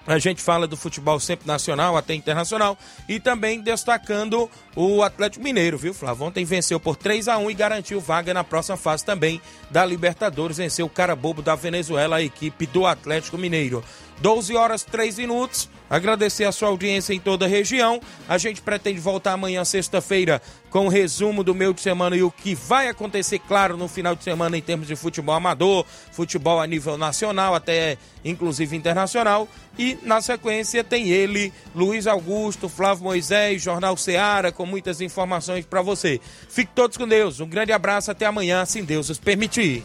A 0.07 0.19
gente 0.19 0.41
fala 0.41 0.69
do 0.69 0.77
futebol 0.77 1.19
sempre 1.19 1.47
nacional, 1.49 1.97
até 1.97 2.15
internacional, 2.15 2.79
e 3.09 3.19
também 3.19 3.61
destacando 3.61 4.49
o 4.77 5.03
Atlético 5.03 5.43
Mineiro, 5.43 5.77
viu, 5.77 5.93
Flávio? 5.93 6.27
Ontem 6.27 6.45
venceu 6.45 6.79
por 6.79 6.95
3 6.95 7.27
a 7.27 7.39
1 7.39 7.51
e 7.51 7.55
garantiu 7.55 8.01
vaga 8.01 8.33
na 8.33 8.45
próxima 8.45 8.77
fase 8.77 9.05
também 9.05 9.41
da 9.69 9.85
Libertadores. 9.85 10.59
Venceu 10.59 10.87
o 10.87 10.91
cara 10.91 11.17
bobo 11.17 11.43
da 11.43 11.57
Venezuela, 11.57 12.17
a 12.17 12.23
equipe 12.23 12.67
do 12.67 12.87
Atlético 12.87 13.37
Mineiro. 13.37 13.83
12 14.21 14.57
horas 14.57 14.83
3 14.83 15.19
minutos. 15.19 15.69
Agradecer 15.89 16.45
a 16.45 16.51
sua 16.51 16.69
audiência 16.69 17.15
em 17.15 17.21
toda 17.21 17.45
a 17.45 17.49
região. 17.49 18.01
A 18.29 18.39
gente 18.39 18.61
pretende 18.61 18.99
voltar 18.99 19.35
amanhã, 19.35 19.65
sexta-feira, 19.65 20.43
com 20.69 20.87
o 20.87 20.89
resumo 20.89 21.45
do 21.45 21.55
meio 21.55 21.73
de 21.73 21.81
semana 21.81 22.17
e 22.17 22.25
o 22.25 22.31
que 22.31 22.57
vai 22.57 22.89
acontecer, 22.89 23.39
claro, 23.39 23.77
no 23.77 23.87
final 23.87 24.17
de 24.17 24.25
semana 24.25 24.59
em 24.59 24.63
termos 24.63 24.89
de 24.89 24.97
futebol 24.97 25.37
amador, 25.37 25.87
futebol 26.11 26.61
a 26.61 26.67
nível 26.67 26.99
nacional, 26.99 27.55
até 27.55 27.99
inclusive 28.25 28.77
internacional. 28.77 29.49
E 29.79 29.97
na 30.03 30.21
sequência 30.21 30.83
tem 30.83 31.09
ele, 31.09 31.53
Luiz 31.73 32.09
Augusto, 32.09 32.69
Flávio 32.69 33.05
Moisés, 33.05 33.63
Jornal 33.63 33.97
Seara, 33.97 34.51
com 34.51 34.67
muitas 34.67 35.01
informações 35.01 35.65
para 35.65 35.83
você. 35.83 36.21
Fique 36.49 36.73
todos 36.75 36.97
com 36.97 37.07
Deus. 37.07 37.39
Um 37.39 37.47
grande 37.47 37.71
abraço, 37.71 38.11
até 38.11 38.27
amanhã, 38.27 38.65
se 38.65 38.83
Deus 38.83 39.09
os 39.09 39.19
permitir. 39.19 39.85